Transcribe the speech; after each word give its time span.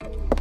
you 0.00 0.38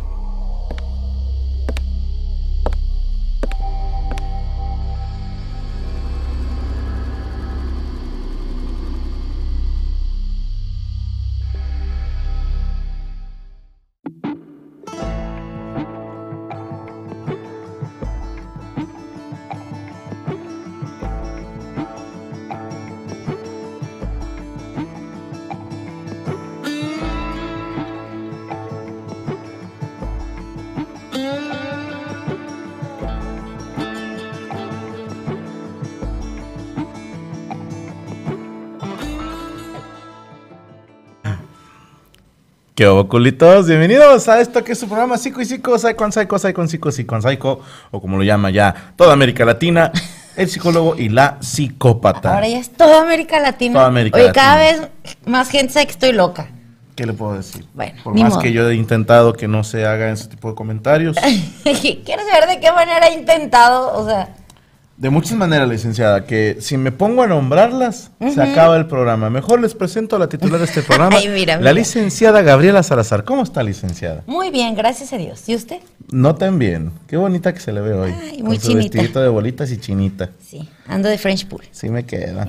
¿Qué 42.78 42.88
hubo, 42.88 43.10
culitos? 43.10 43.66
Bienvenidos 43.66 44.30
a 44.30 44.40
esto 44.40 44.64
que 44.64 44.74
es 44.74 44.80
su 44.80 44.86
programa 44.88 45.18
Psico 45.18 45.42
y 45.42 45.46
Psico, 45.46 45.80
Psycho 45.80 46.12
Psycho, 46.12 46.38
Psycho 46.38 46.68
Psico, 46.68 46.92
Psycho 46.92 47.22
Psycho, 47.22 47.60
o 47.90 48.00
como 48.00 48.18
lo 48.18 48.24
llama 48.24 48.52
ya 48.52 48.94
toda 48.96 49.14
América 49.14 49.44
Latina, 49.46 49.92
el 50.38 50.48
psicólogo 50.48 50.96
y 50.96 51.10
la 51.10 51.38
psicópata. 51.42 52.36
Ahora 52.36 52.48
ya 52.48 52.60
es 52.60 52.70
toda 52.70 53.02
América 53.02 53.40
Latina. 53.40 53.74
Toda 53.74 53.88
América 53.88 54.18
Oye, 54.18 54.28
Latina. 54.28 54.44
cada 54.44 54.58
vez 54.58 54.82
más 55.26 55.50
gente 55.50 55.74
sabe 55.74 55.88
que 55.88 55.94
estoy 55.94 56.12
loca. 56.12 56.52
¿Qué 56.96 57.08
le 57.08 57.14
puedo 57.14 57.34
decir? 57.34 57.66
Bueno, 57.74 58.00
Por 58.04 58.14
ni 58.14 58.22
más 58.22 58.34
modo. 58.34 58.44
que 58.44 58.52
yo 58.54 58.70
he 58.70 58.76
intentado 58.76 59.34
que 59.34 59.48
no 59.48 59.64
se 59.64 59.84
hagan 59.84 60.12
ese 60.12 60.28
tipo 60.28 60.50
de 60.50 60.54
comentarios. 60.54 61.18
Quiero 61.64 62.22
saber 62.32 62.48
de 62.48 62.60
qué 62.60 62.72
manera 62.72 63.08
he 63.08 63.16
intentado, 63.16 63.92
o 63.98 64.06
sea, 64.06 64.36
De 64.98 65.12
muchas 65.12 65.38
maneras, 65.38 65.70
licenciada, 65.70 66.26
que 66.26 66.58
si 66.60 66.76
me 66.76 66.92
pongo 66.92 67.22
a 67.22 67.28
nombrarlas, 67.28 68.10
se 68.34 68.42
acaba 68.42 68.76
el 68.78 68.88
programa. 68.88 69.30
Mejor 69.30 69.62
les 69.62 69.76
presento 69.76 70.16
a 70.16 70.20
la 70.20 70.28
titular 70.28 70.58
de 70.60 70.66
este 70.66 70.82
programa, 70.88 71.16
Ay, 71.18 71.28
mira, 71.30 71.62
la 71.62 71.72
licenciada 71.72 72.42
Gabriela 72.42 72.82
Salazar. 72.82 73.24
¿Cómo 73.24 73.44
está, 73.44 73.62
licenciada? 73.62 74.24
muy 74.26 74.50
bien, 74.50 74.74
gracias 74.74 75.14
a 75.14 75.18
Dios. 75.18 75.48
¿Y 75.48 75.54
usted? 75.54 75.78
No 76.12 76.34
tan 76.34 76.58
bien. 76.58 76.92
Qué 77.08 77.16
bonita 77.16 77.54
que 77.54 77.60
se 77.60 77.72
le 77.74 77.82
ve 77.82 77.94
hoy. 77.94 78.12
Ay, 78.20 78.42
muy 78.42 78.56
con 78.58 78.62
su 78.66 78.72
chinita. 78.72 78.84
vestidito 78.96 79.22
de 79.22 79.30
bolitas 79.30 79.70
y 79.72 79.78
chinita. 79.78 80.32
Sí, 80.44 80.68
ando 80.88 81.10
de 81.10 81.20
French 81.20 81.48
Pool. 81.48 81.64
Sí 81.72 81.90
me 81.90 82.04
queda. 82.04 82.48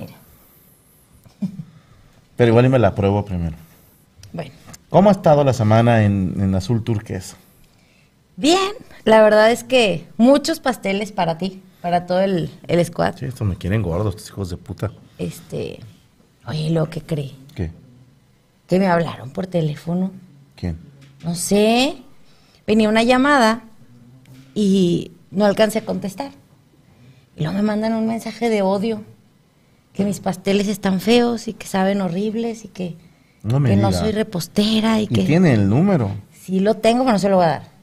Pero 2.35 2.49
igual 2.49 2.65
y 2.65 2.69
me 2.69 2.79
la 2.79 2.95
pruebo 2.95 3.23
primero. 3.25 3.55
Bueno, 4.33 4.51
¿Cómo 4.89 5.09
ha 5.09 5.11
estado 5.11 5.43
la 5.43 5.53
semana 5.53 6.03
en, 6.03 6.33
en 6.39 6.55
azul 6.55 6.83
turquesa? 6.83 7.35
bien, 8.37 8.57
la 9.03 9.21
verdad 9.21 9.51
es 9.51 9.63
que 9.65 10.07
muchos 10.17 10.59
pasteles 10.61 11.11
para 11.11 11.37
ti, 11.37 11.61
para 11.81 12.05
todo 12.05 12.21
el, 12.21 12.49
el 12.67 12.85
squad. 12.85 13.15
Sí, 13.17 13.25
estos 13.25 13.47
me 13.47 13.55
quieren 13.55 13.81
gordos, 13.81 14.15
estos 14.15 14.29
hijos 14.29 14.49
de 14.49 14.57
puta. 14.57 14.91
Este, 15.17 15.79
oye, 16.47 16.69
lo 16.71 16.89
que 16.89 17.01
cree, 17.01 17.31
¿Qué? 17.55 17.71
que 18.67 18.79
me 18.79 18.87
hablaron 18.87 19.31
por 19.31 19.47
teléfono. 19.47 20.11
¿Quién? 20.55 20.77
No 21.23 21.35
sé, 21.35 21.97
venía 22.67 22.89
una 22.89 23.03
llamada 23.03 23.63
y 24.55 25.11
no 25.31 25.45
alcancé 25.45 25.79
a 25.79 25.85
contestar. 25.85 26.31
Y 27.35 27.43
luego 27.43 27.55
me 27.57 27.63
mandan 27.63 27.93
un 27.93 28.07
mensaje 28.07 28.49
de 28.49 28.61
odio, 28.61 29.03
que 29.93 30.03
mis 30.03 30.19
pasteles 30.19 30.67
están 30.67 30.99
feos 30.99 31.47
y 31.47 31.53
que 31.53 31.67
saben 31.67 32.01
horribles 32.01 32.65
y 32.65 32.67
que, 32.67 32.95
No 33.43 33.59
me 33.59 33.69
que 33.69 33.75
no 33.77 33.91
soy 33.91 34.11
repostera 34.11 34.99
y, 34.99 35.03
¿Y 35.03 35.07
que 35.07 35.23
tiene 35.23 35.53
el 35.53 35.69
número? 35.69 36.11
sí 36.33 36.59
lo 36.59 36.75
tengo, 36.75 36.99
pero 37.03 37.13
no 37.13 37.19
se 37.19 37.29
lo 37.29 37.37
voy 37.37 37.45
a 37.45 37.49
dar. 37.49 37.78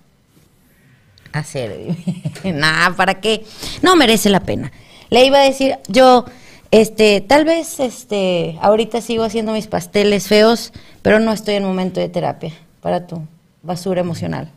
Hacer, 1.38 1.76
nada, 2.44 2.94
¿para 2.96 3.20
qué? 3.20 3.44
No 3.82 3.96
merece 3.96 4.30
la 4.30 4.40
pena. 4.40 4.72
Le 5.10 5.24
iba 5.24 5.38
a 5.38 5.42
decir, 5.42 5.78
yo, 5.88 6.24
este, 6.70 7.20
tal 7.20 7.44
vez, 7.44 7.78
este, 7.80 8.58
ahorita 8.60 9.00
sigo 9.00 9.24
haciendo 9.24 9.52
mis 9.52 9.66
pasteles 9.66 10.26
feos, 10.28 10.72
pero 11.02 11.18
no 11.18 11.32
estoy 11.32 11.54
en 11.54 11.64
momento 11.64 12.00
de 12.00 12.08
terapia 12.08 12.52
para 12.80 13.06
tu 13.06 13.22
basura 13.62 14.00
emocional. 14.00 14.50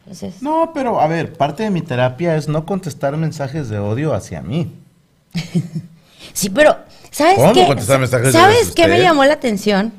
Entonces, 0.00 0.42
No, 0.42 0.72
pero 0.74 1.00
a 1.00 1.06
ver, 1.06 1.32
parte 1.32 1.62
de 1.62 1.70
mi 1.70 1.80
terapia 1.80 2.36
es 2.36 2.48
no 2.48 2.66
contestar 2.66 3.16
mensajes 3.16 3.68
de 3.68 3.78
odio 3.78 4.14
hacia 4.14 4.40
mí. 4.42 4.72
sí, 6.32 6.50
pero, 6.50 6.76
¿sabes 7.10 7.36
¿Cómo 7.36 7.52
qué? 7.52 7.66
contestar 7.66 7.98
mensajes 8.00 8.26
de 8.26 8.32
¿Sabes 8.32 8.68
usted? 8.68 8.74
qué 8.74 8.88
me 8.88 9.00
llamó 9.00 9.24
la 9.24 9.34
atención? 9.34 9.92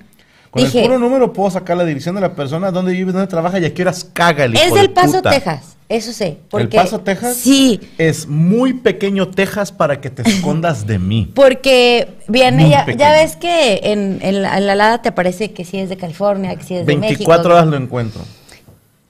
Con 0.52 0.64
Dije, 0.64 0.82
el 0.82 0.86
puro 0.86 1.00
número 1.00 1.34
puedo 1.34 1.50
sacar 1.50 1.78
la 1.78 1.84
dirección 1.86 2.14
de 2.16 2.22
la 2.22 2.36
persona, 2.36 2.70
dónde 2.70 2.92
vive, 2.92 3.12
dónde 3.12 3.28
trabaja 3.28 3.58
y 3.60 3.66
a 3.66 3.74
qué 3.74 3.82
horas 3.82 4.06
caga 4.14 4.46
el 4.46 4.54
hijo 4.54 4.64
es 4.64 4.74
de 4.74 4.80
del 4.82 4.92
Paso, 4.92 5.14
puta. 5.14 5.32
Texas, 5.32 5.76
eso 5.96 6.12
sé. 6.14 6.28
¿El 6.28 6.38
Porque, 6.50 6.78
Paso, 6.78 7.00
Texas? 7.00 7.38
Sí, 7.38 7.80
Es 7.98 8.28
muy 8.28 8.74
pequeño 8.74 9.30
Texas 9.30 9.72
para 9.72 10.02
que 10.02 10.10
te 10.10 10.22
escondas 10.28 10.88
de 10.88 11.00
mí. 11.00 11.32
Porque 11.34 12.10
viene, 12.28 12.70
ya, 12.70 12.86
ya 12.96 13.12
ves 13.14 13.36
que 13.36 13.82
en, 13.84 14.20
en 14.22 14.42
la, 14.42 14.58
en 14.58 14.66
la 14.66 14.74
alada 14.74 15.02
te 15.02 15.10
aparece 15.10 15.52
que 15.52 15.66
sí 15.66 15.78
es 15.78 15.90
de 15.90 15.98
California, 15.98 16.56
que 16.56 16.64
sí 16.64 16.76
es 16.76 16.86
de 16.86 16.96
24 16.96 17.10
México. 17.38 17.50
horas 17.54 17.68
lo 17.68 17.78
encuentro. 17.78 18.22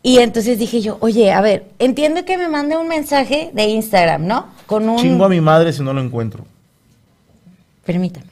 Y 0.05 0.19
entonces 0.19 0.59
dije 0.59 0.81
yo, 0.81 0.97
oye, 0.99 1.31
a 1.31 1.39
ver, 1.39 1.65
entiendo 1.79 2.25
que 2.25 2.37
me 2.37 2.49
mande 2.49 2.75
un 2.75 2.89
mensaje 2.89 3.51
de 3.53 3.63
Instagram, 3.67 4.27
¿no? 4.27 4.47
Con 4.65 4.89
un... 4.89 4.97
Chingo 4.97 5.23
a 5.23 5.29
mi 5.29 5.39
madre 5.39 5.71
si 5.71 5.81
no 5.81 5.93
lo 5.93 6.01
encuentro. 6.01 6.45
Permítame. 7.85 8.27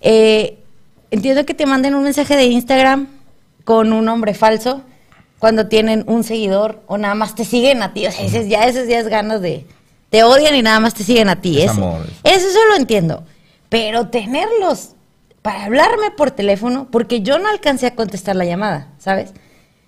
Eh, 0.00 0.58
entiendo 1.12 1.46
que 1.46 1.54
te 1.54 1.66
manden 1.66 1.94
un 1.94 2.02
mensaje 2.02 2.36
de 2.36 2.44
Instagram 2.46 3.06
con 3.64 3.92
un 3.92 4.04
nombre 4.04 4.34
falso 4.34 4.82
cuando 5.40 5.66
tienen 5.66 6.04
un 6.06 6.22
seguidor 6.22 6.82
o 6.86 6.98
nada 6.98 7.16
más 7.16 7.34
te 7.34 7.44
siguen 7.44 7.82
a 7.82 7.92
ti. 7.92 8.06
O 8.06 8.12
sea, 8.12 8.24
ese 8.24 8.40
es 8.40 8.48
ya, 8.48 8.66
esos 8.66 8.86
ya 8.86 9.00
es 9.00 9.08
ganas 9.08 9.40
de... 9.40 9.66
Te 10.10 10.22
odian 10.22 10.54
y 10.54 10.62
nada 10.62 10.80
más 10.80 10.94
te 10.94 11.02
siguen 11.02 11.28
a 11.28 11.40
ti. 11.40 11.62
Es 11.62 11.70
amor. 11.70 12.02
Eso 12.22 12.46
sí 12.48 12.58
lo 12.68 12.76
entiendo. 12.76 13.24
Pero 13.70 14.08
tenerlos 14.08 14.90
para 15.40 15.64
hablarme 15.64 16.10
por 16.10 16.30
teléfono, 16.30 16.88
porque 16.90 17.22
yo 17.22 17.38
no 17.38 17.48
alcancé 17.48 17.86
a 17.86 17.94
contestar 17.94 18.36
la 18.36 18.44
llamada, 18.44 18.88
¿sabes? 18.98 19.32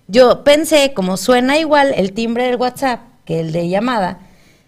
Yo 0.07 0.43
pensé, 0.43 0.93
como 0.95 1.17
suena 1.17 1.59
igual 1.59 1.93
el 1.95 2.13
timbre 2.13 2.45
del 2.45 2.55
WhatsApp 2.55 3.01
que 3.23 3.39
el 3.39 3.51
de 3.51 3.69
llamada, 3.69 4.19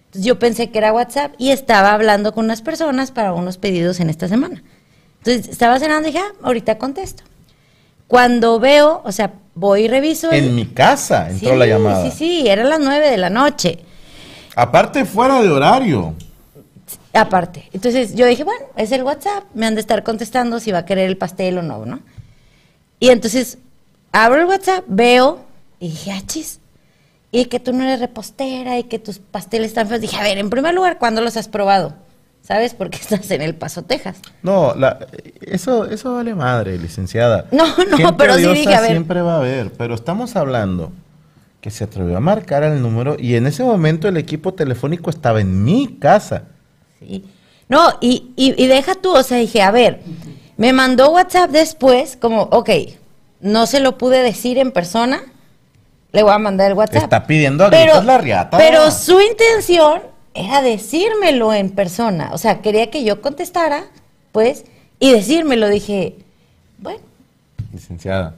entonces 0.05 0.25
yo 0.25 0.37
pensé 0.37 0.69
que 0.69 0.77
era 0.77 0.93
WhatsApp 0.93 1.33
y 1.39 1.49
estaba 1.49 1.93
hablando 1.93 2.33
con 2.33 2.45
unas 2.45 2.61
personas 2.61 3.11
para 3.11 3.33
unos 3.33 3.57
pedidos 3.57 3.99
en 3.99 4.11
esta 4.11 4.27
semana. 4.27 4.61
Entonces 5.19 5.47
estaba 5.47 5.79
cenando 5.79 6.07
y 6.07 6.11
dije, 6.11 6.23
ah, 6.23 6.35
ahorita 6.43 6.77
contesto. 6.77 7.23
Cuando 8.07 8.59
veo, 8.59 9.01
o 9.03 9.11
sea, 9.11 9.33
voy 9.55 9.85
y 9.85 9.87
reviso. 9.87 10.29
el- 10.31 10.45
En 10.45 10.55
mi 10.55 10.65
casa 10.67 11.29
entró 11.29 11.51
Sí, 11.53 11.57
la 11.57 11.65
llamada. 11.65 12.11
Sí, 12.11 12.17
sí, 12.17 12.47
eran 12.47 12.69
las 12.69 12.79
nueve 12.79 13.09
de 13.09 13.17
la 13.17 13.29
noche. 13.29 13.79
Aparte, 14.55 15.03
fuera 15.05 15.41
de 15.41 15.49
horario. 15.49 16.13
Aparte. 17.13 17.69
Entonces 17.73 18.13
yo 18.15 18.25
dije, 18.25 18.43
bueno, 18.43 18.65
es 18.75 18.91
el 18.91 19.03
WhatsApp, 19.03 19.45
me 19.53 19.65
han 19.65 19.75
de 19.75 19.81
estar 19.81 20.03
contestando 20.03 20.59
si 20.59 20.71
va 20.71 20.79
a 20.79 20.85
querer 20.85 21.09
el 21.09 21.17
pastel 21.17 21.57
o 21.57 21.61
no, 21.61 21.85
¿no? 21.85 22.01
Y 22.99 23.09
entonces 23.09 23.57
abro 24.11 24.39
el 24.41 24.45
WhatsApp, 24.47 24.83
veo 24.87 25.39
y 25.79 25.89
dije, 25.89 26.11
ah, 26.11 26.21
chis. 26.25 26.59
Y 27.31 27.45
que 27.45 27.59
tú 27.59 27.73
no 27.73 27.83
eres 27.83 27.99
repostera 27.99 28.77
y 28.79 28.83
que 28.83 28.99
tus 28.99 29.19
pasteles 29.19 29.67
están 29.69 29.87
feos. 29.87 29.99
Dije, 30.01 30.15
a 30.17 30.23
ver, 30.23 30.37
en 30.37 30.49
primer 30.49 30.73
lugar, 30.73 30.97
¿cuándo 30.99 31.21
los 31.21 31.35
has 31.37 31.47
probado? 31.49 31.95
¿Sabes? 32.47 32.73
Porque 32.73 32.97
estás 33.01 33.29
en 33.31 33.41
El 33.41 33.55
Paso, 33.55 33.83
Texas. 33.83 34.17
No, 34.43 34.75
la- 34.75 34.99
eso, 35.41 35.85
eso 35.85 36.13
vale 36.13 36.35
madre, 36.35 36.77
licenciada. 36.77 37.45
No, 37.51 37.65
no, 37.89 37.97
Gente 37.97 38.13
pero 38.17 38.35
sí 38.35 38.47
dije, 38.47 38.75
a 38.75 38.81
ver. 38.81 38.91
siempre 38.91 39.21
va 39.21 39.35
a 39.35 39.37
haber, 39.37 39.71
pero 39.73 39.95
estamos 39.95 40.35
hablando 40.35 40.91
que 41.61 41.71
se 41.71 41.83
atrevió 41.83 42.15
a 42.17 42.19
marcar 42.19 42.63
el 42.63 42.81
número 42.81 43.15
y 43.17 43.35
en 43.35 43.47
ese 43.47 43.63
momento 43.63 44.07
el 44.07 44.17
equipo 44.17 44.53
telefónico 44.53 45.09
estaba 45.09 45.41
en 45.41 45.63
mi 45.63 45.97
casa. 45.99 46.43
Sí. 46.99 47.25
No, 47.67 47.93
y, 47.99 48.31
y, 48.35 48.53
y 48.63 48.67
deja 48.67 48.93
tú, 48.93 49.15
o 49.15 49.23
sea, 49.23 49.37
dije, 49.37 49.63
a 49.63 49.71
ver, 49.71 50.01
me 50.57 50.71
mandó 50.73 51.09
WhatsApp 51.11 51.49
después, 51.49 52.15
como, 52.21 52.43
ok, 52.43 52.69
no 53.41 53.65
se 53.65 53.79
lo 53.79 53.97
pude 53.97 54.21
decir 54.21 54.59
en 54.59 54.71
persona, 54.71 55.23
le 56.11 56.21
voy 56.21 56.31
a 56.33 56.37
mandar 56.37 56.69
el 56.71 56.77
WhatsApp. 56.77 57.03
Está 57.03 57.25
pidiendo 57.25 57.65
a 57.65 57.69
gritos 57.69 58.05
la 58.05 58.19
riata. 58.19 58.55
Pero 58.59 58.91
su 58.91 59.19
intención 59.19 60.01
era 60.35 60.61
decírmelo 60.61 61.53
en 61.53 61.69
persona, 61.71 62.29
o 62.33 62.37
sea, 62.37 62.61
quería 62.61 62.91
que 62.91 63.03
yo 63.03 63.21
contestara, 63.21 63.85
pues, 64.31 64.65
y 64.99 65.11
decírmelo, 65.11 65.69
dije, 65.69 66.15
bueno, 66.77 66.99
Licenciada, 67.73 68.35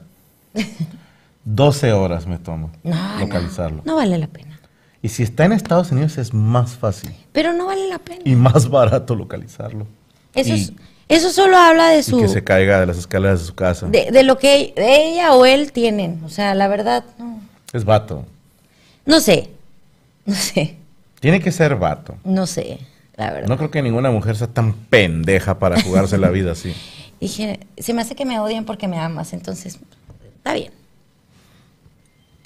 12 1.44 1.92
horas 1.92 2.26
me 2.26 2.38
toma 2.38 2.70
no, 2.82 3.18
localizarlo. 3.20 3.78
no, 3.84 3.92
no 3.92 3.96
vale 3.96 4.18
la 4.18 4.26
pena, 4.26 4.60
Y 5.02 5.08
si 5.08 5.22
está 5.22 5.44
en 5.44 5.52
Estados 5.52 5.90
Unidos 5.92 6.18
es 6.18 6.34
más 6.34 6.72
fácil 6.76 7.12
pero 7.32 7.52
no 7.52 7.66
vale 7.66 7.88
la 7.88 7.98
pena. 7.98 8.20
y 8.24 8.34
más 8.34 8.68
barato 8.68 9.14
localizarlo. 9.14 9.86
Eso, 10.34 10.54
y- 10.54 10.60
es- 10.62 10.72
eso 11.08 11.30
solo 11.30 11.56
habla 11.56 11.88
de 11.90 12.00
Y 12.00 12.02
su... 12.02 12.18
que 12.20 12.28
se 12.28 12.44
caiga 12.44 12.80
de 12.80 12.86
las 12.86 12.98
escaleras 12.98 13.40
de 13.40 13.46
su 13.46 13.54
casa. 13.54 13.86
de, 13.86 14.10
de 14.10 14.22
lo 14.24 14.36
que 14.38 14.74
ella 14.76 15.32
o 15.34 15.46
él 15.46 15.72
tienen. 15.72 16.22
O 16.24 16.28
sea, 16.28 16.54
la 16.54 16.68
verdad, 16.68 17.02
no. 17.18 17.40
Es 17.72 17.84
vato. 17.86 18.26
No 19.06 19.18
sé. 19.20 19.48
No 20.26 20.34
sé. 20.34 20.76
Tiene 21.20 21.40
que 21.40 21.50
ser 21.52 21.76
vato. 21.76 22.14
No 22.24 22.46
sé. 22.46 22.78
La 23.16 23.32
verdad. 23.32 23.48
No 23.48 23.56
creo 23.56 23.70
que 23.70 23.82
ninguna 23.82 24.10
mujer 24.10 24.36
sea 24.36 24.46
tan 24.46 24.72
pendeja 24.72 25.58
para 25.58 25.80
jugarse 25.82 26.18
la 26.18 26.30
vida 26.30 26.52
así. 26.52 26.74
Dije, 27.20 27.60
se 27.76 27.92
me 27.94 28.02
hace 28.02 28.14
que 28.14 28.24
me 28.24 28.38
odian 28.38 28.64
porque 28.64 28.86
me 28.86 28.98
amas. 28.98 29.32
Entonces, 29.32 29.78
está 30.36 30.54
bien. 30.54 30.72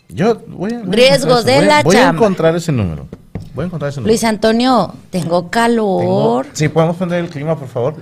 Yo 0.09 0.43
voy 0.47 0.73
a, 0.73 0.79
voy 0.81 0.95
Riesgos 0.97 1.45
de 1.45 1.53
ese- 1.53 1.61
voy 1.61 1.69
la 1.69 1.83
Voy 1.83 1.97
a 1.97 2.09
encontrar 2.09 2.57
ese 2.57 2.73
número. 2.73 3.07
Voy 3.55 3.65
a 3.65 3.67
encontrar 3.67 3.91
ese 3.91 4.01
número. 4.01 4.11
Luis 4.13 4.25
Antonio, 4.25 4.95
tengo 5.11 5.51
calor. 5.51 6.01
Tengo- 6.01 6.45
Sí, 6.55 6.69
podemos 6.69 6.97
poner 6.97 7.23
el 7.25 7.29
clima, 7.31 7.59
por 7.59 7.69
favor. 7.69 7.97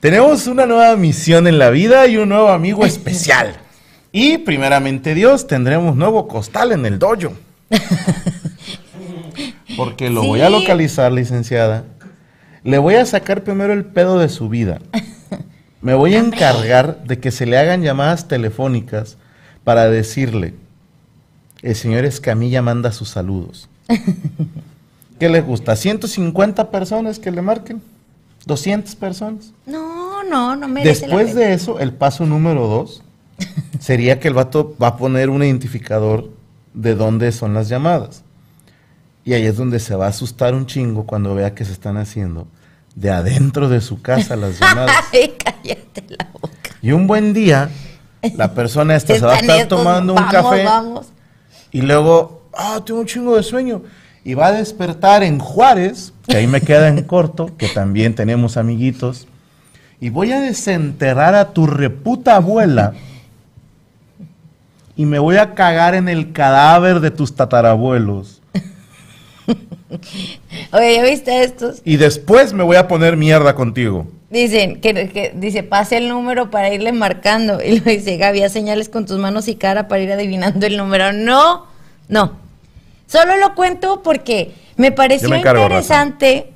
Tenemos 0.00 0.46
una 0.46 0.66
nueva 0.66 0.94
misión 0.96 1.48
en 1.48 1.58
la 1.58 1.70
vida 1.70 2.06
y 2.06 2.16
un 2.16 2.28
nuevo 2.28 2.48
amigo 2.50 2.84
especial. 2.86 3.56
Y 4.10 4.38
primeramente 4.38 5.14
Dios, 5.14 5.46
tendremos 5.46 5.94
nuevo 5.94 6.26
costal 6.28 6.72
en 6.72 6.86
el 6.86 6.98
dojo. 6.98 7.34
Porque 9.78 10.10
lo 10.10 10.24
voy 10.24 10.40
a 10.40 10.50
localizar, 10.50 11.12
licenciada. 11.12 11.84
Le 12.64 12.78
voy 12.78 12.96
a 12.96 13.06
sacar 13.06 13.44
primero 13.44 13.72
el 13.72 13.84
pedo 13.84 14.18
de 14.18 14.28
su 14.28 14.48
vida. 14.48 14.80
Me 15.80 15.94
voy 15.94 16.16
a 16.16 16.18
encargar 16.18 17.04
de 17.04 17.20
que 17.20 17.30
se 17.30 17.46
le 17.46 17.56
hagan 17.56 17.82
llamadas 17.82 18.26
telefónicas 18.26 19.16
para 19.62 19.88
decirle, 19.88 20.54
el 21.62 21.76
señor 21.76 22.04
Escamilla 22.04 22.60
manda 22.60 22.90
sus 22.90 23.10
saludos. 23.10 23.68
¿Qué 25.20 25.28
les 25.28 25.46
gusta? 25.46 25.74
¿150 25.74 26.70
personas 26.70 27.20
que 27.20 27.30
le 27.30 27.40
marquen? 27.40 27.80
¿200 28.46 28.96
personas? 28.96 29.52
No, 29.64 30.24
no, 30.24 30.56
no 30.56 30.66
merece 30.66 31.06
Después 31.06 31.34
la 31.34 31.40
de 31.40 31.52
eso, 31.52 31.78
el 31.78 31.92
paso 31.92 32.26
número 32.26 32.66
dos 32.66 33.04
sería 33.78 34.18
que 34.18 34.26
el 34.26 34.34
vato 34.34 34.74
va 34.82 34.88
a 34.88 34.96
poner 34.96 35.30
un 35.30 35.44
identificador 35.44 36.30
de 36.74 36.96
dónde 36.96 37.30
son 37.30 37.54
las 37.54 37.68
llamadas. 37.68 38.24
Y 39.28 39.34
ahí 39.34 39.44
es 39.44 39.58
donde 39.58 39.78
se 39.78 39.94
va 39.94 40.06
a 40.06 40.08
asustar 40.08 40.54
un 40.54 40.64
chingo 40.64 41.04
cuando 41.04 41.34
vea 41.34 41.54
que 41.54 41.62
se 41.66 41.72
están 41.72 41.98
haciendo 41.98 42.48
de 42.94 43.10
adentro 43.10 43.68
de 43.68 43.82
su 43.82 44.00
casa 44.00 44.36
las 44.36 44.58
llamadas. 44.58 44.90
Ay, 45.12 45.34
cállate 45.36 46.02
la 46.08 46.30
boca. 46.32 46.48
Y 46.80 46.92
un 46.92 47.06
buen 47.06 47.34
día, 47.34 47.68
la 48.36 48.54
persona 48.54 48.96
esta 48.96 49.14
se 49.14 49.20
va 49.20 49.34
a 49.34 49.38
estar 49.40 49.68
tomando 49.68 50.14
un 50.14 50.24
café 50.30 50.64
Vamos. 50.64 51.08
y 51.70 51.82
luego, 51.82 52.48
ah, 52.56 52.80
tengo 52.86 53.00
un 53.00 53.06
chingo 53.06 53.36
de 53.36 53.42
sueño. 53.42 53.82
Y 54.24 54.32
va 54.32 54.46
a 54.46 54.52
despertar 54.52 55.22
en 55.22 55.40
Juárez, 55.40 56.14
que 56.26 56.38
ahí 56.38 56.46
me 56.46 56.62
queda 56.62 56.88
en 56.88 57.02
corto, 57.02 57.54
que 57.58 57.68
también 57.68 58.14
tenemos 58.14 58.56
amiguitos. 58.56 59.28
Y 60.00 60.08
voy 60.08 60.32
a 60.32 60.40
desenterrar 60.40 61.34
a 61.34 61.52
tu 61.52 61.66
reputa 61.66 62.36
abuela. 62.36 62.94
Y 64.96 65.04
me 65.04 65.18
voy 65.18 65.36
a 65.36 65.54
cagar 65.54 65.94
en 65.94 66.08
el 66.08 66.32
cadáver 66.32 67.00
de 67.00 67.10
tus 67.10 67.34
tatarabuelos. 67.34 68.37
Oye, 70.72 70.94
¿ya 70.96 71.02
viste 71.02 71.42
estos? 71.44 71.80
Y 71.84 71.96
después 71.96 72.52
me 72.52 72.62
voy 72.62 72.76
a 72.76 72.88
poner 72.88 73.16
mierda 73.16 73.54
contigo. 73.54 74.06
Dicen 74.30 74.80
que, 74.80 75.08
que- 75.08 75.32
dice, 75.34 75.62
pase 75.62 75.96
el 75.96 76.08
número 76.08 76.50
para 76.50 76.72
irle 76.72 76.92
marcando. 76.92 77.62
Y 77.62 77.80
lo 77.80 77.84
dice, 77.90 78.16
Gaby, 78.16 78.42
haz 78.42 78.52
señales 78.52 78.88
con 78.88 79.06
tus 79.06 79.18
manos 79.18 79.48
y 79.48 79.54
cara 79.54 79.88
para 79.88 80.02
ir 80.02 80.12
adivinando 80.12 80.66
el 80.66 80.76
número. 80.76 81.12
No, 81.12 81.66
no. 82.08 82.32
Solo 83.06 83.36
lo 83.38 83.54
cuento 83.54 84.02
porque 84.02 84.52
me 84.76 84.92
pareció 84.92 85.30
me 85.30 85.38
interesante 85.38 86.52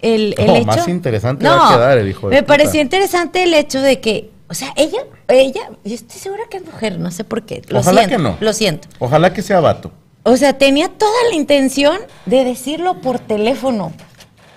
el, 0.00 0.34
el 0.38 0.46
No, 0.46 0.56
hecho. 0.56 0.66
más 0.66 0.88
interesante 0.88 1.44
va 1.48 1.68
a 1.68 1.74
quedar 1.76 1.98
el 1.98 2.08
hijo 2.08 2.28
de 2.28 2.36
Me 2.36 2.42
puta. 2.42 2.46
pareció 2.54 2.80
interesante 2.80 3.42
el 3.42 3.52
hecho 3.54 3.80
de 3.80 3.98
que, 4.00 4.30
o 4.48 4.54
sea, 4.54 4.72
ella, 4.76 5.00
ella, 5.26 5.68
yo 5.84 5.94
estoy 5.94 6.20
segura 6.20 6.44
que 6.48 6.58
es 6.58 6.64
mujer, 6.64 7.00
no 7.00 7.10
sé 7.10 7.24
por 7.24 7.42
qué. 7.42 7.60
Lo 7.68 7.80
Ojalá 7.80 8.02
siento, 8.04 8.16
que 8.18 8.22
no. 8.22 8.36
Lo 8.38 8.52
siento. 8.52 8.86
Ojalá 9.00 9.32
que 9.32 9.42
sea 9.42 9.58
vato. 9.58 9.90
O 10.28 10.36
sea, 10.36 10.58
tenía 10.58 10.88
toda 10.88 11.12
la 11.30 11.36
intención 11.36 11.98
de 12.26 12.44
decirlo 12.44 13.00
por 13.00 13.18
teléfono. 13.20 13.92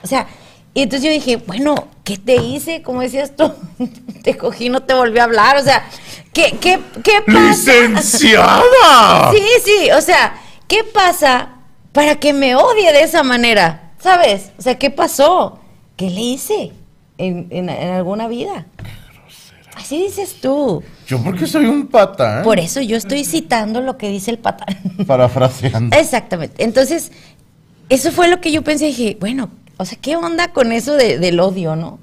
O 0.03 0.07
sea, 0.07 0.27
y 0.73 0.81
entonces 0.81 1.05
yo 1.07 1.11
dije, 1.13 1.35
bueno, 1.37 1.87
¿qué 2.03 2.17
te 2.17 2.35
hice? 2.37 2.81
Como 2.81 3.01
decías 3.01 3.35
tú, 3.35 3.51
te 4.23 4.35
cogí, 4.35 4.69
no 4.69 4.81
te 4.81 4.93
volví 4.95 5.19
a 5.19 5.25
hablar. 5.25 5.57
O 5.57 5.61
sea, 5.63 5.87
¿qué, 6.33 6.57
qué, 6.59 6.79
qué 7.03 7.21
pasa? 7.25 7.39
¡Licenciada! 7.73 9.31
Sí, 9.31 9.43
sí, 9.63 9.91
o 9.91 10.01
sea, 10.01 10.33
¿qué 10.67 10.83
pasa 10.83 11.49
para 11.91 12.15
que 12.15 12.33
me 12.33 12.55
odie 12.55 12.91
de 12.91 13.03
esa 13.03 13.21
manera? 13.23 13.91
¿Sabes? 14.01 14.51
O 14.57 14.61
sea, 14.61 14.77
¿qué 14.79 14.89
pasó? 14.89 15.59
¿Qué 15.97 16.09
le 16.09 16.21
hice 16.21 16.71
en, 17.17 17.47
en- 17.51 17.69
en 17.69 17.89
alguna 17.93 18.27
vida? 18.27 18.65
Así 19.89 20.03
dices 20.03 20.35
tú. 20.39 20.83
Yo 21.07 21.17
porque 21.23 21.47
soy 21.47 21.65
un 21.65 21.87
pata, 21.87 22.41
¿eh? 22.41 22.43
Por 22.43 22.59
eso 22.59 22.79
yo 22.79 22.95
estoy 22.95 23.25
citando 23.25 23.81
lo 23.81 23.97
que 23.97 24.07
dice 24.07 24.29
el 24.29 24.37
patán. 24.37 24.77
Parafraseando. 25.07 25.97
Exactamente. 25.97 26.63
Entonces, 26.63 27.11
eso 27.89 28.11
fue 28.11 28.27
lo 28.27 28.39
que 28.39 28.51
yo 28.51 28.63
pensé. 28.63 28.85
Dije, 28.85 29.17
bueno, 29.19 29.49
o 29.77 29.85
sea, 29.85 29.97
¿qué 29.99 30.15
onda 30.15 30.49
con 30.49 30.71
eso 30.73 30.93
de- 30.93 31.17
del 31.17 31.39
odio, 31.39 31.75
no? 31.75 31.97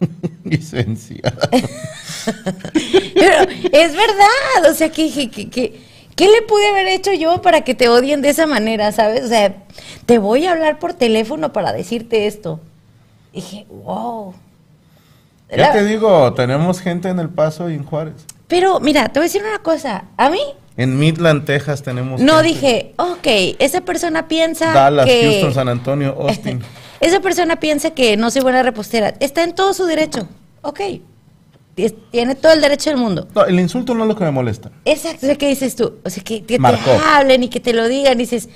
Licenciada. 0.44 1.50
Pero 1.52 3.50
es 3.72 3.92
verdad. 3.94 4.70
O 4.70 4.74
sea, 4.74 4.88
que 4.90 5.02
dije, 5.02 5.28
que, 5.28 5.50
que- 5.50 5.82
¿qué 6.16 6.24
le 6.30 6.40
pude 6.48 6.66
haber 6.70 6.86
hecho 6.88 7.12
yo 7.12 7.42
para 7.42 7.60
que 7.60 7.74
te 7.74 7.90
odien 7.90 8.22
de 8.22 8.30
esa 8.30 8.46
manera, 8.46 8.90
sabes? 8.90 9.22
O 9.24 9.28
sea, 9.28 9.54
te 10.06 10.16
voy 10.16 10.46
a 10.46 10.52
hablar 10.52 10.78
por 10.78 10.94
teléfono 10.94 11.52
para 11.52 11.74
decirte 11.74 12.26
esto. 12.26 12.58
Dije, 13.34 13.66
wow. 13.68 14.32
Ya 15.52 15.68
La- 15.68 15.72
te 15.72 15.84
digo, 15.84 16.32
tenemos 16.34 16.80
gente 16.80 17.08
en 17.08 17.18
El 17.18 17.28
Paso 17.28 17.70
y 17.70 17.74
en 17.74 17.84
Juárez. 17.84 18.14
Pero 18.48 18.80
mira, 18.80 19.08
te 19.08 19.18
voy 19.20 19.24
a 19.24 19.28
decir 19.28 19.42
una 19.46 19.58
cosa. 19.60 20.04
A 20.16 20.28
mí 20.30 20.40
En 20.76 20.98
Midland, 20.98 21.44
Texas 21.44 21.82
tenemos. 21.82 22.20
no 22.20 22.34
gente. 22.36 22.48
dije, 22.48 22.94
ok, 22.96 23.56
esa 23.58 23.82
persona 23.82 24.28
piensa 24.28 24.72
Dallas, 24.72 25.06
que... 25.06 25.24
Houston, 25.24 25.54
San 25.54 25.68
Antonio, 25.68 26.16
Austin. 26.20 26.60
Esa 27.00 27.18
persona 27.20 27.56
piensa 27.56 27.90
que 27.90 28.16
no 28.16 28.30
soy 28.30 28.42
buena 28.42 28.62
repostera. 28.62 29.14
Está 29.18 29.42
en 29.42 29.54
todo 29.56 29.74
su 29.74 29.84
derecho. 29.86 30.28
Ok. 30.62 30.80
Tiene 32.10 32.34
todo 32.34 32.52
el 32.52 32.60
derecho 32.60 32.90
del 32.90 32.98
mundo. 32.98 33.26
No, 33.34 33.44
el 33.44 33.58
insulto 33.58 33.92
no 33.94 34.04
es 34.04 34.08
lo 34.08 34.14
que 34.16 34.22
me 34.24 34.30
molesta. 34.30 34.70
Exacto. 34.84 35.26
Sea, 35.26 35.36
¿qué 35.36 35.48
dices 35.48 35.74
tú? 35.74 35.94
O 36.04 36.10
sea, 36.10 36.22
que, 36.22 36.44
que 36.44 36.58
te 36.58 36.66
hablen 37.06 37.42
y 37.42 37.48
que 37.48 37.58
te 37.60 37.72
lo 37.72 37.88
digan. 37.88 38.12
Y 38.14 38.18
dices, 38.18 38.48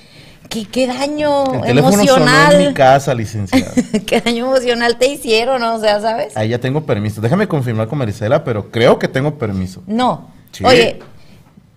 ¿qué, 0.49 0.65
qué 0.65 0.87
daño 0.87 1.53
El 1.53 1.61
teléfono 1.61 1.91
sonó 2.05 2.15
en 2.15 2.17
mi 2.17 2.23
emocional. 2.23 2.73
casa, 2.73 3.13
licenciada. 3.13 3.71
¿Qué 4.05 4.21
daño 4.21 4.47
emocional 4.47 4.97
te 4.97 5.07
hicieron? 5.07 5.61
O 5.63 5.79
sea, 5.79 5.99
¿sabes? 6.01 6.35
Ahí 6.37 6.49
ya 6.49 6.59
tengo 6.59 6.85
permiso. 6.85 7.21
Déjame 7.21 7.47
confirmar 7.47 7.87
con 7.87 7.97
Marisela, 7.99 8.43
pero 8.43 8.69
creo 8.71 8.99
que 8.99 9.07
tengo 9.07 9.37
permiso. 9.37 9.83
No. 9.87 10.27
Sí. 10.51 10.63
Oye, 10.65 10.99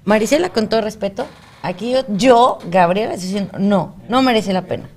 Marisela, 0.04 0.48
con 0.50 0.68
todo 0.68 0.80
respeto, 0.80 1.26
aquí 1.62 1.92
yo, 1.92 2.04
yo 2.08 2.58
Gabriela, 2.70 3.14
estoy 3.14 3.28
diciendo, 3.28 3.52
no, 3.58 3.94
no 4.08 4.22
merece 4.22 4.52
la 4.52 4.62
pena. 4.62 4.88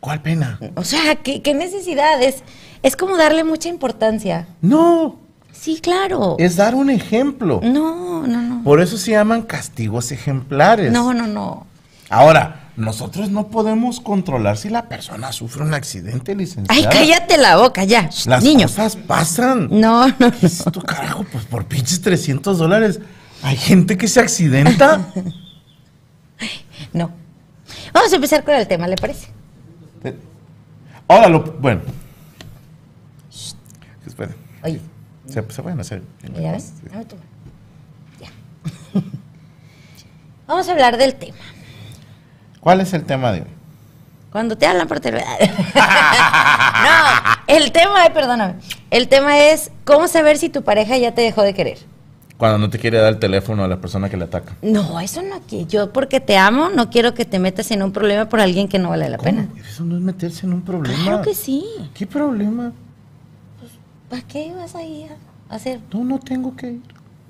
¿Cuál 0.00 0.20
pena? 0.20 0.58
O 0.74 0.84
sea, 0.84 1.16
¿qué, 1.16 1.40
qué 1.40 1.54
necesidad? 1.54 2.22
Es, 2.22 2.42
es 2.82 2.96
como 2.96 3.16
darle 3.16 3.42
mucha 3.44 3.68
importancia. 3.68 4.46
No. 4.60 5.16
Sí, 5.52 5.78
claro. 5.80 6.36
Es 6.38 6.56
dar 6.56 6.74
un 6.74 6.90
ejemplo. 6.90 7.60
No, 7.62 8.26
no, 8.26 8.42
no. 8.42 8.62
Por 8.64 8.80
eso 8.82 8.98
se 8.98 9.12
llaman 9.12 9.42
castigos 9.42 10.12
ejemplares. 10.12 10.92
No, 10.92 11.14
no, 11.14 11.26
no. 11.26 11.66
Ahora, 12.10 12.63
nosotros 12.76 13.30
no 13.30 13.48
podemos 13.48 14.00
controlar 14.00 14.56
si 14.56 14.68
la 14.68 14.88
persona 14.88 15.30
sufre 15.32 15.62
un 15.62 15.74
accidente, 15.74 16.32
Ay, 16.32 16.38
licenciada. 16.38 16.90
cállate 16.90 17.38
la 17.38 17.56
boca, 17.56 17.84
ya. 17.84 18.10
Las 18.26 18.44
cosas 18.44 18.96
pasan. 18.96 19.68
No, 19.70 20.08
no, 20.08 20.32
¿Qué 20.32 20.46
es 20.46 20.60
esto, 20.60 20.82
carajo? 20.82 21.24
Pues 21.30 21.44
por 21.44 21.66
pinches 21.66 22.00
300 22.02 22.58
dólares. 22.58 23.00
Hay 23.42 23.56
gente 23.56 23.96
que 23.96 24.08
se 24.08 24.20
accidenta. 24.20 25.06
no. 26.92 27.10
Vamos 27.92 28.12
a 28.12 28.16
empezar 28.16 28.42
con 28.44 28.54
el 28.54 28.66
tema, 28.66 28.88
¿le 28.88 28.96
parece? 28.96 29.28
Ahora 31.06 31.28
lo. 31.28 31.44
Bueno. 31.44 31.82
Espera. 34.06 34.32
Oye, 34.62 34.80
Se, 35.26 35.34
se 35.34 35.62
pueden 35.62 35.78
hacer. 35.80 36.02
¿ya 36.40 36.52
ves? 36.52 36.72
Dame 36.90 37.04
tu 37.04 37.16
mano. 37.16 37.28
Ya. 38.20 39.00
Vamos 40.46 40.68
a 40.68 40.72
hablar 40.72 40.96
del 40.96 41.14
tema. 41.14 41.36
¿Cuál 42.64 42.80
es 42.80 42.94
el 42.94 43.04
tema 43.04 43.30
de 43.30 43.42
hoy? 43.42 43.46
Cuando 44.32 44.56
te 44.56 44.66
hablan 44.66 44.88
por 44.88 44.98
teléfono. 44.98 45.28
no, 45.74 47.44
el 47.46 47.70
tema, 47.72 48.02
ay, 48.04 48.10
perdóname. 48.14 48.54
El 48.90 49.08
tema 49.08 49.38
es 49.38 49.70
cómo 49.84 50.08
saber 50.08 50.38
si 50.38 50.48
tu 50.48 50.64
pareja 50.64 50.96
ya 50.96 51.14
te 51.14 51.20
dejó 51.20 51.42
de 51.42 51.52
querer. 51.52 51.76
Cuando 52.38 52.56
no 52.56 52.70
te 52.70 52.78
quiere 52.78 52.96
dar 52.96 53.12
el 53.12 53.18
teléfono 53.18 53.64
a 53.64 53.68
la 53.68 53.76
persona 53.82 54.08
que 54.08 54.16
le 54.16 54.24
ataca. 54.24 54.56
No, 54.62 54.98
eso 54.98 55.20
no 55.20 55.40
quiero. 55.46 55.68
Yo 55.68 55.92
porque 55.92 56.20
te 56.20 56.38
amo 56.38 56.70
no 56.70 56.88
quiero 56.88 57.12
que 57.12 57.26
te 57.26 57.38
metas 57.38 57.70
en 57.70 57.82
un 57.82 57.92
problema 57.92 58.30
por 58.30 58.40
alguien 58.40 58.66
que 58.66 58.78
no 58.78 58.88
vale 58.88 59.10
la 59.10 59.18
pena. 59.18 59.46
Eso 59.60 59.84
no 59.84 59.96
es 59.96 60.02
meterse 60.02 60.46
en 60.46 60.54
un 60.54 60.62
problema. 60.62 61.02
Claro 61.04 61.22
que 61.22 61.34
sí. 61.34 61.66
¿Qué 61.92 62.06
problema? 62.06 62.72
¿Para 64.08 64.22
qué 64.22 64.54
vas 64.54 64.74
ahí 64.74 65.06
a 65.50 65.54
hacer? 65.54 65.80
No, 65.92 66.02
no 66.02 66.18
tengo 66.18 66.56
que 66.56 66.68
ir. 66.68 66.82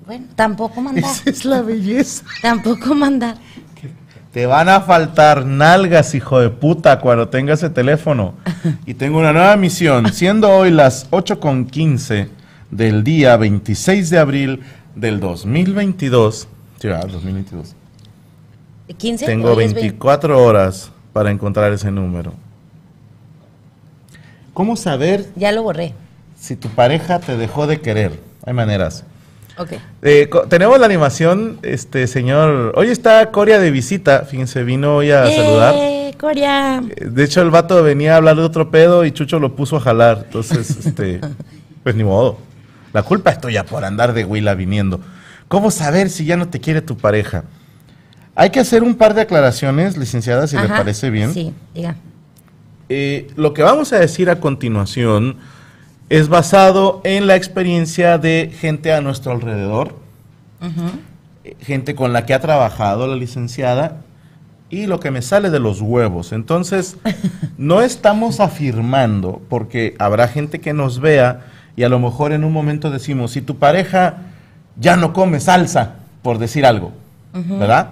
Bueno, 0.05 0.27
tampoco 0.37 0.79
mandar. 0.79 1.11
Esa 1.11 1.29
es 1.29 1.43
la 1.43 1.61
belleza. 1.61 2.23
Tampoco 2.41 2.95
mandar. 2.95 3.35
Te 4.35 4.47
van 4.47 4.67
a 4.67 4.81
faltar 4.81 5.45
nalgas, 5.45 6.13
hijo 6.13 6.41
de 6.41 6.49
puta, 6.49 6.99
cuando 6.99 7.29
tengas 7.29 7.59
ese 7.59 7.69
teléfono. 7.69 8.33
Y 8.85 8.95
tengo 8.95 9.19
una 9.19 9.31
nueva 9.31 9.55
misión. 9.55 10.11
Siendo 10.11 10.49
hoy 10.49 10.71
las 10.71 11.09
8.15 11.11 12.27
del 12.69 13.05
día 13.05 13.37
26 13.37 14.09
de 14.09 14.19
abril 14.19 14.59
del 14.93 15.21
2022. 15.21 16.49
Sí, 16.81 16.87
¿verdad? 16.89 17.07
2022. 17.07 17.75
15. 18.97 19.25
Tengo 19.25 19.53
hoy 19.53 19.63
es 19.63 19.73
20. 19.73 19.79
24 19.79 20.43
horas 20.43 20.91
para 21.13 21.31
encontrar 21.31 21.71
ese 21.71 21.89
número. 21.89 22.33
¿Cómo 24.53 24.75
saber 24.75 25.29
Ya 25.37 25.53
lo 25.53 25.63
borré. 25.63 25.93
si 26.37 26.57
tu 26.57 26.67
pareja 26.67 27.19
te 27.21 27.37
dejó 27.37 27.67
de 27.67 27.79
querer? 27.79 28.19
Hay 28.45 28.53
maneras. 28.53 29.05
Ok. 29.57 29.71
Eh, 30.01 30.29
tenemos 30.49 30.79
la 30.79 30.85
animación, 30.85 31.59
este 31.61 32.07
señor. 32.07 32.73
Hoy 32.75 32.87
está 32.87 33.31
Coria 33.31 33.59
de 33.59 33.71
visita. 33.71 34.25
Fíjense, 34.29 34.63
vino 34.63 34.97
hoy 34.97 35.11
a 35.11 35.25
saludar. 35.31 35.73
¡Eh, 35.77 36.13
Coria! 36.19 36.79
Eh, 36.95 37.05
De 37.05 37.23
hecho, 37.23 37.41
el 37.41 37.49
vato 37.51 37.81
venía 37.81 38.13
a 38.13 38.17
hablar 38.17 38.35
de 38.35 38.41
otro 38.43 38.69
pedo 38.69 39.05
y 39.05 39.11
Chucho 39.11 39.39
lo 39.39 39.55
puso 39.55 39.77
a 39.77 39.79
jalar. 39.79 40.23
Entonces, 40.25 40.69
este, 40.85 41.21
pues 41.83 41.95
ni 41.95 42.03
modo. 42.03 42.37
La 42.93 43.03
culpa 43.03 43.31
es 43.31 43.39
tuya 43.41 43.65
por 43.65 43.83
andar 43.85 44.13
de 44.13 44.25
huila 44.25 44.55
viniendo. 44.55 44.99
¿Cómo 45.47 45.71
saber 45.71 46.09
si 46.09 46.25
ya 46.25 46.37
no 46.37 46.49
te 46.49 46.59
quiere 46.59 46.81
tu 46.81 46.97
pareja? 46.97 47.43
Hay 48.35 48.49
que 48.49 48.59
hacer 48.59 48.83
un 48.83 48.95
par 48.95 49.13
de 49.13 49.21
aclaraciones, 49.21 49.95
licenciada, 49.97 50.47
si 50.47 50.57
le 50.57 50.63
Ajá. 50.63 50.77
parece 50.77 51.09
bien. 51.09 51.33
Sí, 51.33 51.53
diga. 51.73 51.95
Eh, 52.89 53.27
lo 53.35 53.53
que 53.53 53.63
vamos 53.63 53.93
a 53.93 53.99
decir 53.99 54.29
a 54.29 54.39
continuación 54.39 55.37
es 56.09 56.29
basado 56.29 57.01
en 57.03 57.27
la 57.27 57.35
experiencia 57.35 58.17
de 58.17 58.51
gente 58.59 58.93
a 58.93 59.01
nuestro 59.01 59.31
alrededor, 59.31 59.95
gente 61.59 61.95
con 61.95 62.13
la 62.13 62.25
que 62.25 62.33
ha 62.33 62.39
trabajado 62.39 63.07
la 63.07 63.15
licenciada 63.15 64.01
y 64.69 64.87
lo 64.87 64.99
que 64.99 65.11
me 65.11 65.21
sale 65.21 65.49
de 65.49 65.59
los 65.59 65.81
huevos. 65.81 66.31
Entonces, 66.31 66.97
no 67.57 67.81
estamos 67.81 68.39
afirmando, 68.39 69.41
porque 69.49 69.95
habrá 69.99 70.27
gente 70.27 70.59
que 70.59 70.73
nos 70.73 70.99
vea 70.99 71.45
y 71.75 71.83
a 71.83 71.89
lo 71.89 71.99
mejor 71.99 72.31
en 72.31 72.43
un 72.43 72.53
momento 72.53 72.89
decimos, 72.89 73.31
si 73.31 73.41
tu 73.41 73.57
pareja 73.57 74.17
ya 74.79 74.95
no 74.95 75.13
come 75.13 75.39
salsa, 75.39 75.95
por 76.21 76.39
decir 76.39 76.65
algo, 76.65 76.91
¿verdad? 77.33 77.89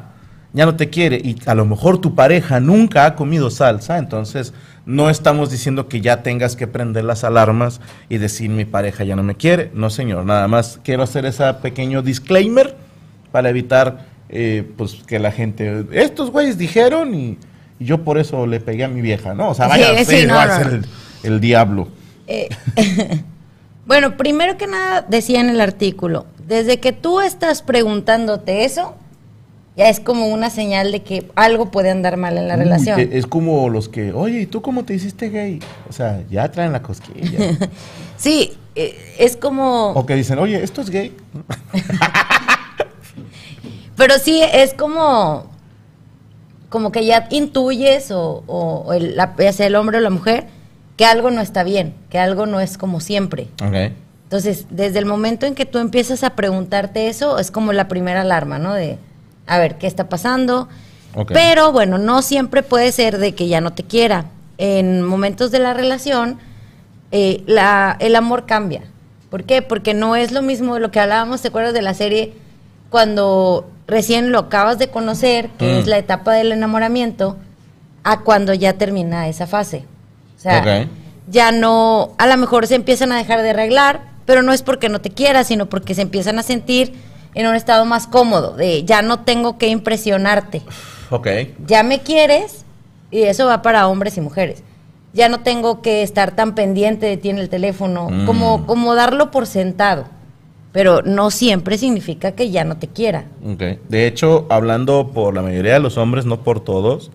Ya 0.53 0.65
no 0.65 0.75
te 0.75 0.89
quiere 0.89 1.17
y 1.17 1.37
a 1.45 1.53
lo 1.53 1.65
mejor 1.65 1.99
tu 1.99 2.15
pareja 2.15 2.59
nunca 2.59 3.05
ha 3.05 3.15
comido 3.15 3.49
salsa, 3.49 3.97
entonces 3.97 4.53
no 4.85 5.09
estamos 5.09 5.49
diciendo 5.49 5.87
que 5.87 6.01
ya 6.01 6.23
tengas 6.23 6.55
que 6.55 6.67
prender 6.67 7.05
las 7.05 7.23
alarmas 7.23 7.79
y 8.09 8.17
decir 8.17 8.49
mi 8.49 8.65
pareja 8.65 9.03
ya 9.03 9.15
no 9.15 9.23
me 9.23 9.35
quiere. 9.35 9.71
No, 9.73 9.89
señor, 9.89 10.25
nada 10.25 10.47
más 10.47 10.79
quiero 10.83 11.03
hacer 11.03 11.25
ese 11.25 11.53
pequeño 11.55 12.01
disclaimer 12.01 12.75
para 13.31 13.49
evitar 13.49 14.05
eh, 14.29 14.69
pues 14.77 14.95
que 15.07 15.19
la 15.19 15.31
gente, 15.31 15.85
estos 15.91 16.31
güeyes 16.31 16.57
dijeron 16.57 17.13
y, 17.13 17.37
y 17.79 17.85
yo 17.85 18.03
por 18.03 18.17
eso 18.17 18.45
le 18.45 18.59
pegué 18.59 18.83
a 18.83 18.87
mi 18.87 19.01
vieja, 19.01 19.33
¿no? 19.33 19.49
O 19.49 19.53
sea, 19.53 19.67
vaya, 19.67 20.03
Sí, 20.03 20.25
no, 20.25 20.35
va 20.35 20.45
no, 20.47 20.53
a 20.53 20.57
ser 20.57 20.67
el, 20.67 20.85
el 21.23 21.39
diablo. 21.39 21.87
Bueno, 23.85 24.15
primero 24.15 24.57
que 24.57 24.65
nada, 24.65 25.01
decía 25.01 25.41
en 25.41 25.49
el 25.49 25.59
artículo, 25.59 26.25
desde 26.47 26.79
que 26.79 26.93
tú 26.93 27.19
estás 27.19 27.61
preguntándote 27.61 28.63
eso, 28.63 28.95
ya 29.75 29.89
es 29.89 29.99
como 29.99 30.27
una 30.27 30.49
señal 30.49 30.91
de 30.91 31.01
que 31.03 31.29
algo 31.35 31.71
puede 31.71 31.89
andar 31.89 32.17
mal 32.17 32.37
en 32.37 32.47
la 32.47 32.55
Uy, 32.55 32.59
relación. 32.61 32.99
es 33.11 33.25
como 33.25 33.69
los 33.69 33.89
que, 33.89 34.13
oye, 34.13 34.41
¿y 34.41 34.45
tú 34.45 34.61
cómo 34.61 34.83
te 34.85 34.93
hiciste 34.93 35.29
gay? 35.29 35.59
O 35.89 35.93
sea, 35.93 36.21
ya 36.29 36.49
traen 36.51 36.71
la 36.71 36.81
cosquilla. 36.81 37.57
Sí, 38.15 38.53
eh, 38.75 39.15
es 39.19 39.35
como... 39.35 39.89
o 39.91 40.05
que 40.05 40.15
dicen, 40.15 40.39
oye, 40.39 40.63
¿esto 40.63 40.79
es 40.81 40.89
gay? 40.89 41.13
Pero 43.97 44.17
sí, 44.17 44.41
es 44.53 44.73
como, 44.73 45.45
como 46.69 46.91
que 46.91 47.05
ya 47.05 47.27
intuyes, 47.31 48.11
o, 48.11 48.43
o- 48.47 48.83
o 48.87 48.93
el, 48.93 49.15
la- 49.15 49.35
ya 49.37 49.53
sea 49.53 49.67
el 49.67 49.75
hombre 49.75 49.97
o 49.97 50.01
la 50.01 50.09
mujer, 50.09 50.45
que 50.97 51.05
algo 51.05 51.31
no 51.31 51.41
está 51.41 51.63
bien, 51.63 51.93
que 52.09 52.17
algo 52.19 52.45
no 52.45 52.59
es 52.59 52.77
como 52.77 52.99
siempre. 53.01 53.47
Entonces, 54.23 54.65
desde 54.69 54.99
el 54.99 55.05
momento 55.05 55.45
en 55.45 55.53
que 55.53 55.65
tú 55.65 55.77
empiezas 55.79 56.23
a 56.23 56.31
preguntarte 56.31 57.07
eso, 57.07 57.37
es 57.39 57.51
como 57.51 57.71
la 57.73 57.87
primera 57.87 58.21
alarma, 58.21 58.57
¿no? 58.57 58.73
De, 58.73 58.97
a 59.47 59.59
ver, 59.59 59.77
¿qué 59.77 59.87
está 59.87 60.09
pasando? 60.09 60.67
Pero 61.33 61.71
bueno, 61.71 61.97
no 61.97 62.21
siempre 62.21 62.63
puede 62.63 62.91
ser 62.91 63.17
de 63.19 63.35
que 63.35 63.47
ya 63.47 63.61
no 63.61 63.73
te 63.73 63.83
quiera. 63.83 64.25
En 64.57 65.01
momentos 65.03 65.51
de 65.51 65.59
la 65.59 65.73
relación, 65.73 66.39
eh, 67.11 67.43
la, 67.45 67.95
el 67.99 68.15
amor 68.15 68.45
cambia. 68.45 68.81
¿Por 69.29 69.43
qué? 69.43 69.61
Porque 69.61 69.93
no 69.93 70.15
es 70.15 70.31
lo 70.31 70.41
mismo 70.41 70.73
de 70.75 70.79
lo 70.79 70.91
que 70.91 70.99
hablábamos, 70.99 71.41
¿te 71.41 71.49
acuerdas 71.49 71.73
de 71.73 71.81
la 71.81 71.93
serie? 71.93 72.33
Cuando 72.89 73.69
recién 73.87 74.31
lo 74.31 74.39
acabas 74.39 74.77
de 74.79 74.89
conocer, 74.89 75.49
que 75.57 75.65
Mm. 75.65 75.79
es 75.79 75.87
la 75.87 75.97
etapa 75.97 76.33
del 76.33 76.51
enamoramiento, 76.51 77.37
a 78.03 78.21
cuando 78.21 78.53
ya 78.53 78.73
termina 78.73 79.27
esa 79.27 79.47
fase. 79.47 79.85
O 80.37 80.41
sea, 80.41 80.61
ya 81.27 81.51
no, 81.51 82.11
a 82.17 82.27
lo 82.27 82.37
mejor 82.37 82.67
se 82.67 82.75
empiezan 82.75 83.11
a 83.11 83.17
dejar 83.17 83.41
de 83.41 83.51
arreglar, 83.51 84.01
pero 84.25 84.41
no 84.41 84.51
es 84.53 84.61
porque 84.61 84.89
no 84.89 84.99
te 85.01 85.09
quieras, 85.09 85.47
sino 85.47 85.67
porque 85.67 85.95
se 85.95 86.01
empiezan 86.01 86.37
a 86.39 86.43
sentir 86.43 86.93
en 87.35 87.47
un 87.47 87.55
estado 87.55 87.85
más 87.85 88.07
cómodo, 88.07 88.55
de 88.55 88.83
ya 88.83 89.01
no 89.01 89.19
tengo 89.21 89.57
que 89.57 89.67
impresionarte, 89.67 90.61
Ok. 91.09 91.27
ya 91.67 91.83
me 91.83 91.99
quieres, 92.01 92.65
y 93.11 93.23
eso 93.23 93.45
va 93.45 93.61
para 93.61 93.87
hombres 93.87 94.17
y 94.17 94.21
mujeres. 94.21 94.63
Ya 95.13 95.29
no 95.29 95.41
tengo 95.41 95.81
que 95.83 96.01
estar 96.01 96.35
tan 96.35 96.55
pendiente 96.55 97.05
de 97.05 97.17
ti 97.17 97.29
en 97.29 97.37
el 97.37 97.49
teléfono, 97.49 98.09
Mm. 98.09 98.25
como, 98.25 98.65
como 98.65 98.95
darlo 98.95 99.29
por 99.29 99.45
sentado. 99.45 100.05
Pero 100.71 101.03
no 101.03 101.29
siempre 101.29 101.77
significa 101.77 102.31
que 102.31 102.49
ya 102.49 102.63
no 102.63 102.77
te 102.77 102.87
quiera. 102.87 103.25
Ok. 103.45 103.61
De 103.89 104.07
hecho, 104.07 104.47
hablando 104.49 105.11
por 105.13 105.35
la 105.35 105.43
mayoría 105.43 105.73
de 105.73 105.79
los 105.79 105.97
hombres, 105.99 106.25
no 106.25 106.41
por 106.41 106.61
todos, 106.61 107.11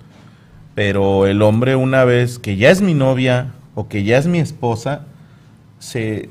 pero 0.77 1.27
el 1.27 1.43
hombre 1.43 1.75
una 1.75 2.05
vez 2.05 2.39
que 2.39 2.57
ya 2.57 2.71
es 2.71 2.81
mi 2.81 2.95
novia 2.95 3.55
o 3.75 3.89
que 3.89 4.05
ya 4.05 4.17
es 4.19 4.27
mi 4.29 4.39
esposa, 4.39 5.01
se, 5.81 6.29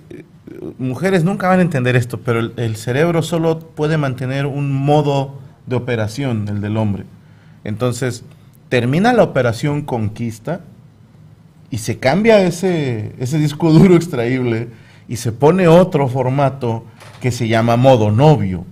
mujeres 0.78 1.24
nunca 1.24 1.48
van 1.48 1.60
a 1.60 1.64
entender 1.64 1.96
esto, 1.96 2.20
pero 2.20 2.40
el, 2.40 2.76
cerebro 2.76 3.22
solo 3.22 3.60
puede 3.60 3.98
mantener 3.98 4.46
un 4.46 4.72
modo 4.72 5.36
de 5.66 5.76
operación, 5.76 6.48
el 6.48 6.62
del 6.62 6.78
hombre. 6.78 7.06
Entonces, 7.64 8.24
termina 8.70 9.14
la 9.14 9.24
operación 9.24 9.82
conquista 9.82 10.62
y 11.70 11.80
se 11.80 11.98
cambia 11.98 12.42
ese, 12.42 13.14
ese 13.20 13.38
disco 13.38 13.72
duro 13.74 13.96
extraíble 13.96 14.70
y 15.08 15.18
se 15.18 15.32
pone 15.32 15.68
otro 15.68 16.08
formato 16.08 16.84
que 17.22 17.32
se 17.32 17.48
llama 17.48 17.78
modo 17.78 18.12
novio. 18.12 18.66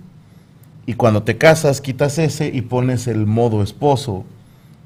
Y 0.86 0.94
cuando 0.94 1.24
te 1.24 1.36
casas, 1.36 1.80
quitas 1.80 2.18
ese 2.18 2.48
y 2.48 2.62
pones 2.62 3.08
el 3.08 3.26
modo 3.26 3.62
esposo. 3.62 4.24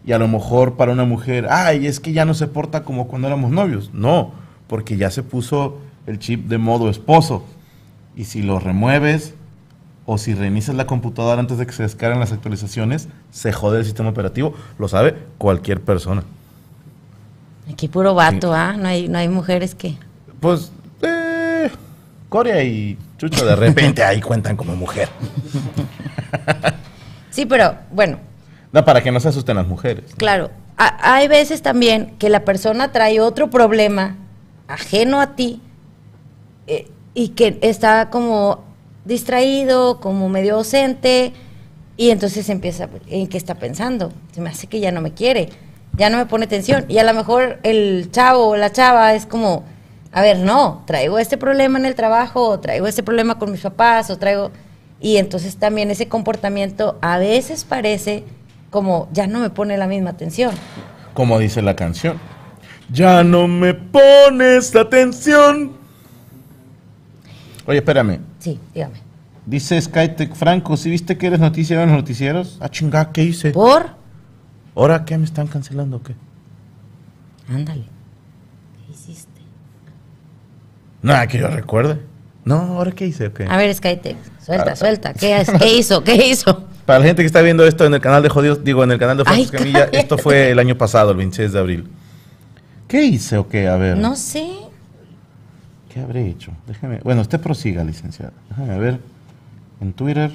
Y 0.07 0.13
a 0.13 0.19
lo 0.19 0.29
mejor 0.29 0.77
para 0.77 0.93
una 0.93 1.05
mujer, 1.05 1.47
ay, 1.51 1.87
es 1.87 2.01
que 2.01 2.13
ya 2.13 2.25
no 2.25 2.33
se 2.33 2.47
porta 2.47 2.85
como 2.85 3.07
cuando 3.07 3.29
éramos 3.29 3.51
novios. 3.51 3.91
No, 3.93 4.33
porque 4.67 4.97
ya 4.97 5.11
se 5.11 5.23
puso 5.23 5.79
el 6.07 6.19
chip 6.19 6.47
de 6.49 6.59
modo 6.59 6.88
esposo. 6.90 7.45
Y 8.16 8.25
si 8.25 8.42
lo 8.42 8.59
remueves 8.59 9.35
o 10.07 10.19
si 10.19 10.35
reinicias 10.35 10.76
la 10.76 10.87
computadora 10.87 11.40
antes 11.40 11.59
de 11.59 11.66
que 11.66 11.73
se 11.73 11.83
descarguen 11.85 12.19
las 12.21 12.33
actualizaciones, 12.33 13.09
se 13.30 13.52
jode 13.52 13.78
el 13.78 13.85
sistema 13.85 14.09
operativo. 14.11 14.54
Lo 14.78 14.88
sabe 14.88 15.16
cualquier 15.38 15.80
persona. 15.80 16.25
Aquí 17.73 17.87
puro 17.88 18.14
vato, 18.14 18.52
¿ah? 18.52 18.75
No 18.76 18.88
hay, 18.88 19.09
no 19.09 19.19
hay 19.19 19.28
mujeres 19.28 19.75
que... 19.76 19.95
Pues, 20.40 20.73
eh, 21.02 21.71
Corea 22.28 22.62
y 22.64 22.99
Chucho 23.19 23.45
de 23.47 23.54
repente 23.54 24.02
ahí 24.02 24.21
cuentan 24.21 24.57
como 24.57 24.75
mujer. 24.75 25.09
Sí, 27.30 27.47
pero 27.47 27.75
bueno, 27.92 28.19
No, 28.73 28.85
para 28.85 29.02
que 29.02 29.12
no 29.12 29.21
se 29.21 29.28
asusten 29.28 29.57
las 29.57 29.66
mujeres. 29.66 30.04
claro, 30.16 30.50
a- 30.76 31.14
hay 31.14 31.28
veces 31.28 31.62
también 31.62 32.16
que 32.19 32.28
la 32.28 32.45
persona 32.45 32.90
trae 32.92 33.21
otro 33.21 33.50
problema 33.50 34.16
ajeno 34.69 35.21
a 35.21 35.35
ti 35.37 35.61
eh, 36.71 36.87
y 37.15 37.31
que 37.31 37.59
está 37.62 38.09
como 38.11 38.61
distraído, 39.05 40.00
como 40.00 40.29
medio 40.29 40.55
ausente 40.55 41.33
y 41.97 42.11
entonces 42.11 42.49
empieza, 42.49 42.89
¿en 43.09 43.27
qué 43.27 43.37
está 43.37 43.57
pensando? 43.57 44.12
Se 44.33 44.41
me 44.41 44.50
hace 44.50 44.69
que 44.69 44.79
ya 44.79 44.93
no 44.93 45.00
me 45.00 45.12
quiere, 45.12 45.49
ya 45.97 46.09
no 46.09 46.19
me 46.19 46.27
pone 46.27 46.45
atención 46.45 46.85
y 46.89 46.99
a 46.99 47.05
lo 47.05 47.12
mejor 47.12 47.59
el 47.65 48.09
chavo 48.12 48.47
o 48.47 48.57
la 48.57 48.71
chava 48.71 49.15
es 49.15 49.27
como, 49.27 49.65
a 50.12 50.23
ver, 50.23 50.39
no, 50.39 50.85
traigo 50.87 51.19
este 51.19 51.37
problema 51.37 51.79
en 51.79 51.87
el 51.87 51.97
trabajo, 51.97 52.49
o 52.49 52.61
traigo 52.61 52.87
este 52.87 53.03
problema 53.03 53.39
con 53.39 53.53
mis 53.53 53.61
papás, 53.61 54.11
o 54.11 54.17
traigo... 54.17 54.50
Y 55.03 55.17
entonces 55.17 55.57
también 55.57 55.91
ese 55.91 56.09
comportamiento 56.09 56.99
a 57.00 57.19
veces 57.19 57.65
parece 57.65 58.25
como 58.71 59.09
ya 59.12 59.27
no 59.27 59.41
me 59.41 59.50
pone 59.50 59.77
la 59.77 59.87
misma 59.87 60.11
atención. 60.11 60.53
Como 61.15 61.39
dice 61.39 61.62
la 61.62 61.75
canción. 61.75 62.21
Ya 62.93 63.25
no 63.25 63.49
me 63.49 63.75
pones 63.75 64.77
atención. 64.77 65.80
Oye, 67.71 67.79
espérame. 67.79 68.19
Sí, 68.41 68.59
dígame. 68.75 68.95
Dice 69.47 69.81
Skytech 69.81 70.35
Franco, 70.35 70.77
¿sí 70.77 70.91
viste 70.91 71.17
que 71.17 71.29
eres 71.29 71.39
noticiero 71.39 71.83
en 71.85 71.91
los 71.91 71.99
noticieros? 71.99 72.59
Ah, 72.61 72.69
chinga, 72.69 73.12
¿qué 73.12 73.23
hice? 73.23 73.53
¿Por? 73.53 73.91
¿Ahora 74.75 75.05
qué 75.05 75.17
me 75.17 75.25
están 75.25 75.47
cancelando 75.47 75.99
o 75.99 76.03
qué? 76.03 76.17
Ándale. 77.49 77.85
¿Qué 77.85 78.93
hiciste? 78.93 79.41
Nada 81.00 81.29
que 81.29 81.39
yo 81.39 81.47
recuerde. 81.47 82.00
No, 82.45 82.57
¿ahora 82.57 82.91
qué 82.91 83.07
hice 83.07 83.29
o 83.29 83.33
qué? 83.35 83.45
A 83.49 83.57
ver, 83.57 83.73
Skytech, 83.73 84.17
suelta, 84.45 84.73
Ah, 84.73 84.77
suelta. 84.77 85.15
¿Qué, 85.15 85.41
es? 85.41 85.49
¿Qué 85.53 85.73
hizo? 85.79 86.03
¿Qué 86.03 86.27
hizo? 86.27 86.65
Para 86.87 86.99
la 86.99 87.05
gente 87.05 87.23
que 87.23 87.27
está 87.27 87.41
viendo 87.41 87.65
esto 87.65 87.85
en 87.85 87.95
el 87.95 88.00
canal 88.00 88.25
de 88.25 88.31
Jodidos, 88.31 88.65
digo, 88.65 88.83
en 88.83 88.91
el 88.91 88.99
canal 88.99 89.17
de 89.17 89.23
Ay, 89.29 89.47
Francis 89.47 89.53
Camilla, 89.53 89.85
esto 89.93 90.19
fue 90.19 90.50
el 90.50 90.59
año 90.59 90.77
pasado, 90.77 91.12
el 91.12 91.19
26 91.19 91.53
de 91.53 91.59
abril. 91.61 91.89
¿Qué 92.89 93.05
hice 93.05 93.37
o 93.37 93.47
qué? 93.49 93.69
A 93.69 93.77
ver. 93.77 93.97
No 93.97 94.17
sé. 94.17 94.60
¿Qué 96.00 96.04
habré 96.04 96.26
hecho? 96.28 96.50
Déjeme. 96.66 96.99
Bueno, 97.04 97.21
usted 97.21 97.38
prosiga, 97.38 97.85
licenciada. 97.85 98.33
Déjame 98.49 98.78
ver. 98.78 99.00
En 99.83 99.92
Twitter. 99.92 100.30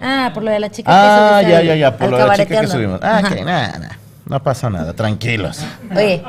Ah, 0.00 0.30
por 0.34 0.42
lo 0.42 0.50
de 0.50 0.60
la 0.60 0.70
chica 0.70 0.90
Ah, 0.92 1.40
que 1.40 1.48
ya, 1.50 1.56
subiste 1.58 1.66
ya, 1.66 1.72
al- 1.72 1.78
ya. 1.78 1.96
Por 1.96 2.10
lo 2.10 2.18
de 2.18 2.26
la 2.26 2.36
chica 2.36 2.60
que 2.60 2.66
subimos. 2.66 3.00
Ah, 3.02 3.18
Ajá. 3.18 3.34
que 3.34 3.44
nada, 3.44 3.78
nada. 3.78 3.98
No 4.26 4.42
pasa 4.42 4.68
nada. 4.68 4.92
Tranquilos. 4.92 5.60
Oye, 5.94 6.22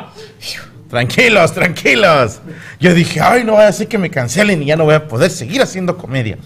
Tranquilos, 0.89 1.51
tranquilos. 1.53 2.39
Yo 2.79 2.93
dije, 2.93 3.19
ay, 3.19 3.43
no 3.43 3.53
vaya 3.53 3.67
a 3.67 3.73
ser 3.73 3.89
que 3.89 3.97
me 3.97 4.09
cancelen 4.09 4.63
y 4.63 4.67
ya 4.67 4.77
no 4.77 4.85
voy 4.85 4.93
a 4.93 5.05
poder 5.05 5.29
seguir 5.31 5.61
haciendo 5.61 5.97
comedia. 5.97 6.37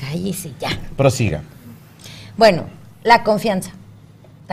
cállese 0.00 0.52
ya. 0.60 0.68
Prosiga. 0.96 1.40
Bueno, 2.36 2.64
la 3.02 3.24
confianza. 3.24 3.72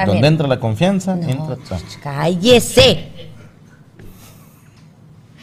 También. 0.06 0.16
Donde 0.22 0.28
entra 0.28 0.48
la 0.48 0.60
confianza, 0.60 1.16
No, 1.16 1.30
entra. 1.30 1.58
cállese. 2.04 3.08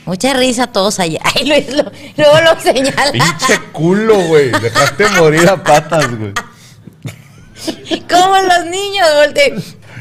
Mucha 0.04 0.34
risa 0.34 0.66
todos 0.68 1.00
allá. 1.00 1.20
Ay, 1.34 1.46
Luis, 1.48 1.72
lo- 1.75 1.90
luego 2.16 2.40
lo 2.40 2.60
señala. 2.60 3.10
Pinche 3.12 3.60
culo, 3.72 4.16
güey. 4.28 4.50
Dejaste 4.50 5.08
morir 5.18 5.48
a 5.48 5.62
patas, 5.62 6.06
güey. 6.16 6.32
Como 8.08 8.36
los 8.36 8.66
niños, 8.66 9.06
volte. 9.16 9.54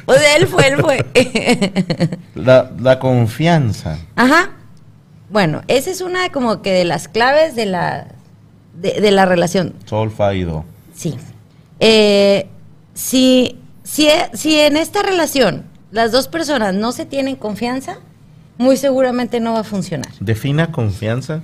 O 0.06 0.14
sea, 0.14 0.36
él 0.36 0.48
fue, 0.48 0.68
él 0.68 0.80
fue. 0.82 2.20
La, 2.36 2.72
la 2.80 3.00
confianza. 3.00 3.98
Ajá. 4.16 4.52
Bueno, 5.32 5.64
esa 5.68 5.90
es 5.90 6.02
una 6.02 6.30
como 6.30 6.62
que 6.62 6.72
de 6.72 6.86
las 6.86 7.08
claves 7.08 7.56
de 7.56 7.66
la, 7.66 8.10
de, 8.76 9.02
de 9.02 9.10
la 9.12 9.26
relación. 9.26 9.74
Sol, 9.86 10.12
fa 10.12 10.36
y 10.36 10.44
do. 10.44 10.64
Sí. 10.94 11.18
Eh, 11.80 12.48
si, 12.94 13.58
si, 13.86 14.10
si 14.34 14.60
en 14.60 14.76
esta 14.78 15.04
relación 15.04 15.64
las 15.92 16.12
dos 16.12 16.28
personas 16.28 16.74
no 16.74 16.92
se 16.92 17.06
tienen 17.06 17.36
confianza, 17.36 18.00
muy 18.58 18.78
seguramente 18.78 19.40
no 19.40 19.54
va 19.54 19.60
a 19.60 19.64
funcionar. 19.64 20.12
Defina 20.20 20.72
confianza. 20.72 21.42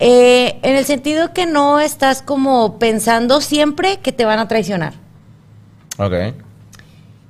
Eh, 0.00 0.58
en 0.62 0.76
el 0.76 0.84
sentido 0.84 1.32
que 1.32 1.46
no 1.46 1.78
estás 1.78 2.22
como 2.22 2.78
pensando 2.78 3.40
siempre 3.40 3.98
que 4.00 4.12
te 4.12 4.24
van 4.24 4.38
a 4.38 4.48
traicionar. 4.48 4.94
Ok. 5.98 6.14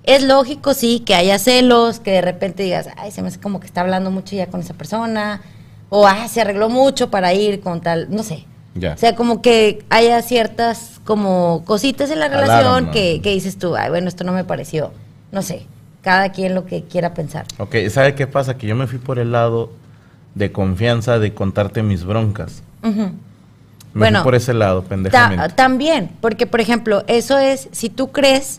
Es 0.04 0.22
lógico, 0.22 0.72
sí, 0.72 1.00
que 1.00 1.14
haya 1.14 1.38
celos, 1.38 1.98
que 1.98 2.12
de 2.12 2.20
repente 2.20 2.62
digas, 2.62 2.88
ay, 2.96 3.10
se 3.10 3.22
me 3.22 3.28
hace 3.28 3.40
como 3.40 3.58
que 3.58 3.66
está 3.66 3.80
hablando 3.80 4.10
mucho 4.10 4.36
ya 4.36 4.46
con 4.46 4.60
esa 4.60 4.74
persona, 4.74 5.42
o 5.88 6.06
ah, 6.06 6.28
se 6.28 6.42
arregló 6.42 6.68
mucho 6.68 7.10
para 7.10 7.34
ir 7.34 7.60
con 7.60 7.80
tal, 7.80 8.08
no 8.10 8.22
sé. 8.22 8.44
Ya. 8.74 8.94
O 8.94 8.98
sea, 8.98 9.16
como 9.16 9.42
que 9.42 9.84
haya 9.90 10.20
ciertas 10.22 10.93
como 11.04 11.62
cositas 11.64 12.10
en 12.10 12.18
la 12.20 12.26
Alarma. 12.26 12.46
relación 12.46 12.90
que, 12.90 13.20
que 13.22 13.30
dices 13.30 13.58
tú, 13.58 13.76
ay, 13.76 13.90
bueno, 13.90 14.08
esto 14.08 14.24
no 14.24 14.32
me 14.32 14.44
pareció. 14.44 14.90
No 15.32 15.42
sé, 15.42 15.66
cada 16.02 16.30
quien 16.32 16.54
lo 16.54 16.64
que 16.66 16.84
quiera 16.84 17.12
pensar. 17.14 17.46
Ok, 17.58 17.76
¿sabe 17.90 18.14
qué 18.14 18.26
pasa? 18.26 18.56
Que 18.56 18.66
yo 18.66 18.74
me 18.76 18.86
fui 18.86 18.98
por 18.98 19.18
el 19.18 19.32
lado 19.32 19.70
de 20.34 20.50
confianza 20.52 21.18
de 21.18 21.34
contarte 21.34 21.82
mis 21.82 22.04
broncas. 22.04 22.62
Me 22.82 23.12
Bueno, 23.94 24.18
fui 24.20 24.24
por 24.24 24.34
ese 24.34 24.54
lado, 24.54 24.82
Ta- 24.82 24.88
pendejamente. 24.88 25.48
también, 25.54 26.10
porque 26.20 26.46
por 26.46 26.60
ejemplo, 26.60 27.04
eso 27.06 27.38
es, 27.38 27.68
si 27.72 27.88
tú 27.90 28.10
crees, 28.10 28.58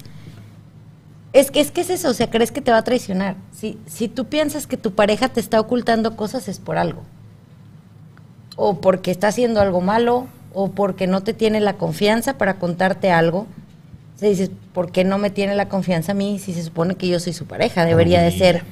es 1.34 1.51
que 1.51 1.60
es 1.60 1.71
que 1.71 1.81
es 1.81 1.89
eso, 1.89 2.10
o 2.10 2.13
sea, 2.13 2.29
crees 2.29 2.51
que 2.51 2.62
te 2.62 2.71
va 2.71 2.77
a 2.77 2.84
traicionar. 2.84 3.36
Si, 3.51 3.77
si 3.88 4.08
tú 4.08 4.25
piensas 4.25 4.67
que 4.67 4.77
tu 4.77 4.93
pareja 4.93 5.27
te 5.29 5.39
está 5.41 5.60
ocultando 5.60 6.15
cosas 6.15 6.47
es 6.47 6.60
por 6.60 6.77
algo. 6.77 7.03
O 8.55 8.79
porque 8.79 9.12
está 9.12 9.27
haciendo 9.27 9.60
algo 9.60 9.81
malo, 9.81 10.27
o 10.56 10.72
porque 10.72 11.06
no 11.06 11.22
te 11.22 11.34
tiene 11.34 11.60
la 11.60 11.74
confianza 11.74 12.38
para 12.38 12.56
contarte 12.56 13.12
algo. 13.12 13.46
O 14.15 14.20
sea, 14.20 14.30
dices, 14.30 14.50
¿por 14.74 14.91
qué 14.91 15.04
no 15.04 15.18
me 15.18 15.30
tiene 15.30 15.56
la 15.56 15.68
confianza 15.68 16.13
a 16.13 16.15
mí 16.15 16.39
si 16.39 16.54
se 16.54 16.63
supone 16.63 16.96
que 16.96 17.08
yo 17.08 17.20
soy 17.20 17.34
su 17.34 17.46
pareja? 17.46 17.86
Debería 17.86 18.22
de 18.22 18.32
ser, 18.32 18.63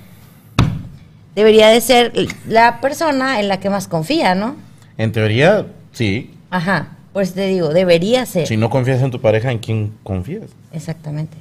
debería 1.36 1.68
de 1.68 1.82
ser 1.82 2.14
la 2.48 2.80
persona 2.80 3.42
en 3.42 3.50
la 3.50 3.60
que 3.60 3.70
más 3.70 3.90
confía, 3.90 4.34
¿no? 4.34 4.56
En 4.98 5.12
teoría, 5.12 5.68
sí. 5.92 6.32
Ajá, 6.50 6.98
pues 7.12 7.34
te 7.34 7.48
digo, 7.48 7.74
debería 7.74 8.26
ser. 8.26 8.48
Si 8.48 8.56
no 8.56 8.70
confías 8.70 9.02
en 9.02 9.12
tu 9.12 9.20
pareja, 9.20 9.52
¿en 9.52 9.60
quién 9.60 9.94
confías? 10.04 10.50
Exactamente. 10.72 11.38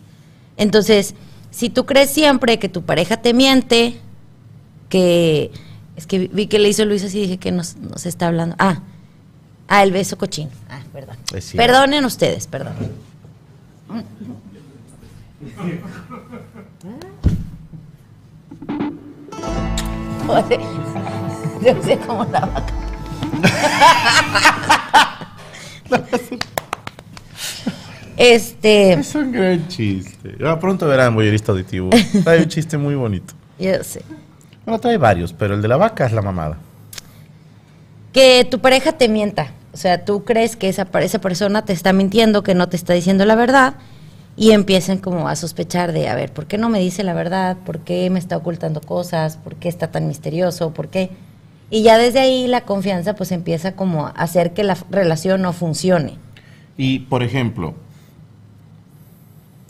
Entonces, 0.57 1.15
si 1.53 1.71
tú 1.71 1.87
crees 1.87 2.11
siempre 2.11 2.59
que 2.59 2.69
tu 2.69 2.83
pareja 2.83 3.19
te 3.19 3.33
miente, 3.33 3.95
que 4.89 5.53
es 5.97 6.07
que 6.07 6.19
vi 6.19 6.49
que 6.49 6.59
le 6.59 6.69
hizo 6.69 6.85
Luis 6.85 7.05
así 7.05 7.21
dije 7.21 7.37
que 7.37 7.53
nos, 7.53 7.77
nos 7.77 8.05
está 8.07 8.27
hablando. 8.27 8.57
Ah, 8.59 8.81
ah, 9.79 9.83
el 9.83 9.93
beso 9.93 10.17
cochino. 10.19 10.51
Ah, 10.69 10.81
perdón. 10.93 11.17
Perdonen 11.57 12.05
ustedes, 12.05 12.47
perdón. 12.47 12.75
Joder, 20.27 20.61
Yo 21.63 21.83
sé 21.83 21.99
cómo 22.07 22.25
la 22.25 22.41
vaca. 22.41 22.73
Este, 28.17 28.93
Es 28.93 29.15
un 29.15 29.33
gran 29.33 29.67
chiste. 29.69 30.37
Ah, 30.45 30.59
pronto 30.59 30.87
verán, 30.87 31.15
boyerista 31.15 31.53
auditivo. 31.53 31.91
Trae 32.25 32.43
un 32.43 32.49
chiste 32.49 32.77
muy 32.77 32.95
bonito. 32.95 33.35
yo 33.59 33.83
sé. 33.83 34.03
Bueno, 34.65 34.79
trae 34.81 34.97
varios, 34.97 35.33
pero 35.33 35.55
el 35.55 35.63
de 35.63 35.69
la 35.69 35.77
vaca 35.77 36.07
es 36.07 36.13
la 36.13 36.23
mamada. 36.23 36.59
que 38.13 38.47
tu 38.51 38.61
pareja 38.61 38.93
te 38.93 39.09
mienta. 39.09 39.51
O 39.73 39.77
sea, 39.77 40.05
tú 40.05 40.25
crees 40.25 40.57
que 40.57 40.69
esa, 40.69 40.87
esa 41.01 41.21
persona 41.21 41.65
te 41.65 41.73
está 41.73 41.93
mintiendo, 41.93 42.43
que 42.43 42.55
no 42.55 42.69
te 42.69 42.77
está 42.77 42.93
diciendo 42.93 43.25
la 43.25 43.35
verdad, 43.35 43.75
y 44.37 44.53
empiezan 44.53 44.99
como 44.99 45.29
a 45.29 45.37
sospechar 45.37 45.93
de, 45.93 46.09
a 46.09 46.15
ver, 46.15 46.33
¿por 46.33 46.47
qué 46.47 46.59
no 46.59 46.69
me 46.69 46.79
dice 46.79 47.05
la 47.05 47.15
verdad? 47.15 47.57
¿Por 47.65 47.81
qué 47.81 48.09
me 48.11 48.19
está 48.19 48.37
ocultando 48.37 48.81
cosas? 48.81 49.37
¿Por 49.37 49.57
qué 49.57 49.69
está 49.69 49.91
tan 49.91 50.09
misterioso? 50.09 50.73
¿Por 50.73 50.89
qué? 50.89 51.11
Y 51.71 51.83
ya 51.83 51.97
desde 51.97 52.21
ahí 52.21 52.47
la 52.47 52.63
confianza 52.63 53.15
pues 53.15 53.33
empieza 53.33 53.73
como 53.73 54.07
a 54.07 54.11
hacer 54.11 54.53
que 54.53 54.63
la 54.63 54.77
relación 54.91 55.43
no 55.43 55.53
funcione. 55.53 56.19
Y, 56.77 57.01
por 57.01 57.23
ejemplo, 57.23 57.75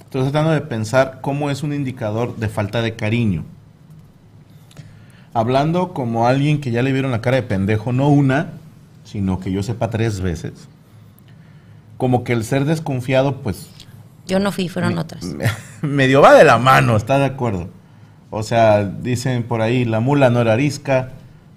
estoy 0.01 0.23
tratando 0.23 0.51
de 0.51 0.61
pensar 0.63 1.21
cómo 1.21 1.51
es 1.51 1.63
un 1.63 1.73
indicador 1.73 2.37
de 2.37 2.49
falta 2.49 2.83
de 2.83 2.95
cariño. 2.95 3.45
Hablando 5.35 5.93
como 5.93 6.27
alguien 6.27 6.61
que 6.61 6.71
ya 6.71 6.83
le 6.83 6.93
vieron 6.93 7.13
la 7.13 7.21
cara 7.21 7.37
de 7.37 7.43
pendejo, 7.43 7.93
no 7.93 8.09
una, 8.09 8.53
sino 9.13 9.39
que 9.39 9.53
yo 9.53 9.63
sepa 9.63 9.91
tres 9.91 10.21
veces. 10.21 10.53
Como 11.99 12.25
que 12.25 12.33
el 12.33 12.45
ser 12.45 12.65
desconfiado, 12.65 13.43
pues, 13.43 13.69
Yo 14.27 14.41
no 14.41 14.51
fui, 14.53 14.69
fueron 14.69 14.99
otras. 14.99 15.23
me- 15.25 15.45
medio 15.83 16.21
va 16.23 16.35
de 16.35 16.45
la 16.45 16.59
mano, 16.59 16.97
¿está 16.97 17.19
de 17.19 17.27
acuerdo? 17.27 17.69
O 18.31 18.43
sea, 18.43 18.85
dicen 18.85 19.43
por 19.43 19.61
ahí, 19.61 19.85
la 19.85 20.01
mula 20.01 20.31
no 20.31 20.41
era 20.41 20.55
arisca, 20.55 21.11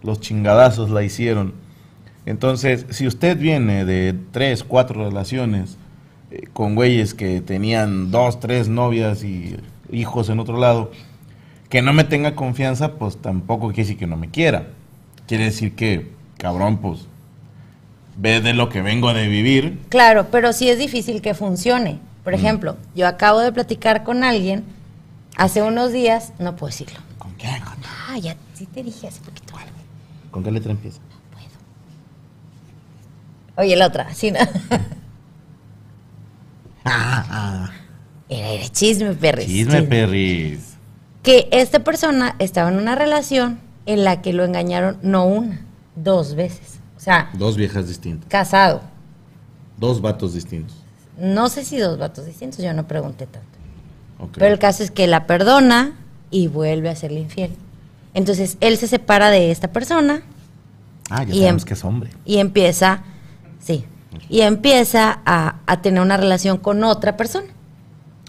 los 0.03 0.19
chingadazos 0.19 0.89
la 0.89 1.03
hicieron. 1.03 1.53
Entonces, 2.25 2.85
si 2.89 3.07
usted 3.07 3.37
viene 3.39 3.85
de 3.85 4.13
tres, 4.31 4.63
cuatro 4.63 5.03
relaciones 5.05 5.77
eh, 6.31 6.47
con 6.53 6.75
güeyes 6.75 7.13
que 7.13 7.39
tenían 7.39 8.11
dos, 8.11 8.39
tres 8.39 8.67
novias 8.67 9.23
y 9.23 9.55
hijos 9.91 10.29
en 10.29 10.39
otro 10.39 10.57
lado, 10.59 10.91
Que 11.69 11.81
no 11.81 11.93
me 11.93 12.03
tenga 12.03 12.35
confianza, 12.35 12.93
pues 12.93 13.17
tampoco 13.17 13.67
quiere 13.69 13.83
decir 13.83 13.97
que 13.97 14.05
no 14.07 14.17
me 14.17 14.29
quiera. 14.29 14.67
Quiere 15.27 15.45
decir 15.45 15.73
que, 15.75 16.11
cabrón, 16.37 16.77
pues, 16.77 17.07
ve 18.17 18.41
de 18.41 18.53
lo 18.53 18.69
que 18.69 18.81
vengo 18.81 19.13
de 19.13 19.27
vivir. 19.27 19.79
Claro, 19.89 20.27
pero 20.31 20.53
sí 20.53 20.69
es 20.69 20.77
difícil 20.77 21.21
que 21.21 21.33
funcione. 21.33 21.99
Por 22.23 22.33
Mm. 22.33 22.37
ejemplo, 22.37 22.77
yo 22.95 23.07
acabo 23.07 23.39
de 23.39 23.51
platicar 23.51 24.03
con 24.03 24.23
alguien 24.23 24.63
hace 25.37 25.61
unos 25.61 25.91
días, 25.91 26.33
no 26.39 26.55
puedo 26.55 26.71
decirlo. 26.71 26.99
¿Con 27.17 27.33
qué? 27.35 27.47
¿Con, 27.63 27.75
Ah, 28.09 28.17
ya 28.17 28.35
sí 28.53 28.65
te 28.65 28.81
dije 28.83 29.07
hace 29.07 29.19
poquito. 29.21 29.53
con 30.31 30.43
qué 30.43 30.51
letra 30.51 30.71
empieza? 30.71 30.99
Oye, 33.57 33.75
la 33.77 33.87
otra, 33.87 34.13
sí, 34.13 34.31
¿no? 34.31 34.39
Ah, 36.83 37.25
ah. 37.29 37.71
Era, 38.29 38.49
era 38.49 38.67
chisme, 38.69 39.13
perris. 39.13 39.47
Chisme, 39.47 39.81
perris. 39.83 40.75
Que 41.23 41.47
esta 41.51 41.79
persona 41.83 42.35
estaba 42.39 42.69
en 42.69 42.77
una 42.77 42.95
relación 42.95 43.59
en 43.87 44.03
la 44.03 44.21
que 44.21 44.33
lo 44.33 44.43
engañaron 44.43 44.97
no 45.01 45.25
una, 45.25 45.61
dos 45.95 46.35
veces. 46.35 46.74
Sea, 47.05 47.29
Dos 47.33 47.55
viejas 47.55 47.87
distintas. 47.87 48.27
casado. 48.29 48.81
Dos 49.77 50.01
vatos 50.01 50.33
distintos. 50.33 50.75
No 51.19 51.49
sé 51.49 51.63
si 51.63 51.77
dos 51.77 51.99
vatos 51.99 52.25
distintos, 52.25 52.57
yo 52.63 52.73
no 52.73 52.87
pregunté 52.87 53.27
tanto. 53.27 53.47
Pero 54.33 54.47
el 54.51 54.57
caso 54.57 54.81
es 54.81 54.89
que 54.89 55.05
la 55.05 55.27
perdona 55.27 55.93
y 56.31 56.47
vuelve 56.47 56.89
a 56.89 56.95
serle 56.95 57.19
infiel. 57.19 57.51
Entonces 58.15 58.57
él 58.59 58.77
se 58.77 58.87
separa 58.87 59.29
de 59.29 59.51
esta 59.51 59.67
persona 59.71 60.23
ah, 61.11 61.23
ya 61.23 61.33
y 61.35 61.39
sabemos 61.41 61.61
em- 61.61 61.67
que 61.67 61.73
es 61.75 61.85
hombre. 61.85 62.09
y 62.25 62.37
empieza, 62.37 63.03
sí, 63.59 63.85
y 64.27 64.41
empieza 64.41 65.19
a, 65.25 65.57
a 65.67 65.81
tener 65.83 66.01
una 66.01 66.17
relación 66.17 66.57
con 66.57 66.83
otra 66.83 67.15
persona. 67.17 67.47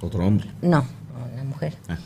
Otro 0.03 0.27
hombre. 0.27 0.51
No, 0.61 0.85
una 1.33 1.45
mujer. 1.45 1.75
Ah. 1.89 1.97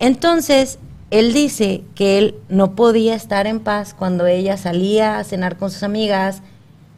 Entonces, 0.00 0.78
él 1.12 1.32
dice 1.32 1.82
que 1.94 2.18
él 2.18 2.34
no 2.48 2.74
podía 2.74 3.14
estar 3.14 3.46
en 3.46 3.60
paz 3.60 3.94
cuando 3.96 4.26
ella 4.26 4.56
salía 4.56 5.18
a 5.18 5.24
cenar 5.24 5.56
con 5.56 5.70
sus 5.70 5.82
amigas. 5.84 6.42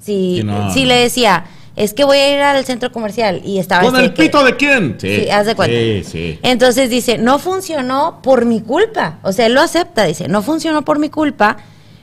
Si, 0.00 0.42
no, 0.44 0.72
le 0.74 0.94
decía, 0.94 1.44
es 1.76 1.92
que 1.94 2.04
voy 2.04 2.18
a 2.18 2.34
ir 2.34 2.40
al 2.40 2.64
centro 2.64 2.92
comercial 2.92 3.42
y 3.44 3.58
estaba... 3.58 3.82
¿Con 3.84 3.96
el 3.98 4.14
que- 4.14 4.22
pito 4.24 4.44
de 4.44 4.56
quién? 4.56 4.96
Sí, 5.00 5.28
haz 5.30 5.46
de 5.46 5.54
cuenta. 5.54 5.76
Sí, 5.76 6.04
sí. 6.04 6.38
Entonces 6.42 6.88
dice, 6.90 7.18
no 7.18 7.38
funcionó 7.38 8.20
por 8.22 8.44
mi 8.44 8.60
culpa. 8.60 9.18
O 9.22 9.32
sea, 9.32 9.46
él 9.46 9.54
lo 9.54 9.60
acepta, 9.60 10.04
dice, 10.04 10.28
no 10.28 10.42
funcionó 10.42 10.84
por 10.84 10.98
mi 10.98 11.08
culpa, 11.10 11.56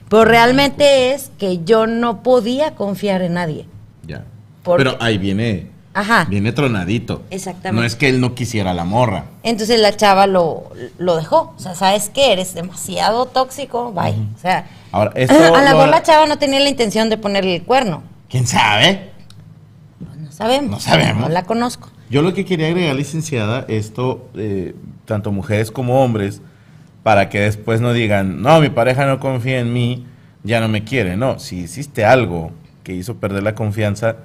pero 0.08 0.24
realmente 0.24 1.12
es 1.14 1.30
que 1.38 1.60
yo 1.64 1.86
no 1.86 2.22
podía 2.22 2.74
confiar 2.74 3.22
en 3.22 3.34
nadie. 3.34 3.66
Ya. 4.06 4.24
Porque- 4.62 4.84
Pero 4.84 4.96
ahí 5.00 5.16
viene. 5.18 5.71
Ajá. 5.94 6.26
Viene 6.28 6.52
tronadito. 6.52 7.22
Exactamente. 7.30 7.80
No 7.80 7.86
es 7.86 7.96
que 7.96 8.08
él 8.08 8.20
no 8.20 8.34
quisiera 8.34 8.72
la 8.72 8.84
morra. 8.84 9.26
Entonces 9.42 9.80
la 9.80 9.94
chava 9.96 10.26
lo, 10.26 10.70
lo 10.98 11.16
dejó. 11.16 11.54
O 11.56 11.60
sea, 11.60 11.74
¿sabes 11.74 12.10
qué? 12.12 12.32
Eres 12.32 12.54
demasiado 12.54 13.26
tóxico, 13.26 13.92
bye. 13.92 14.14
O 14.34 14.38
sea, 14.40 14.66
Ahora, 14.90 15.12
esto. 15.16 15.34
a 15.34 15.62
lo 15.62 15.70
mejor 15.70 15.88
la 15.88 16.02
chava 16.02 16.26
no 16.26 16.38
tenía 16.38 16.60
la 16.60 16.68
intención 16.68 17.10
de 17.10 17.18
ponerle 17.18 17.56
el 17.56 17.62
cuerno. 17.62 18.02
¿Quién 18.28 18.46
sabe? 18.46 19.10
No 20.18 20.32
sabemos. 20.32 20.70
No 20.70 20.80
sabemos. 20.80 21.22
No 21.22 21.28
la 21.28 21.44
conozco. 21.44 21.90
Yo 22.08 22.22
lo 22.22 22.34
que 22.34 22.44
quería 22.44 22.66
agregar, 22.66 22.94
licenciada, 22.94 23.64
esto, 23.68 24.28
eh, 24.34 24.74
tanto 25.06 25.32
mujeres 25.32 25.70
como 25.70 26.02
hombres, 26.02 26.42
para 27.02 27.28
que 27.28 27.40
después 27.40 27.80
no 27.80 27.92
digan, 27.92 28.42
no, 28.42 28.60
mi 28.60 28.68
pareja 28.68 29.06
no 29.06 29.18
confía 29.18 29.60
en 29.60 29.72
mí, 29.72 30.06
ya 30.44 30.60
no 30.60 30.68
me 30.68 30.84
quiere. 30.84 31.16
No, 31.16 31.38
si 31.38 31.60
hiciste 31.60 32.04
algo 32.04 32.50
que 32.84 32.94
hizo 32.94 33.16
perder 33.16 33.42
la 33.42 33.54
confianza, 33.54 34.16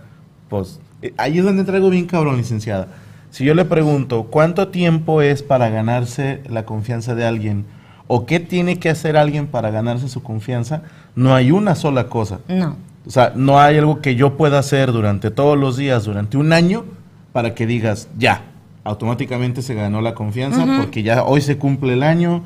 pues 0.49 0.79
ahí 1.17 1.37
es 1.37 1.43
donde 1.43 1.63
traigo 1.63 1.89
bien 1.89 2.05
cabrón, 2.05 2.37
licenciada. 2.37 2.87
Si 3.29 3.43
yo 3.43 3.53
le 3.53 3.65
pregunto, 3.65 4.23
¿cuánto 4.23 4.69
tiempo 4.69 5.21
es 5.21 5.43
para 5.43 5.69
ganarse 5.69 6.41
la 6.49 6.65
confianza 6.65 7.13
de 7.13 7.25
alguien? 7.25 7.65
¿O 8.07 8.25
qué 8.25 8.39
tiene 8.39 8.79
que 8.79 8.89
hacer 8.89 9.17
alguien 9.17 9.47
para 9.47 9.69
ganarse 9.69 10.07
su 10.07 10.23
confianza? 10.23 10.83
No 11.15 11.35
hay 11.35 11.51
una 11.51 11.75
sola 11.75 12.07
cosa. 12.07 12.39
No. 12.47 12.77
O 13.05 13.09
sea, 13.09 13.33
no 13.35 13.59
hay 13.59 13.77
algo 13.77 14.01
que 14.01 14.15
yo 14.15 14.37
pueda 14.37 14.59
hacer 14.59 14.91
durante 14.91 15.31
todos 15.31 15.57
los 15.57 15.77
días, 15.77 16.05
durante 16.05 16.37
un 16.37 16.51
año, 16.51 16.85
para 17.31 17.53
que 17.53 17.65
digas, 17.65 18.09
ya, 18.17 18.41
automáticamente 18.83 19.61
se 19.61 19.75
ganó 19.75 20.01
la 20.01 20.13
confianza, 20.13 20.65
porque 20.77 21.03
ya 21.03 21.23
hoy 21.23 21.41
se 21.41 21.57
cumple 21.57 21.93
el 21.93 22.03
año 22.03 22.43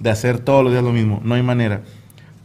de 0.00 0.10
hacer 0.10 0.38
todos 0.38 0.64
los 0.64 0.72
días 0.72 0.84
lo 0.84 0.92
mismo. 0.92 1.20
No 1.24 1.34
hay 1.34 1.42
manera. 1.42 1.82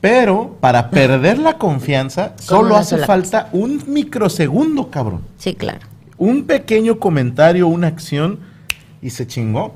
Pero 0.02 0.58
para 0.60 0.90
perder 0.90 1.40
la 1.40 1.58
confianza, 1.58 2.34
solo 2.38 2.76
hace 2.76 2.98
falta 3.00 3.50
un 3.52 3.84
microsegundo, 3.88 4.90
cabrón. 4.90 5.22
Sí, 5.38 5.56
claro. 5.56 5.80
Un 6.18 6.46
pequeño 6.46 7.00
comentario, 7.00 7.68
una 7.68 7.88
acción, 7.88 8.40
y 9.02 9.10
se 9.10 9.28
chingó. 9.28 9.74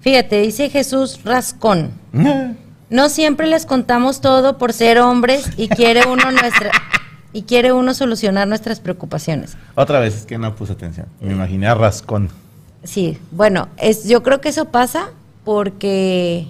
Fíjate, 0.00 0.40
dice 0.40 0.70
Jesús 0.70 1.20
Rascón. 1.24 1.92
No 2.92 3.08
siempre 3.08 3.46
les 3.46 3.64
contamos 3.64 4.20
todo 4.20 4.58
por 4.58 4.74
ser 4.74 4.98
hombres 4.98 5.48
y 5.56 5.68
quiere 5.68 6.02
uno 6.06 6.30
nuestra 6.30 6.70
y 7.32 7.44
quiere 7.44 7.72
uno 7.72 7.94
solucionar 7.94 8.46
nuestras 8.46 8.80
preocupaciones. 8.80 9.56
Otra 9.74 9.98
vez, 9.98 10.14
es 10.14 10.26
que 10.26 10.36
no 10.36 10.54
puse 10.54 10.74
atención. 10.74 11.06
Me 11.18 11.32
imaginé 11.32 11.68
a 11.68 11.74
Rascón. 11.74 12.28
Sí, 12.84 13.16
bueno, 13.30 13.68
es, 13.78 14.06
yo 14.06 14.22
creo 14.22 14.42
que 14.42 14.50
eso 14.50 14.66
pasa 14.66 15.08
porque 15.42 16.48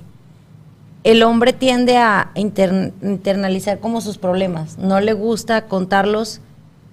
el 1.04 1.22
hombre 1.22 1.52
tiende 1.52 1.96
a 1.96 2.30
inter- 2.34 2.92
internalizar 3.02 3.80
como 3.80 4.00
sus 4.00 4.18
problemas. 4.18 4.78
No 4.78 5.00
le 5.00 5.12
gusta 5.12 5.66
contarlos, 5.66 6.40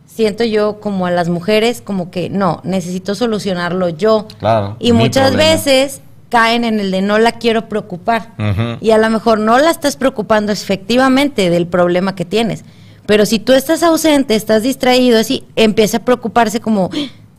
siento 0.07 0.43
yo, 0.43 0.79
como 0.79 1.05
a 1.05 1.11
las 1.11 1.29
mujeres, 1.29 1.81
como 1.81 2.09
que 2.11 2.29
no, 2.29 2.61
necesito 2.63 3.13
solucionarlo 3.15 3.89
yo. 3.89 4.27
Claro, 4.39 4.75
Y 4.79 4.91
muchas 4.93 5.29
problema. 5.29 5.51
veces 5.51 6.01
caen 6.29 6.63
en 6.63 6.79
el 6.79 6.91
de 6.91 7.01
no 7.01 7.17
la 7.19 7.33
quiero 7.33 7.69
preocupar. 7.69 8.33
Y 8.81 8.91
a 8.91 8.97
lo 8.97 9.09
mejor 9.09 9.39
no 9.39 9.57
la 9.59 9.71
estás 9.71 9.95
preocupando 9.95 10.51
efectivamente 10.51 11.49
del 11.49 11.67
problema 11.67 12.15
que 12.15 12.25
tienes. 12.25 12.63
Pero 13.05 13.25
si 13.25 13.39
tú 13.39 13.53
estás 13.53 13.81
ausente, 13.81 14.35
estás 14.35 14.61
distraído, 14.61 15.17
así, 15.19 15.43
empieza 15.55 15.97
a 15.97 16.05
preocuparse 16.05 16.59
como, 16.59 16.91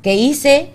¿qué 0.03 0.15
hice? 0.17 0.71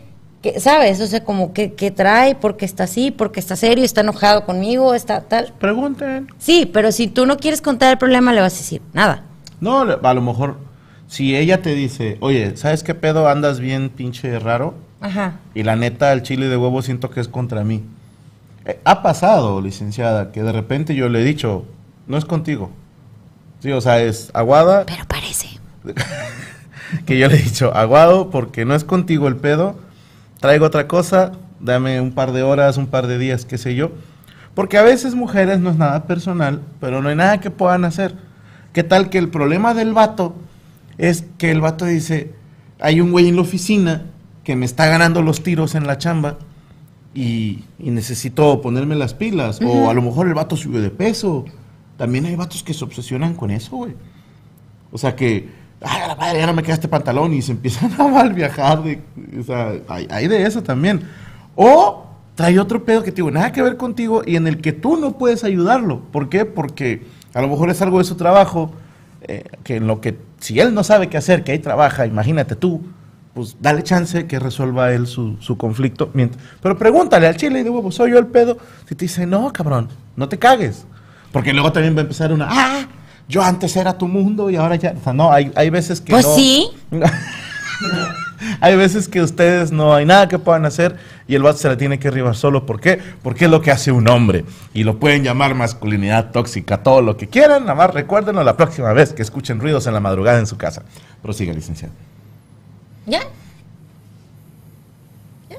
¿Qué, 0.45 0.59
¿Sabes? 0.59 1.01
O 1.01 1.07
sea, 1.07 1.23
como, 1.23 1.53
¿qué, 1.53 1.73
qué 1.73 1.89
trae? 1.89 2.35
¿Por 2.35 2.55
qué 2.55 2.65
está 2.65 2.83
así? 2.83 3.09
¿Por 3.09 3.31
qué 3.31 3.39
está 3.39 3.55
serio? 3.55 3.83
¿Está 3.83 4.01
enojado 4.01 4.45
conmigo? 4.45 4.93
¿Está 4.93 5.21
tal? 5.21 5.51
Pregunten. 5.57 6.27
Sí, 6.37 6.69
pero 6.71 6.91
si 6.91 7.07
tú 7.07 7.25
no 7.25 7.37
quieres 7.37 7.63
contar 7.63 7.93
el 7.93 7.97
problema, 7.97 8.31
le 8.31 8.41
vas 8.41 8.53
a 8.53 8.57
decir 8.57 8.79
nada. 8.93 9.23
No, 9.59 9.81
a 9.81 10.13
lo 10.13 10.21
mejor, 10.21 10.57
si 11.07 11.35
ella 11.35 11.63
te 11.63 11.73
dice, 11.73 12.17
oye, 12.19 12.55
¿sabes 12.57 12.83
qué 12.83 12.93
pedo? 12.93 13.27
Andas 13.27 13.59
bien 13.59 13.89
pinche 13.89 14.37
raro. 14.37 14.75
Ajá. 15.01 15.39
Y 15.55 15.63
la 15.63 15.75
neta, 15.75 16.13
el 16.13 16.21
chile 16.21 16.47
de 16.47 16.57
huevo 16.57 16.83
siento 16.83 17.09
que 17.09 17.21
es 17.21 17.27
contra 17.27 17.63
mí. 17.63 17.81
Eh, 18.65 18.79
ha 18.83 19.01
pasado, 19.01 19.61
licenciada, 19.61 20.31
que 20.31 20.43
de 20.43 20.51
repente 20.51 20.93
yo 20.93 21.09
le 21.09 21.21
he 21.21 21.25
dicho, 21.25 21.65
no 22.05 22.17
es 22.17 22.25
contigo. 22.25 22.69
Sí, 23.61 23.71
o 23.71 23.81
sea, 23.81 23.99
es 23.99 24.29
aguada, 24.35 24.85
Pero 24.85 25.05
parece. 25.07 25.47
que 27.07 27.17
yo 27.17 27.29
le 27.29 27.37
he 27.37 27.41
dicho, 27.41 27.75
aguado, 27.75 28.29
porque 28.29 28.63
no 28.63 28.75
es 28.75 28.83
contigo 28.83 29.27
el 29.27 29.37
pedo, 29.37 29.83
traigo 30.39 30.65
otra 30.65 30.87
cosa, 30.87 31.33
dame 31.59 32.01
un 32.01 32.11
par 32.11 32.31
de 32.31 32.43
horas, 32.43 32.77
un 32.77 32.87
par 32.87 33.07
de 33.07 33.17
días, 33.17 33.45
qué 33.45 33.57
sé 33.57 33.75
yo. 33.75 33.91
Porque 34.53 34.77
a 34.77 34.83
veces 34.83 35.15
mujeres 35.15 35.59
no 35.59 35.69
es 35.69 35.77
nada 35.77 36.05
personal, 36.05 36.61
pero 36.79 37.01
no 37.01 37.09
hay 37.09 37.15
nada 37.15 37.39
que 37.39 37.51
puedan 37.51 37.83
hacer. 37.83 38.15
¿Qué 38.71 38.83
tal 38.83 39.09
que 39.09 39.17
el 39.17 39.29
problema 39.29 39.73
del 39.73 39.93
vato 39.93 40.35
es 40.97 41.25
que 41.37 41.51
el 41.51 41.61
vato 41.61 41.85
dice, 41.85 42.33
hay 42.79 43.01
un 43.01 43.11
güey 43.11 43.27
en 43.27 43.35
la 43.35 43.41
oficina 43.41 44.05
que 44.43 44.55
me 44.55 44.65
está 44.65 44.87
ganando 44.87 45.21
los 45.21 45.43
tiros 45.43 45.75
en 45.75 45.87
la 45.87 45.97
chamba 45.97 46.37
y, 47.13 47.63
y 47.79 47.91
necesito 47.91 48.61
ponerme 48.61 48.95
las 48.95 49.13
pilas? 49.13 49.59
O 49.61 49.89
a 49.89 49.93
lo 49.93 50.01
mejor 50.01 50.27
el 50.27 50.33
vato 50.33 50.55
subió 50.55 50.81
de 50.81 50.89
peso. 50.89 51.45
También 51.97 52.25
hay 52.25 52.35
vatos 52.35 52.63
que 52.63 52.73
se 52.73 52.83
obsesionan 52.83 53.33
con 53.33 53.51
eso, 53.51 53.75
güey. 53.75 53.95
O 54.91 54.97
sea 54.97 55.15
que, 55.15 55.49
ay, 55.85 56.01
a 56.01 56.07
la 56.09 56.15
madre, 56.15 56.39
ya 56.39 56.47
no 56.47 56.53
me 56.53 56.63
queda 56.63 56.75
este 56.75 56.87
pantalón 56.87 57.33
y 57.33 57.41
se 57.41 57.53
empiezan 57.53 57.91
a 57.99 58.07
mal 58.07 58.33
viajar. 58.33 58.83
De, 58.83 59.01
o 59.39 59.43
sea, 59.43 59.73
hay, 59.87 60.07
hay 60.09 60.27
de 60.27 60.43
eso 60.43 60.63
también. 60.63 61.01
O 61.55 62.05
trae 62.35 62.59
otro 62.59 62.83
pedo 62.83 63.03
que 63.03 63.11
tiene 63.11 63.31
nada 63.31 63.51
que 63.51 63.61
ver 63.61 63.77
contigo 63.77 64.21
y 64.25 64.35
en 64.35 64.47
el 64.47 64.61
que 64.61 64.73
tú 64.73 64.97
no 64.97 65.17
puedes 65.17 65.43
ayudarlo. 65.43 66.01
¿Por 66.11 66.29
qué? 66.29 66.45
Porque 66.45 67.05
a 67.33 67.41
lo 67.41 67.47
mejor 67.47 67.69
es 67.69 67.81
algo 67.81 67.97
de 67.97 68.03
su 68.03 68.15
trabajo, 68.15 68.71
eh, 69.21 69.45
que 69.63 69.77
en 69.77 69.87
lo 69.87 70.01
que, 70.01 70.17
si 70.39 70.59
él 70.59 70.73
no 70.73 70.83
sabe 70.83 71.07
qué 71.07 71.17
hacer, 71.17 71.43
que 71.43 71.53
ahí 71.53 71.59
trabaja, 71.59 72.05
imagínate 72.05 72.55
tú, 72.55 72.81
pues 73.33 73.57
dale 73.59 73.83
chance 73.83 74.27
que 74.27 74.39
resuelva 74.39 74.93
él 74.93 75.07
su, 75.07 75.37
su 75.41 75.57
conflicto. 75.57 76.11
Pero 76.61 76.77
pregúntale 76.77 77.27
al 77.27 77.35
chile 77.35 77.59
y 77.59 77.63
de 77.63 77.69
huevo, 77.69 77.91
¿soy 77.91 78.11
yo 78.11 78.19
el 78.19 78.27
pedo? 78.27 78.57
Si 78.87 78.95
te 78.95 79.05
dice, 79.05 79.25
no, 79.25 79.51
cabrón, 79.51 79.89
no 80.15 80.29
te 80.29 80.39
cagues. 80.39 80.85
Porque 81.31 81.51
luego 81.51 81.73
también 81.73 81.95
va 81.95 81.99
a 81.99 82.03
empezar 82.03 82.31
una, 82.31 82.47
ah, 82.49 82.87
yo 83.27 83.41
antes 83.43 83.75
era 83.75 83.97
tu 83.97 84.07
mundo 84.07 84.49
y 84.49 84.55
ahora 84.55 84.75
ya. 84.75 84.93
O 84.99 85.03
sea, 85.03 85.13
no, 85.13 85.31
hay, 85.31 85.51
hay 85.55 85.69
veces 85.69 86.01
que. 86.01 86.11
Pues 86.11 86.25
no- 86.25 86.35
sí. 86.35 86.69
hay 88.61 88.75
veces 88.75 89.07
que 89.07 89.21
ustedes 89.21 89.71
no 89.71 89.93
hay 89.93 90.05
nada 90.05 90.27
que 90.27 90.37
puedan 90.39 90.65
hacer 90.65 90.97
y 91.27 91.35
el 91.35 91.41
vato 91.41 91.57
se 91.57 91.67
la 91.67 91.77
tiene 91.77 91.97
que 91.99 92.07
arribar 92.07 92.35
solo. 92.35 92.65
¿Por 92.65 92.79
qué? 92.79 92.99
Porque 93.23 93.45
es 93.45 93.51
lo 93.51 93.61
que 93.61 93.71
hace 93.71 93.91
un 93.91 94.07
hombre. 94.09 94.45
Y 94.73 94.83
lo 94.83 94.99
pueden 94.99 95.23
llamar 95.23 95.55
masculinidad 95.55 96.31
tóxica, 96.31 96.83
todo 96.83 97.01
lo 97.01 97.17
que 97.17 97.27
quieran. 97.27 97.63
Nada 97.63 97.75
más 97.75 97.91
recuérdenlo 97.93 98.43
la 98.43 98.55
próxima 98.57 98.93
vez 98.93 99.13
que 99.13 99.21
escuchen 99.21 99.59
ruidos 99.59 99.87
en 99.87 99.93
la 99.93 99.99
madrugada 99.99 100.39
en 100.39 100.47
su 100.47 100.57
casa. 100.57 100.83
Prosiga, 101.21 101.53
licenciado. 101.53 101.93
¿Ya? 103.07 103.21
¿Ya? 105.49 105.57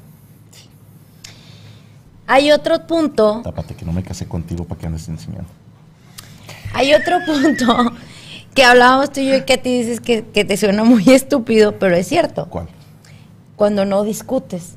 Hay 2.29 2.51
otro 2.53 2.87
punto, 2.87 3.41
Tápate 3.45 3.75
que 3.75 3.85
no 3.85 3.93
me 3.93 4.03
casé 4.03 4.27
contigo 4.27 4.65
para 4.65 4.81
que 4.81 4.87
andes 4.87 5.09
enseñando. 5.09 5.49
Hay 6.77 6.95
otro 6.95 7.19
punto 7.27 7.93
que 8.55 8.65
hablábamos 8.65 9.13
tú 9.13 9.21
y 9.21 9.29
yo 9.29 9.37
y 9.37 9.45
que 9.45 9.55
a 9.55 9.63
ti 9.63 9.79
dices 9.79 10.01
que, 10.01 10.25
que 10.25 10.45
te 10.45 10.57
suena 10.57 10.85
muy 10.85 11.05
estúpido, 11.13 11.79
pero 11.79 11.97
es 11.97 12.07
cierto. 12.07 12.47
¿Cuál? 12.49 12.69
Cuando 13.57 13.85
no 13.85 14.03
discutes. 14.03 14.75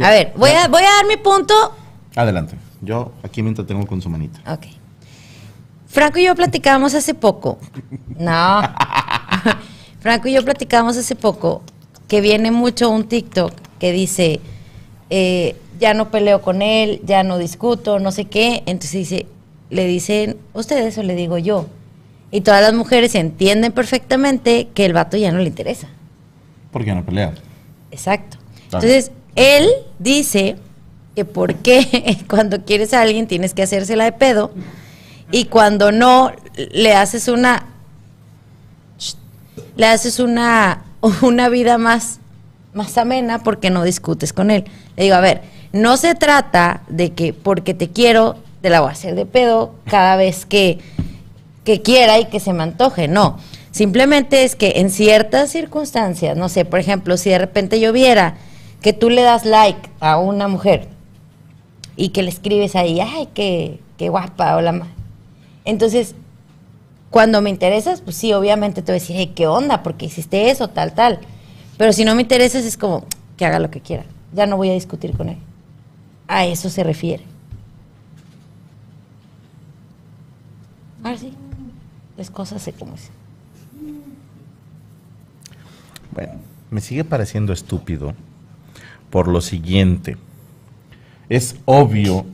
A 0.00 0.10
ver, 0.10 0.32
voy 0.36 0.50
a, 0.50 0.68
voy 0.68 0.82
a 0.82 0.90
dar 0.96 1.06
mi 1.06 1.16
punto. 1.16 1.54
Adelante. 2.14 2.56
Yo 2.82 3.12
aquí 3.22 3.42
me 3.42 3.48
entretengo 3.48 3.86
con 3.86 4.02
su 4.02 4.08
manita. 4.10 4.40
Ok. 4.52 4.66
Franco 5.86 6.18
y 6.18 6.24
yo 6.24 6.34
platicábamos 6.34 6.94
hace 6.94 7.14
poco. 7.14 7.58
No. 8.18 8.60
Franco 10.00 10.28
y 10.28 10.34
yo 10.34 10.44
platicábamos 10.44 10.96
hace 10.98 11.16
poco 11.16 11.62
que 12.08 12.20
viene 12.20 12.50
mucho 12.50 12.90
un 12.90 13.08
TikTok 13.08 13.52
que 13.78 13.92
dice, 13.92 14.40
eh, 15.10 15.56
ya 15.78 15.94
no 15.94 16.10
peleo 16.10 16.42
con 16.42 16.62
él, 16.62 17.00
ya 17.04 17.22
no 17.22 17.38
discuto, 17.38 17.98
no 17.98 18.12
sé 18.12 18.26
qué. 18.26 18.62
Entonces 18.66 18.92
dice, 18.92 19.26
le 19.70 19.86
dicen 19.86 20.36
ustedes 20.54 20.96
o 20.98 21.02
le 21.02 21.14
digo 21.14 21.38
yo. 21.38 21.66
Y 22.30 22.40
todas 22.40 22.62
las 22.62 22.74
mujeres 22.74 23.14
entienden 23.14 23.72
perfectamente 23.72 24.68
que 24.74 24.84
el 24.84 24.92
vato 24.92 25.16
ya 25.16 25.32
no 25.32 25.38
le 25.38 25.46
interesa. 25.46 25.88
Porque 26.72 26.94
no 26.94 27.04
pelea. 27.04 27.34
Exacto. 27.90 28.36
Entonces, 28.64 29.12
él 29.36 29.68
dice 29.98 30.56
que 31.14 31.24
por 31.24 31.54
qué 31.56 32.18
cuando 32.28 32.64
quieres 32.64 32.92
a 32.94 33.02
alguien 33.02 33.26
tienes 33.26 33.54
que 33.54 33.62
hacérsela 33.62 34.04
de 34.04 34.12
pedo 34.12 34.52
y 35.30 35.46
cuando 35.46 35.92
no 35.92 36.32
le 36.72 36.94
haces 36.94 37.28
una 37.28 37.66
le 39.76 39.86
haces 39.86 40.18
una 40.20 40.84
una 41.22 41.48
vida 41.48 41.78
más 41.78 42.20
más 42.74 42.98
amena 42.98 43.42
porque 43.42 43.70
no 43.70 43.82
discutes 43.84 44.34
con 44.34 44.50
él. 44.50 44.64
Le 44.96 45.04
digo, 45.04 45.16
a 45.16 45.20
ver, 45.20 45.42
no 45.72 45.96
se 45.96 46.14
trata 46.14 46.82
de 46.88 47.12
que 47.12 47.32
porque 47.32 47.74
te 47.74 47.90
quiero 47.90 48.36
te 48.60 48.70
la 48.70 48.80
voy 48.80 48.88
a 48.88 48.92
hacer 48.92 49.14
de 49.14 49.26
pedo 49.26 49.74
cada 49.86 50.16
vez 50.16 50.46
que 50.46 50.78
que 51.66 51.82
quiera 51.82 52.18
y 52.20 52.26
que 52.26 52.38
se 52.38 52.52
me 52.52 52.62
antoje, 52.62 53.08
no. 53.08 53.38
Simplemente 53.72 54.44
es 54.44 54.54
que 54.54 54.74
en 54.76 54.88
ciertas 54.88 55.50
circunstancias, 55.50 56.36
no 56.36 56.48
sé, 56.48 56.64
por 56.64 56.78
ejemplo, 56.78 57.16
si 57.16 57.28
de 57.28 57.38
repente 57.38 57.80
yo 57.80 57.92
viera 57.92 58.36
que 58.80 58.92
tú 58.92 59.10
le 59.10 59.22
das 59.22 59.44
like 59.44 59.90
a 60.00 60.18
una 60.18 60.48
mujer 60.48 60.88
y 61.96 62.10
que 62.10 62.22
le 62.22 62.30
escribes 62.30 62.76
ahí, 62.76 63.00
ay, 63.00 63.28
qué, 63.34 63.80
qué 63.98 64.08
guapa, 64.08 64.56
o 64.56 64.60
la 64.60 64.72
ma-". 64.72 64.86
Entonces, 65.64 66.14
cuando 67.10 67.42
me 67.42 67.50
interesas, 67.50 68.00
pues 68.00 68.16
sí, 68.16 68.32
obviamente 68.32 68.80
te 68.80 68.92
voy 68.92 68.98
a 68.98 69.00
decir, 69.00 69.16
hey, 69.18 69.32
¿qué 69.34 69.46
onda? 69.48 69.82
porque 69.82 70.06
hiciste 70.06 70.50
eso? 70.50 70.68
Tal, 70.68 70.94
tal. 70.94 71.18
Pero 71.76 71.92
si 71.92 72.04
no 72.04 72.14
me 72.14 72.22
interesas, 72.22 72.64
es 72.64 72.76
como 72.76 73.04
que 73.36 73.44
haga 73.44 73.58
lo 73.58 73.70
que 73.70 73.80
quiera. 73.80 74.04
Ya 74.32 74.46
no 74.46 74.56
voy 74.56 74.70
a 74.70 74.74
discutir 74.74 75.16
con 75.16 75.30
él. 75.30 75.38
A 76.28 76.44
eso 76.46 76.68
se 76.70 76.82
refiere. 76.82 77.24
Ahora 81.02 81.18
sí, 81.18 81.32
las 82.16 82.30
cosas 82.30 82.62
se 82.62 82.72
como 82.72 82.94
es. 82.94 83.10
Bueno, 86.12 86.32
me 86.70 86.80
sigue 86.80 87.04
pareciendo 87.04 87.52
estúpido 87.52 88.14
por 89.10 89.28
lo 89.28 89.40
siguiente. 89.40 90.16
Es 91.28 91.56
obvio 91.64 92.24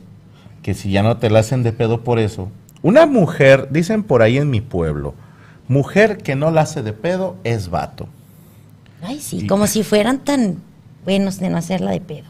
que 0.61 0.73
si 0.73 0.91
ya 0.91 1.03
no 1.03 1.17
te 1.17 1.29
la 1.29 1.39
hacen 1.39 1.63
de 1.63 1.73
pedo 1.73 2.03
por 2.03 2.19
eso, 2.19 2.49
una 2.81 3.05
mujer, 3.05 3.67
dicen 3.71 4.03
por 4.03 4.21
ahí 4.21 4.37
en 4.37 4.49
mi 4.49 4.61
pueblo, 4.61 5.13
mujer 5.67 6.17
que 6.17 6.35
no 6.35 6.51
la 6.51 6.61
hace 6.61 6.81
de 6.83 6.93
pedo 6.93 7.35
es 7.43 7.69
vato. 7.69 8.07
Ay, 9.01 9.19
sí, 9.19 9.39
Y- 9.43 9.47
como 9.47 9.67
si 9.67 9.83
fueran 9.83 10.19
tan 10.19 10.57
buenos 11.03 11.39
de 11.39 11.49
no 11.49 11.57
hacerla 11.57 11.91
de 11.91 12.01
pedo. 12.01 12.25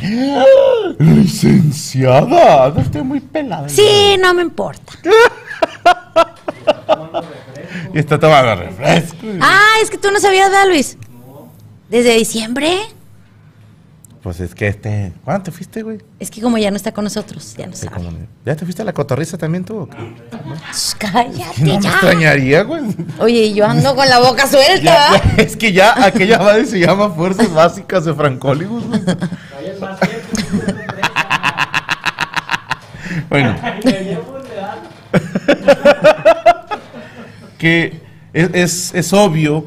Licenciada, 0.98 2.70
no 2.70 2.80
estoy 2.80 3.02
muy 3.02 3.20
pelada. 3.20 3.68
Sí, 3.68 4.16
no 4.20 4.34
me 4.34 4.42
importa. 4.42 4.92
Y 7.94 7.98
está 7.98 8.18
tomando 8.18 8.54
refresco. 8.56 9.16
Ah, 9.40 9.74
es 9.82 9.90
que 9.90 9.98
tú 9.98 10.10
no 10.10 10.18
sabías, 10.20 10.50
¿verdad, 10.50 10.66
Luis? 10.68 10.96
¿Desde 11.88 12.14
diciembre? 12.14 12.78
Pues 14.22 14.40
es 14.40 14.54
que 14.54 14.68
este, 14.68 15.12
¿cuándo 15.24 15.44
te 15.44 15.50
fuiste, 15.52 15.82
güey? 15.82 15.98
Es 16.18 16.30
que 16.30 16.40
como 16.42 16.58
ya 16.58 16.70
no 16.70 16.76
está 16.76 16.92
con 16.92 17.04
nosotros, 17.04 17.54
ya 17.56 17.66
no 17.66 17.74
Sí, 17.76 17.86
sabe. 17.86 18.02
no. 18.02 18.10
¿Ya 18.44 18.56
te 18.56 18.64
fuiste 18.64 18.82
a 18.82 18.84
la 18.84 18.92
cotorriza 18.92 19.38
también 19.38 19.64
tú? 19.64 19.78
o 19.80 19.88
qué? 19.88 19.96
Cállate 20.98 21.60
No 21.62 21.74
me 21.76 21.80
ya. 21.80 21.90
extrañaría, 21.90 22.62
güey. 22.62 22.82
Oye, 23.20 23.44
y 23.46 23.54
yo 23.54 23.64
ando 23.66 23.94
con 23.94 24.08
la 24.08 24.18
boca 24.18 24.46
suelta. 24.46 24.82
Ya, 24.82 25.10
¿verdad? 25.12 25.22
ya, 25.36 25.42
es 25.42 25.56
que 25.56 25.72
ya 25.72 26.04
aquella 26.04 26.38
madre 26.38 26.66
se 26.66 26.78
llama 26.80 27.10
Fuerzas 27.10 27.52
Básicas 27.52 28.04
de 28.04 28.14
Francolibus. 28.14 28.84
güey. 28.86 29.00
bueno. 33.30 33.54
que 37.58 38.00
es, 38.32 38.50
es- 38.54 38.94
es 38.94 39.12
obvio 39.12 39.64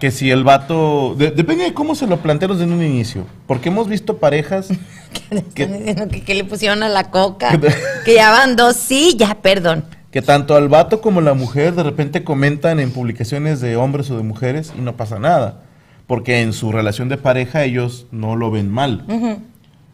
que 0.00 0.10
si 0.10 0.30
el 0.30 0.44
vato... 0.44 1.14
de- 1.16 1.30
depende 1.30 1.64
de 1.64 1.72
cómo 1.74 1.94
se 1.94 2.06
lo 2.06 2.18
planteamos 2.18 2.60
en 2.60 2.72
un 2.72 2.82
inicio. 2.82 3.26
Porque 3.46 3.68
hemos 3.70 3.88
visto 3.88 4.18
parejas... 4.18 4.68
que 5.54 6.34
le 6.34 6.44
pusieron 6.44 6.82
a 6.82 6.88
la 6.88 7.10
coca. 7.10 7.58
que 8.04 8.14
ya 8.14 8.30
van 8.30 8.56
dos, 8.56 8.76
sí, 8.76 9.16
ya, 9.18 9.36
perdón. 9.40 9.84
que 10.10 10.20
tanto 10.22 10.54
al 10.54 10.68
vato 10.68 11.00
como 11.00 11.20
la 11.22 11.32
mujer 11.34 11.74
de 11.74 11.82
repente 11.82 12.24
comentan 12.24 12.78
en 12.80 12.90
publicaciones 12.90 13.60
de 13.60 13.76
hombres 13.76 14.10
o 14.10 14.16
de 14.18 14.22
mujeres 14.22 14.72
y 14.76 14.80
no 14.82 14.96
pasa 14.96 15.18
nada. 15.18 15.62
Porque 16.06 16.42
en 16.42 16.52
su 16.52 16.70
relación 16.72 17.08
de 17.08 17.16
pareja 17.16 17.64
ellos 17.64 18.06
no 18.12 18.36
lo 18.36 18.50
ven 18.50 18.70
mal. 18.70 19.04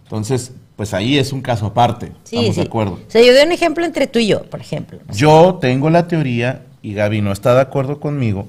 Entonces, 0.04 0.52
pues 0.76 0.94
ahí 0.94 1.18
es 1.18 1.32
un 1.32 1.40
caso 1.42 1.66
aparte. 1.66 2.12
Sí, 2.24 2.36
Estamos 2.36 2.54
sí. 2.54 2.60
de 2.62 2.66
acuerdo. 2.66 2.92
O 2.94 3.10
sea, 3.10 3.22
yo 3.22 3.32
doy 3.34 3.42
un 3.44 3.52
ejemplo 3.52 3.84
entre 3.84 4.06
tú 4.06 4.18
y 4.18 4.26
yo, 4.28 4.42
por 4.44 4.60
ejemplo. 4.60 4.98
Yo 5.12 5.58
tengo 5.60 5.90
la 5.90 6.08
teoría, 6.08 6.62
y 6.82 6.94
Gaby 6.94 7.20
no 7.20 7.32
está 7.32 7.54
de 7.54 7.60
acuerdo 7.60 8.00
conmigo, 8.00 8.46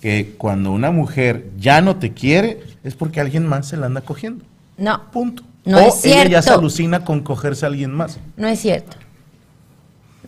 que 0.00 0.34
cuando 0.38 0.72
una 0.72 0.90
mujer 0.90 1.46
ya 1.58 1.80
no 1.80 1.96
te 1.96 2.12
quiere 2.12 2.60
es 2.84 2.94
porque 2.94 3.20
alguien 3.20 3.46
más 3.46 3.68
se 3.68 3.76
la 3.76 3.86
anda 3.86 4.00
cogiendo. 4.00 4.44
No, 4.78 5.10
Punto. 5.10 5.42
No 5.66 5.76
o 5.76 5.80
es 5.80 6.02
ella 6.06 6.24
ya 6.24 6.40
se 6.40 6.44
cierto. 6.46 6.60
alucina 6.60 7.04
con 7.04 7.20
cogerse 7.20 7.66
a 7.66 7.68
alguien 7.68 7.92
más. 7.92 8.18
no 8.36 8.48
es 8.48 8.60
cierto. 8.60 8.96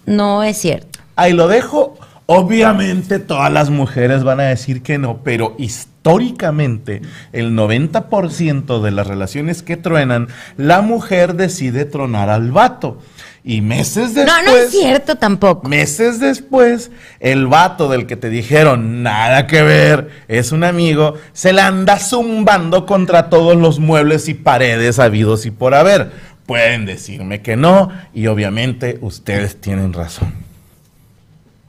No 0.05 0.43
es 0.43 0.59
cierto. 0.59 0.99
Ahí 1.17 1.33
lo 1.33 1.49
dejo. 1.49 1.97
Obviamente 2.35 3.19
todas 3.19 3.53
las 3.53 3.69
mujeres 3.69 4.25
van 4.25 4.41
a 4.41 4.45
decir 4.45 4.81
que 4.83 4.97
no, 4.97 5.23
pero 5.23 5.55
históricamente 5.59 7.03
el 7.35 7.55
90% 7.55 8.81
de 8.81 8.91
las 8.91 9.07
relaciones 9.07 9.63
que 9.63 9.77
truenan, 9.77 10.29
la 10.57 10.81
mujer 10.81 11.35
decide 11.35 11.85
tronar 11.85 12.31
al 12.31 12.51
vato. 12.51 13.03
Y 13.45 13.61
meses 13.61 14.15
después... 14.15 14.45
No, 14.45 14.51
no 14.51 14.57
es 14.57 14.71
cierto 14.71 15.17
tampoco. 15.17 15.69
Meses 15.69 16.21
después, 16.21 16.91
el 17.21 17.49
vato 17.49 17.91
del 17.91 18.07
que 18.07 18.17
te 18.17 18.31
dijeron 18.31 19.03
nada 19.03 19.47
que 19.47 19.63
ver, 19.63 20.09
es 20.29 20.53
un 20.53 20.65
amigo, 20.65 21.17
se 21.35 21.53
la 21.53 21.67
anda 21.67 21.99
zumbando 21.99 22.87
contra 22.87 23.29
todos 23.29 23.59
los 23.59 23.79
muebles 23.79 24.31
y 24.31 24.35
paredes 24.35 24.99
habidos 24.99 25.45
y 25.45 25.51
por 25.51 25.75
haber. 25.75 26.13
Pueden 26.47 26.87
decirme 26.87 27.43
que 27.43 27.57
no, 27.57 27.91
y 28.15 28.29
obviamente 28.29 28.99
ustedes 29.03 29.61
tienen 29.61 29.93
razón. 29.93 30.33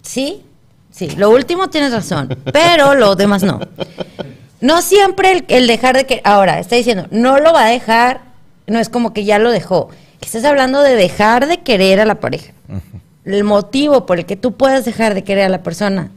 Sí, 0.03 0.43
sí, 0.93 1.09
lo 1.17 1.29
último 1.29 1.69
tienes 1.69 1.91
razón, 1.91 2.29
pero 2.53 2.95
lo 2.95 3.15
demás 3.15 3.43
no. 3.43 3.59
No 4.61 4.81
siempre 4.81 5.31
el, 5.33 5.45
el 5.49 5.67
dejar 5.67 5.97
de 5.97 6.05
que... 6.05 6.21
Ahora, 6.23 6.59
está 6.59 6.77
diciendo, 6.77 7.07
no 7.11 7.39
lo 7.39 7.51
va 7.51 7.65
a 7.65 7.69
dejar, 7.69 8.21
no 8.65 8.79
es 8.79 8.87
como 8.87 9.11
que 9.11 9.25
ya 9.25 9.37
lo 9.37 9.51
dejó. 9.51 9.89
Estás 10.21 10.45
hablando 10.45 10.81
de 10.81 10.95
dejar 10.95 11.47
de 11.47 11.57
querer 11.57 11.99
a 11.99 12.05
la 12.05 12.21
pareja. 12.21 12.53
El 13.25 13.43
motivo 13.43 14.05
por 14.05 14.19
el 14.19 14.25
que 14.25 14.37
tú 14.37 14.53
puedas 14.53 14.85
dejar 14.85 15.15
de 15.15 15.23
querer 15.25 15.45
a 15.45 15.49
la 15.49 15.63
persona, 15.63 16.11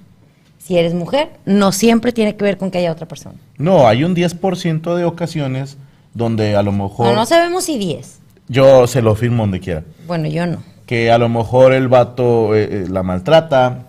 si 0.58 0.78
eres 0.78 0.94
mujer, 0.94 1.30
no 1.44 1.72
siempre 1.72 2.12
tiene 2.12 2.36
que 2.36 2.44
ver 2.44 2.56
con 2.56 2.70
que 2.70 2.78
haya 2.78 2.92
otra 2.92 3.06
persona. 3.06 3.36
No, 3.58 3.86
hay 3.88 4.04
un 4.04 4.14
10% 4.14 4.94
de 4.94 5.04
ocasiones 5.04 5.76
donde 6.14 6.56
a 6.56 6.62
lo 6.62 6.72
mejor... 6.72 7.06
No, 7.08 7.14
no 7.14 7.26
sabemos 7.26 7.64
si 7.64 7.78
10. 7.78 8.18
Yo 8.48 8.86
se 8.86 9.02
lo 9.02 9.14
firmo 9.16 9.42
donde 9.42 9.60
quiera. 9.60 9.82
Bueno, 10.06 10.28
yo 10.28 10.46
no. 10.46 10.62
que 10.86 11.10
a 11.10 11.18
lo 11.18 11.28
mejor 11.28 11.72
el 11.72 11.88
vato 11.88 12.54
eh, 12.54 12.68
eh, 12.70 12.86
la 12.88 13.02
maltrata, 13.02 13.85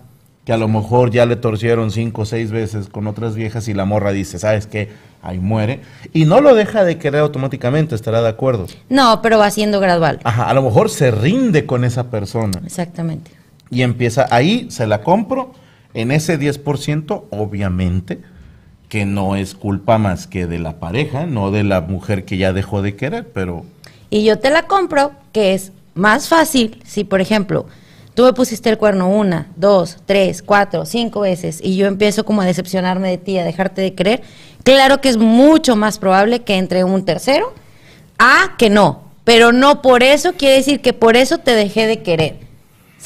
que 0.48 0.54
a 0.54 0.56
lo 0.56 0.66
mejor 0.66 1.10
ya 1.10 1.26
le 1.26 1.36
torcieron 1.36 1.90
cinco 1.90 2.22
o 2.22 2.24
seis 2.24 2.50
veces 2.50 2.88
con 2.88 3.06
otras 3.06 3.34
viejas 3.34 3.68
y 3.68 3.74
la 3.74 3.84
morra 3.84 4.12
dice, 4.12 4.38
¿sabes 4.38 4.66
qué? 4.66 4.88
Ahí 5.20 5.38
muere. 5.38 5.82
Y 6.14 6.24
no 6.24 6.40
lo 6.40 6.54
deja 6.54 6.84
de 6.84 6.96
querer 6.96 7.20
automáticamente, 7.20 7.94
estará 7.94 8.22
de 8.22 8.30
acuerdo. 8.30 8.66
No, 8.88 9.20
pero 9.20 9.38
va 9.38 9.50
siendo 9.50 9.78
gradual. 9.78 10.20
Ajá, 10.24 10.48
a 10.48 10.54
lo 10.54 10.62
mejor 10.62 10.88
se 10.88 11.10
rinde 11.10 11.66
con 11.66 11.84
esa 11.84 12.04
persona 12.04 12.62
Exactamente. 12.64 13.30
y 13.68 13.82
empieza 13.82 14.26
ahí, 14.30 14.68
se 14.70 14.86
la 14.86 15.02
compro, 15.02 15.52
en 15.92 16.12
ese 16.12 16.40
10%, 16.40 17.24
obviamente, 17.28 18.22
que 18.88 19.04
no 19.04 19.36
es 19.36 19.54
culpa 19.54 19.98
más 19.98 20.26
que 20.26 20.46
de 20.46 20.60
la 20.60 20.80
pareja, 20.80 21.26
no 21.26 21.50
de 21.50 21.62
la 21.62 21.82
mujer 21.82 22.24
que 22.24 22.38
ya 22.38 22.54
dejó 22.54 22.80
de 22.80 22.96
querer, 22.96 23.28
pero... 23.34 23.66
Y 24.08 24.24
yo 24.24 24.38
te 24.38 24.48
la 24.48 24.62
compro, 24.62 25.12
que 25.32 25.52
es 25.52 25.72
más 25.94 26.30
fácil 26.30 26.82
si, 26.86 27.04
por 27.04 27.20
ejemplo, 27.20 27.66
tú 28.18 28.24
me 28.24 28.32
pusiste 28.32 28.68
el 28.68 28.78
cuerno 28.78 29.08
una, 29.08 29.46
dos, 29.54 29.98
tres, 30.04 30.42
cuatro, 30.42 30.84
cinco 30.84 31.20
veces 31.20 31.60
y 31.62 31.76
yo 31.76 31.86
empiezo 31.86 32.24
como 32.24 32.42
a 32.42 32.44
decepcionarme 32.44 33.10
de 33.10 33.16
ti, 33.16 33.38
a 33.38 33.44
dejarte 33.44 33.80
de 33.80 33.94
querer. 33.94 34.22
claro 34.64 35.00
que 35.00 35.08
es 35.08 35.16
mucho 35.16 35.76
más 35.76 35.98
probable 35.98 36.40
que 36.40 36.56
entre 36.56 36.82
un 36.82 37.04
tercero 37.04 37.54
a 38.18 38.56
que 38.58 38.70
no. 38.70 39.02
Pero 39.22 39.52
no 39.52 39.82
por 39.82 40.02
eso 40.02 40.32
quiere 40.32 40.56
decir 40.56 40.80
que 40.80 40.92
por 40.92 41.16
eso 41.16 41.38
te 41.38 41.52
dejé 41.52 41.86
de 41.86 42.02
querer. 42.02 42.47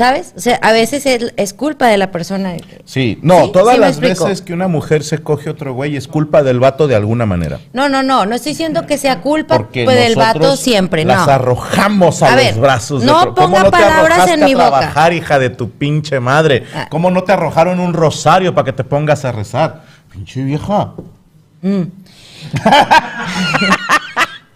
¿Sabes? 0.02 0.34
O 0.36 0.40
sea, 0.40 0.58
a 0.62 0.72
veces 0.72 1.06
es, 1.06 1.32
es 1.36 1.54
culpa 1.54 1.86
de 1.86 1.96
la 1.96 2.10
persona. 2.10 2.56
Sí, 2.84 3.20
no, 3.22 3.44
¿Sí? 3.44 3.52
todas 3.52 3.76
¿Sí 3.76 3.80
me 3.80 3.86
las 3.86 4.00
veces 4.00 4.42
que 4.42 4.52
una 4.52 4.66
mujer 4.66 5.04
se 5.04 5.18
coge 5.18 5.48
otro 5.48 5.74
güey 5.74 5.94
es 5.94 6.08
culpa 6.08 6.42
del 6.42 6.58
vato 6.58 6.88
de 6.88 6.96
alguna 6.96 7.24
manera. 7.24 7.60
No, 7.72 7.88
no, 7.88 8.02
no, 8.02 8.26
no 8.26 8.34
estoy 8.34 8.50
diciendo 8.50 8.84
que 8.84 8.98
sea 8.98 9.20
culpa 9.20 9.58
Porque 9.58 9.84
pues, 9.84 9.96
del 9.96 10.16
vato 10.16 10.56
siempre, 10.56 11.04
las 11.04 11.24
no. 11.24 11.32
arrojamos 11.32 12.20
a, 12.24 12.32
A 12.32 12.42
los 12.42 12.58
brazos. 12.58 13.04
no 13.04 13.12
de 13.12 13.28
otro? 13.28 13.44
¿Cómo 13.44 13.58
ponga 13.58 13.62
no 13.62 13.70
te 13.70 13.70
palabras 13.70 14.28
en 14.28 14.42
a 14.42 14.46
mi 14.46 14.54
boca. 14.54 14.70
trabajar, 14.70 15.12
hija 15.12 15.38
de 15.38 15.50
tu 15.50 15.70
pinche 15.70 16.18
madre? 16.18 16.64
Ah. 16.74 16.88
¿Cómo 16.90 17.12
no 17.12 17.22
te 17.22 17.30
arrojaron 17.30 17.78
un 17.78 17.94
rosario 17.94 18.52
para 18.56 18.64
que 18.64 18.72
te 18.72 18.82
pongas 18.82 19.24
a 19.24 19.30
rezar? 19.30 19.82
Pinche 20.10 20.42
vieja. 20.42 20.94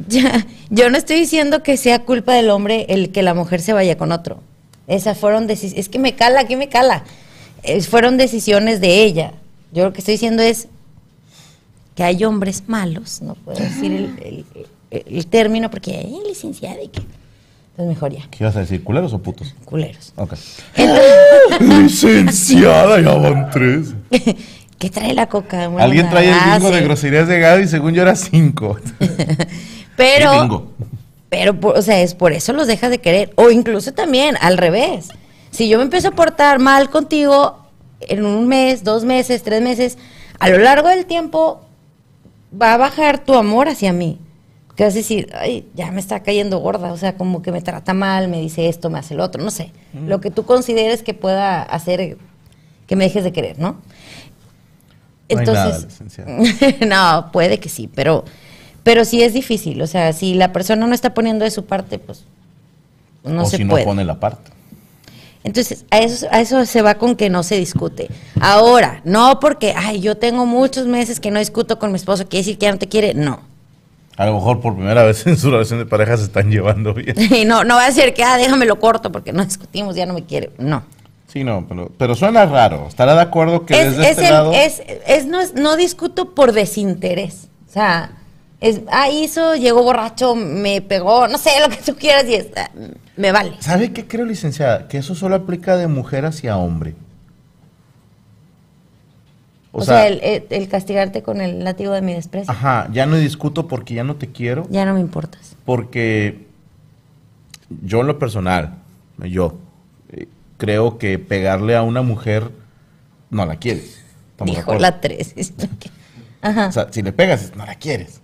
Ya, 0.08 0.46
yo 0.70 0.88
no 0.90 0.98
estoy 0.98 1.16
diciendo 1.16 1.62
que 1.64 1.76
sea 1.76 2.00
culpa 2.00 2.34
del 2.34 2.50
hombre 2.50 2.86
el 2.90 3.10
que 3.10 3.22
la 3.24 3.34
mujer 3.34 3.60
se 3.60 3.72
vaya 3.72 3.96
con 3.96 4.12
otro. 4.12 4.40
Esas 4.88 5.18
fueron 5.18 5.46
decisiones. 5.46 5.86
Es 5.86 5.88
que 5.88 5.98
me 5.98 6.14
cala, 6.14 6.46
que 6.46 6.56
me 6.56 6.68
cala. 6.68 7.04
Fueron 7.88 8.16
decisiones 8.16 8.80
de 8.80 9.02
ella. 9.02 9.32
Yo 9.72 9.84
lo 9.84 9.92
que 9.92 9.98
estoy 9.98 10.14
diciendo 10.14 10.42
es 10.42 10.68
que 11.94 12.04
hay 12.04 12.24
hombres 12.24 12.64
malos. 12.68 13.20
No 13.22 13.34
puedo 13.34 13.58
decir 13.58 13.90
el, 13.92 14.16
el- 14.24 14.44
el 14.90 15.26
término 15.26 15.68
porque 15.70 15.96
hay 15.96 16.16
licenciada 16.28 16.80
y 16.82 16.88
que. 16.88 17.00
Entonces 17.72 17.94
mejor 17.94 18.12
ya, 18.12 18.26
¿Qué 18.30 18.38
ibas 18.44 18.56
a 18.56 18.60
decir? 18.60 18.82
¿Culeros 18.84 19.12
o 19.12 19.18
putos? 19.18 19.54
culeros. 19.66 20.12
Ok. 20.16 20.34
Entonces, 20.76 21.60
Licenciada, 21.60 23.00
ya 23.00 23.14
van 23.14 23.50
tres. 23.50 23.88
¿Qué 24.78 24.90
trae 24.90 25.12
la 25.14 25.26
coca? 25.28 25.68
Bueno, 25.68 25.84
Alguien 25.84 26.08
trae 26.08 26.30
el 26.30 26.52
bingo 26.54 26.70
de 26.70 26.78
sí. 26.78 26.84
groserías 26.84 27.28
de 27.28 27.38
Gaby 27.40 27.64
y 27.64 27.68
según 27.68 27.92
yo 27.94 28.02
era 28.02 28.14
cinco. 28.14 28.78
Pero. 29.96 30.70
Pero, 31.38 31.60
por- 31.60 31.76
o 31.76 31.82
sea, 31.82 32.00
es 32.00 32.14
por 32.14 32.32
eso 32.32 32.52
los 32.54 32.66
dejas 32.66 32.90
de 32.90 32.98
querer. 32.98 33.32
O 33.36 33.50
incluso 33.50 33.92
también, 33.92 34.36
al 34.40 34.56
revés. 34.56 35.08
Si 35.50 35.68
yo 35.68 35.76
me 35.76 35.84
empiezo 35.84 36.08
a 36.08 36.12
portar 36.12 36.58
mal 36.58 36.88
contigo 36.88 37.58
en 38.00 38.24
un 38.24 38.48
mes, 38.48 38.84
dos 38.84 39.04
meses, 39.04 39.42
tres 39.42 39.60
meses, 39.60 39.98
a 40.38 40.48
lo 40.48 40.56
largo 40.58 40.88
del 40.88 41.04
tiempo 41.04 41.60
va 42.60 42.72
a 42.72 42.76
bajar 42.78 43.18
tu 43.24 43.34
amor 43.34 43.68
hacia 43.68 43.92
mí. 43.92 44.18
Que 44.76 44.84
vas 44.84 44.94
a 44.94 44.96
decir, 44.96 45.30
ay, 45.38 45.68
ya 45.74 45.90
me 45.90 46.00
está 46.00 46.22
cayendo 46.22 46.58
gorda. 46.58 46.90
O 46.92 46.96
sea, 46.96 47.16
como 47.16 47.42
que 47.42 47.52
me 47.52 47.60
trata 47.60 47.92
mal, 47.92 48.28
me 48.28 48.40
dice 48.40 48.68
esto, 48.68 48.88
me 48.88 48.98
hace 48.98 49.14
lo 49.14 49.22
otro, 49.24 49.42
no 49.44 49.50
sé. 49.50 49.72
Lo 49.94 50.20
que 50.22 50.30
tú 50.30 50.44
consideres 50.46 51.02
que 51.02 51.12
pueda 51.14 51.62
hacer 51.62 52.16
que 52.86 52.96
me 52.96 53.04
dejes 53.04 53.24
de 53.24 53.32
querer, 53.32 53.58
¿no? 53.58 53.76
No 55.28 55.38
hay 55.40 55.46
nada, 55.46 55.66
Entonces, 55.70 55.84
licenciada. 56.00 56.38
no, 57.24 57.32
puede 57.32 57.58
que 57.58 57.68
sí, 57.68 57.90
pero, 57.92 58.24
pero 58.86 59.04
sí 59.04 59.20
es 59.20 59.34
difícil. 59.34 59.82
O 59.82 59.86
sea, 59.88 60.12
si 60.12 60.34
la 60.34 60.52
persona 60.52 60.86
no 60.86 60.94
está 60.94 61.12
poniendo 61.12 61.44
de 61.44 61.50
su 61.50 61.64
parte, 61.64 61.98
pues 61.98 62.22
no 63.24 63.42
o 63.42 63.46
se 63.46 63.56
si 63.56 63.64
puede. 63.64 63.82
no 63.84 63.90
pone 63.90 64.04
la 64.04 64.20
parte. 64.20 64.52
Entonces, 65.42 65.84
a 65.90 65.98
eso, 65.98 66.28
a 66.30 66.40
eso 66.40 66.64
se 66.66 66.82
va 66.82 66.94
con 66.94 67.16
que 67.16 67.28
no 67.28 67.42
se 67.42 67.56
discute. 67.56 68.08
Ahora, 68.40 69.00
no 69.04 69.40
porque, 69.40 69.74
ay, 69.76 69.98
yo 70.00 70.16
tengo 70.16 70.46
muchos 70.46 70.86
meses 70.86 71.18
que 71.18 71.32
no 71.32 71.40
discuto 71.40 71.80
con 71.80 71.90
mi 71.90 71.96
esposo, 71.96 72.28
quiere 72.28 72.42
decir 72.44 72.58
que 72.58 72.66
ya 72.66 72.72
no 72.72 72.78
te 72.78 72.86
quiere. 72.88 73.12
No. 73.14 73.40
A 74.16 74.26
lo 74.26 74.34
mejor 74.34 74.60
por 74.60 74.74
primera 74.76 75.02
vez 75.02 75.26
en 75.26 75.36
su 75.36 75.50
relación 75.50 75.80
de 75.80 75.86
pareja 75.86 76.16
se 76.16 76.22
están 76.24 76.48
llevando 76.48 76.94
bien. 76.94 77.16
Y 77.34 77.44
no, 77.44 77.64
no 77.64 77.74
va 77.74 77.84
a 77.84 77.90
decir 77.90 78.14
que, 78.14 78.22
ah, 78.22 78.36
déjame 78.36 78.66
lo 78.66 78.78
corto 78.78 79.10
porque 79.10 79.32
no 79.32 79.44
discutimos, 79.44 79.96
ya 79.96 80.06
no 80.06 80.14
me 80.14 80.22
quiere. 80.24 80.50
No. 80.58 80.84
Sí, 81.26 81.42
no, 81.42 81.66
pero, 81.68 81.90
pero 81.98 82.14
suena 82.14 82.46
raro. 82.46 82.86
¿Estará 82.88 83.16
de 83.16 83.20
acuerdo 83.22 83.66
que 83.66 83.74
Es, 83.80 83.90
desde 83.96 84.02
es 84.04 84.10
este 84.12 84.26
el- 84.28 84.32
lado... 84.32 84.52
es- 84.52 84.82
es- 85.08 85.26
no, 85.26 85.40
es- 85.40 85.54
no 85.54 85.76
discuto 85.76 86.34
por 86.36 86.52
desinterés. 86.52 87.48
O 87.68 87.72
sea, 87.72 88.12
es, 88.60 88.80
ah, 88.90 89.08
hizo, 89.10 89.54
llegó 89.54 89.82
borracho, 89.82 90.34
me 90.34 90.80
pegó, 90.80 91.28
no 91.28 91.38
sé, 91.38 91.50
lo 91.62 91.68
que 91.68 91.82
tú 91.82 91.94
quieras 91.96 92.24
y 92.26 92.34
es, 92.34 92.48
ah, 92.56 92.70
me 93.16 93.32
vale. 93.32 93.52
¿Sabe 93.60 93.92
qué 93.92 94.06
creo, 94.06 94.24
licenciada? 94.24 94.88
Que 94.88 94.98
eso 94.98 95.14
solo 95.14 95.34
aplica 95.36 95.76
de 95.76 95.86
mujer 95.86 96.24
hacia 96.26 96.56
hombre. 96.56 96.94
O, 99.72 99.82
sea, 99.82 100.06
el, 100.08 100.20
el- 100.22 100.46
el 100.48 100.68
castigarte 100.68 101.22
con 101.22 101.42
el 101.42 101.62
látigo 101.62 101.92
de 101.92 102.00
mi 102.00 102.14
desprecio, 102.14 102.50
Ajá, 102.50 102.88
ya 102.92 103.04
no 103.04 103.16
discuto 103.16 103.68
porque 103.68 103.92
ya 103.92 104.04
no 104.04 104.16
te 104.16 104.28
quiero. 104.32 104.66
ya 104.70 104.86
no 104.86 104.94
me 104.94 105.00
importas. 105.00 105.54
Porque 105.66 106.46
yo 107.82 108.00
en 108.00 108.06
lo 108.06 108.18
personal, 108.18 108.76
yo, 109.18 109.58
eh, 110.12 110.28
creo 110.56 110.96
que 110.96 111.18
pegarle 111.18 111.76
a 111.76 111.82
una 111.82 112.00
mujer 112.00 112.50
no 113.28 113.44
la 113.44 113.56
quieres. 113.56 114.02
¿Estamos 114.30 114.54
de 114.54 114.60
Dijo 114.62 114.74
la 114.78 114.98
tres. 115.00 115.34
Ajá. 116.40 116.68
O 116.68 116.72
sea, 116.72 116.86
si 116.90 117.02
le 117.02 117.12
pegas, 117.12 117.52
no 117.54 117.66
la 117.66 117.74
quieres. 117.74 118.22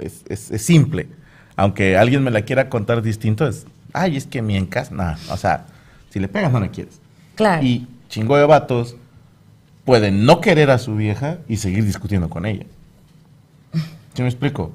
Es, 0.00 0.22
es- 0.28 0.50
es 0.50 0.62
simple. 0.62 1.08
Aunque 1.56 1.96
alguien 1.96 2.22
me 2.22 2.30
la 2.30 2.42
quiera 2.42 2.68
contar 2.68 3.02
distinto, 3.02 3.46
es, 3.46 3.66
ay, 3.92 4.16
es 4.16 4.26
que 4.26 4.40
mi 4.42 4.56
en 4.56 4.66
casa, 4.66 4.94
nada. 4.94 5.18
O 5.30 5.36
sea, 5.36 5.66
si 6.10 6.18
le 6.20 6.28
pegas, 6.28 6.50
no 6.52 6.60
la 6.60 6.68
quieres. 6.68 6.98
claro. 7.34 7.62
Y 7.64 7.86
chingo 8.08 8.36
de 8.36 8.44
vatos 8.46 8.96
pueden 9.84 10.24
no 10.26 10.40
querer 10.40 10.70
a 10.70 10.78
su 10.78 10.96
vieja 10.96 11.38
y 11.48 11.56
seguir 11.58 11.84
discutiendo 11.84 12.28
con 12.30 12.44
ella. 12.46 12.66
¿Sí 14.14 14.22
me 14.22 14.28
explico? 14.28 14.72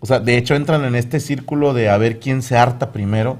O 0.00 0.06
sea, 0.06 0.20
de 0.20 0.36
hecho 0.36 0.54
entran 0.54 0.84
en 0.84 0.94
este 0.94 1.20
círculo 1.20 1.72
de 1.72 1.88
a 1.88 1.96
ver 1.96 2.20
quién 2.20 2.42
se 2.42 2.56
harta 2.56 2.92
primero. 2.92 3.38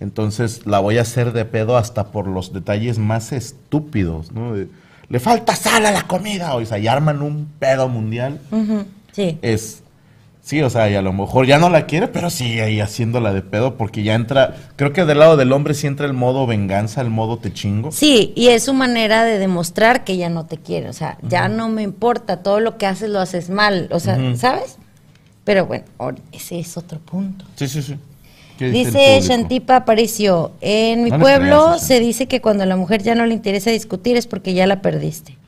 Entonces 0.00 0.66
la 0.66 0.78
voy 0.78 0.96
a 0.98 1.02
hacer 1.02 1.32
de 1.32 1.44
pedo 1.44 1.76
hasta 1.76 2.06
por 2.10 2.26
los 2.26 2.52
detalles 2.54 2.98
más 2.98 3.32
estúpidos, 3.32 4.32
¿no? 4.32 4.54
De, 4.54 4.68
Le 5.10 5.20
falta 5.20 5.54
sal 5.54 5.84
a 5.84 5.90
la 5.90 6.06
comida. 6.06 6.54
O 6.54 6.64
sea, 6.64 6.78
y 6.78 6.88
arman 6.88 7.20
un 7.20 7.48
pedo 7.58 7.88
mundial. 7.88 8.40
Ujú, 8.50 8.86
Sí. 9.12 9.38
Es, 9.42 9.82
sí, 10.42 10.62
o 10.62 10.70
sea, 10.70 10.90
y 10.90 10.94
a 10.94 11.02
lo 11.02 11.12
mejor 11.12 11.46
ya 11.46 11.58
no 11.58 11.68
la 11.68 11.86
quiere, 11.86 12.08
pero 12.08 12.30
sigue 12.30 12.62
ahí 12.62 12.80
haciéndola 12.80 13.32
de 13.32 13.42
pedo 13.42 13.76
porque 13.76 14.02
ya 14.02 14.14
entra, 14.14 14.56
creo 14.76 14.92
que 14.92 15.04
del 15.04 15.18
lado 15.18 15.36
del 15.36 15.52
hombre 15.52 15.74
sí 15.74 15.86
entra 15.86 16.06
el 16.06 16.12
modo 16.12 16.46
venganza, 16.46 17.00
el 17.00 17.10
modo 17.10 17.38
te 17.38 17.52
chingo. 17.52 17.92
Sí, 17.92 18.32
y 18.36 18.48
es 18.48 18.64
su 18.64 18.74
manera 18.74 19.24
de 19.24 19.38
demostrar 19.38 20.04
que 20.04 20.16
ya 20.16 20.28
no 20.28 20.46
te 20.46 20.56
quiere. 20.56 20.88
O 20.88 20.92
sea, 20.92 21.18
ya 21.22 21.48
no 21.48 21.68
me 21.68 21.82
importa, 21.82 22.42
todo 22.42 22.60
lo 22.60 22.78
que 22.78 22.86
haces 22.86 23.10
lo 23.10 23.20
haces 23.20 23.50
mal. 23.50 23.88
O 23.92 24.00
sea. 24.00 24.18
¿sabes? 24.36 24.78
Pero 25.44 25.66
bueno, 25.66 25.84
ese 26.32 26.58
es 26.60 26.76
otro 26.76 26.98
punto. 27.00 27.44
Sí, 27.56 27.66
sí, 27.66 27.82
sí. 27.82 27.96
¿Qué 28.58 28.70
dice? 28.70 29.18
Shantipa 29.22 29.76
Aparicio, 29.76 30.52
en 30.60 31.02
mi 31.02 31.10
No 31.10 31.18
pueblo 31.18 31.68
creas, 31.68 31.86
se 31.86 31.98
dice 31.98 32.28
que 32.28 32.42
cuando 32.42 32.64
a 32.64 32.66
la 32.66 32.76
mujer 32.76 33.02
ya 33.02 33.14
no 33.14 33.24
le 33.24 33.32
interesa 33.32 33.70
discutir 33.70 34.16
es 34.16 34.26
porque 34.26 34.52
ya 34.52 34.66
la 34.66 34.82
perdiste. 34.82 35.38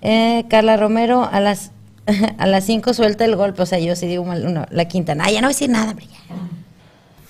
Eh, 0.00 0.44
Carla 0.48 0.78
Romero, 0.78 1.28
a 1.30 1.40
las 1.40 1.72
a 2.38 2.46
las 2.46 2.64
5 2.64 2.94
suelta 2.94 3.24
el 3.24 3.36
golpe, 3.36 3.62
o 3.62 3.66
sea, 3.66 3.78
yo 3.78 3.96
sí 3.96 4.06
digo 4.06 4.24
mal, 4.24 4.52
no, 4.52 4.66
la 4.70 4.86
quinta, 4.86 5.16
ah, 5.18 5.30
ya 5.30 5.40
no 5.40 5.48
voy 5.48 5.52
a 5.52 5.56
decir 5.56 5.70
nada, 5.70 5.90
hombre. 5.90 6.06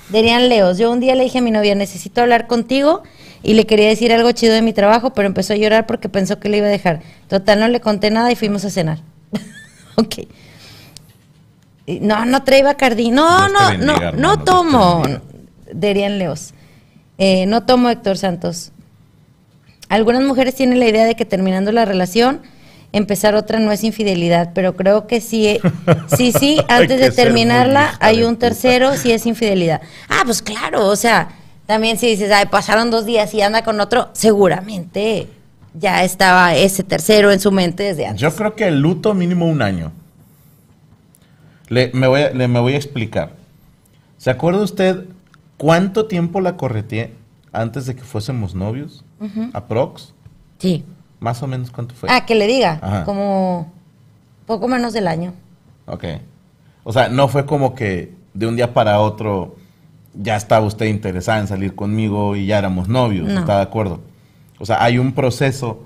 Derian 0.08 0.48
Leos, 0.48 0.78
yo 0.78 0.92
un 0.92 1.00
día 1.00 1.14
le 1.14 1.24
dije 1.24 1.38
a 1.38 1.42
mi 1.42 1.50
novia, 1.50 1.74
necesito 1.74 2.20
hablar 2.20 2.46
contigo 2.46 3.02
y 3.42 3.54
le 3.54 3.66
quería 3.66 3.88
decir 3.88 4.12
algo 4.12 4.30
chido 4.32 4.54
de 4.54 4.62
mi 4.62 4.72
trabajo, 4.72 5.12
pero 5.12 5.26
empezó 5.26 5.52
a 5.52 5.56
llorar 5.56 5.86
porque 5.86 6.08
pensó 6.08 6.38
que 6.38 6.48
le 6.48 6.58
iba 6.58 6.66
a 6.66 6.70
dejar. 6.70 7.00
Total, 7.28 7.58
no 7.58 7.68
le 7.68 7.80
conté 7.80 8.10
nada 8.10 8.30
y 8.30 8.36
fuimos 8.36 8.64
a 8.64 8.70
cenar. 8.70 8.98
ok. 9.96 10.14
No, 12.00 12.24
no 12.24 12.42
trae 12.44 12.62
Bacardí. 12.62 13.10
No, 13.10 13.48
no, 13.48 13.78
no, 13.78 14.12
no 14.12 14.38
te 14.38 14.44
tomo. 14.44 15.02
Derian 15.72 16.18
Leos. 16.18 16.54
Eh, 17.18 17.46
no 17.46 17.64
tomo 17.64 17.88
Héctor 17.88 18.18
Santos. 18.18 18.72
Algunas 19.88 20.22
mujeres 20.22 20.54
tienen 20.54 20.80
la 20.80 20.88
idea 20.88 21.04
de 21.04 21.14
que 21.14 21.24
terminando 21.24 21.70
la 21.72 21.84
relación, 21.84 22.42
empezar 22.96 23.34
otra 23.34 23.58
no 23.58 23.72
es 23.72 23.84
infidelidad, 23.84 24.50
pero 24.54 24.74
creo 24.76 25.06
que 25.06 25.20
sí, 25.20 25.46
eh, 25.46 25.60
sí, 26.16 26.32
sí, 26.32 26.58
antes 26.68 26.98
de 27.00 27.10
terminarla 27.10 27.96
hay 28.00 28.22
un 28.22 28.36
tercero, 28.36 28.96
sí 28.96 29.12
es 29.12 29.26
infidelidad. 29.26 29.80
Ah, 30.08 30.22
pues 30.24 30.42
claro, 30.42 30.86
o 30.88 30.96
sea, 30.96 31.28
también 31.66 31.98
si 31.98 32.06
dices, 32.08 32.30
ay, 32.32 32.46
pasaron 32.46 32.90
dos 32.90 33.04
días 33.06 33.32
y 33.34 33.42
anda 33.42 33.62
con 33.64 33.80
otro, 33.80 34.08
seguramente 34.12 35.28
ya 35.74 36.04
estaba 36.04 36.54
ese 36.54 36.82
tercero 36.84 37.30
en 37.32 37.40
su 37.40 37.52
mente 37.52 37.82
desde 37.82 38.06
antes. 38.06 38.20
Yo 38.20 38.34
creo 38.34 38.54
que 38.54 38.66
el 38.66 38.80
luto 38.80 39.12
mínimo 39.14 39.46
un 39.46 39.60
año. 39.62 39.92
Le, 41.68 41.90
me, 41.92 42.06
voy 42.06 42.22
a, 42.22 42.30
le- 42.30 42.48
me 42.48 42.60
voy 42.60 42.74
a 42.74 42.76
explicar. 42.76 43.32
¿Se 44.18 44.30
acuerda 44.30 44.62
usted 44.62 45.04
cuánto 45.56 46.06
tiempo 46.06 46.40
la 46.40 46.56
correteé 46.56 47.12
antes 47.52 47.86
de 47.86 47.96
que 47.96 48.02
fuésemos 48.02 48.54
novios? 48.54 49.04
¿Aprox? 49.52 50.12
Sí. 50.58 50.84
Más 51.26 51.42
o 51.42 51.46
menos 51.48 51.70
cuánto 51.72 51.94
fue. 51.96 52.08
Ah, 52.10 52.24
que 52.24 52.36
le 52.36 52.46
diga, 52.46 52.78
Ajá. 52.80 53.04
como 53.04 53.72
poco 54.46 54.68
menos 54.68 54.92
del 54.92 55.08
año. 55.08 55.32
Ok. 55.86 56.04
O 56.84 56.92
sea, 56.92 57.08
no 57.08 57.26
fue 57.26 57.46
como 57.46 57.74
que 57.74 58.14
de 58.32 58.46
un 58.46 58.54
día 58.54 58.72
para 58.72 59.00
otro 59.00 59.56
ya 60.14 60.36
estaba 60.36 60.64
usted 60.64 60.86
interesada 60.86 61.40
en 61.40 61.48
salir 61.48 61.74
conmigo 61.74 62.36
y 62.36 62.46
ya 62.46 62.58
éramos 62.58 62.86
novios, 62.88 63.26
No. 63.28 63.40
¿está 63.40 63.56
de 63.56 63.62
acuerdo? 63.62 64.00
O 64.60 64.64
sea, 64.66 64.82
hay 64.84 64.98
un 64.98 65.12
proceso 65.12 65.82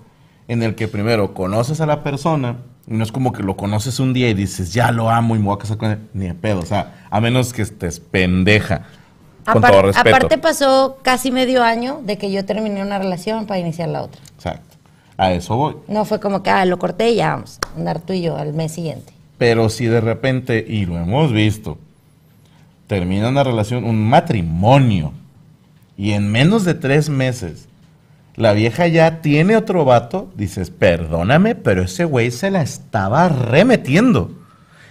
en 0.46 0.62
el 0.62 0.74
que 0.74 0.88
primero 0.88 1.32
conoces 1.32 1.80
a 1.80 1.86
la 1.86 2.02
persona 2.02 2.56
y 2.86 2.92
no 2.94 3.02
es 3.02 3.12
como 3.12 3.32
que 3.32 3.42
lo 3.42 3.56
conoces 3.56 3.98
un 3.98 4.12
día 4.12 4.28
y 4.28 4.34
dices, 4.34 4.74
ya 4.74 4.92
lo 4.92 5.08
amo 5.10 5.36
y 5.36 5.38
me 5.38 5.46
voy 5.46 5.54
a 5.54 5.58
casar 5.58 5.78
con 5.78 5.90
él, 5.92 5.98
ni 6.12 6.26
de 6.26 6.34
pedo. 6.34 6.60
O 6.60 6.66
sea, 6.66 7.06
a 7.10 7.20
menos 7.20 7.52
que 7.54 7.62
estés 7.62 7.98
pendeja. 7.98 8.82
Con 9.50 9.62
Apar- 9.62 9.70
todo 9.70 9.82
respeto. 9.82 10.16
Aparte 10.16 10.36
pasó 10.38 10.98
casi 11.02 11.32
medio 11.32 11.64
año 11.64 12.00
de 12.04 12.18
que 12.18 12.30
yo 12.30 12.44
terminé 12.44 12.82
una 12.82 12.98
relación 12.98 13.46
para 13.46 13.58
iniciar 13.58 13.88
la 13.88 14.02
otra. 14.02 14.20
Exacto. 14.36 14.69
A 15.20 15.32
eso 15.32 15.54
voy. 15.54 15.76
No 15.86 16.06
fue 16.06 16.18
como 16.18 16.42
que, 16.42 16.48
ah, 16.48 16.64
lo 16.64 16.78
corté 16.78 17.10
y 17.10 17.16
ya 17.16 17.34
vamos 17.34 17.58
andar 17.76 18.00
tú 18.00 18.14
y 18.14 18.22
yo 18.22 18.38
al 18.38 18.54
mes 18.54 18.72
siguiente. 18.72 19.12
Pero 19.36 19.68
si 19.68 19.84
de 19.84 20.00
repente, 20.00 20.64
y 20.66 20.86
lo 20.86 20.96
hemos 20.96 21.30
visto, 21.30 21.76
termina 22.86 23.28
una 23.28 23.44
relación, 23.44 23.84
un 23.84 24.02
matrimonio, 24.08 25.12
y 25.98 26.12
en 26.12 26.32
menos 26.32 26.64
de 26.64 26.72
tres 26.72 27.10
meses 27.10 27.68
la 28.34 28.54
vieja 28.54 28.86
ya 28.86 29.20
tiene 29.20 29.58
otro 29.58 29.84
vato, 29.84 30.30
dices, 30.36 30.70
perdóname, 30.70 31.54
pero 31.54 31.82
ese 31.82 32.06
güey 32.06 32.30
se 32.30 32.50
la 32.50 32.62
estaba 32.62 33.28
remetiendo. 33.28 34.30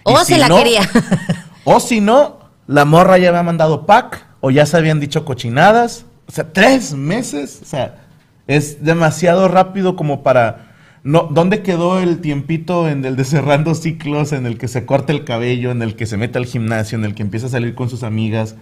O 0.04 0.16
se 0.24 0.38
la 0.38 0.48
quería. 0.48 0.88
o 1.64 1.80
si 1.80 2.02
no, 2.02 2.38
la 2.68 2.86
morra 2.86 3.18
ya 3.18 3.30
había 3.30 3.42
mandado 3.42 3.88
pack, 3.88 4.28
o 4.42 4.52
ya 4.52 4.68
se 4.68 4.78
habían 4.78 5.00
dicho 5.00 5.26
cochinadas. 5.26 6.06
O 6.28 6.32
sea, 6.32 6.54
tres 6.54 6.94
meses. 6.94 7.62
O 7.64 7.66
sea, 7.66 8.09
es 8.50 8.84
demasiado 8.84 9.48
rápido 9.48 9.96
como 9.96 10.24
para... 10.24 10.66
No, 11.04 11.30
¿Dónde 11.32 11.62
quedó 11.62 12.00
el 12.00 12.20
tiempito 12.20 12.90
en 12.90 13.06
el 13.06 13.16
de 13.16 13.24
cerrando 13.24 13.74
ciclos, 13.76 14.34
en 14.34 14.46
el 14.48 14.58
que 14.58 14.68
se 14.68 14.86
corta 14.86 15.14
el 15.14 15.24
cabello, 15.24 15.72
en 15.72 15.82
el 15.84 15.96
que 15.96 16.06
se 16.08 16.18
mete 16.18 16.38
al 16.40 16.46
gimnasio, 16.46 16.98
en 16.98 17.06
el 17.06 17.14
que 17.16 17.22
empieza 17.22 17.46
a 17.46 17.50
salir 17.50 17.74
con 17.76 17.90
sus 17.90 18.04
amigas? 18.04 18.56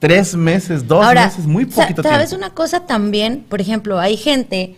Tres 0.00 0.34
meses, 0.34 0.86
dos 0.88 1.04
Ahora, 1.06 1.26
meses, 1.26 1.46
muy 1.46 1.64
poquito 1.64 2.02
¿sabes 2.02 2.30
tiempo. 2.30 2.44
una 2.44 2.54
cosa 2.54 2.84
también? 2.84 3.44
Por 3.48 3.60
ejemplo, 3.60 4.00
hay 4.00 4.16
gente 4.16 4.74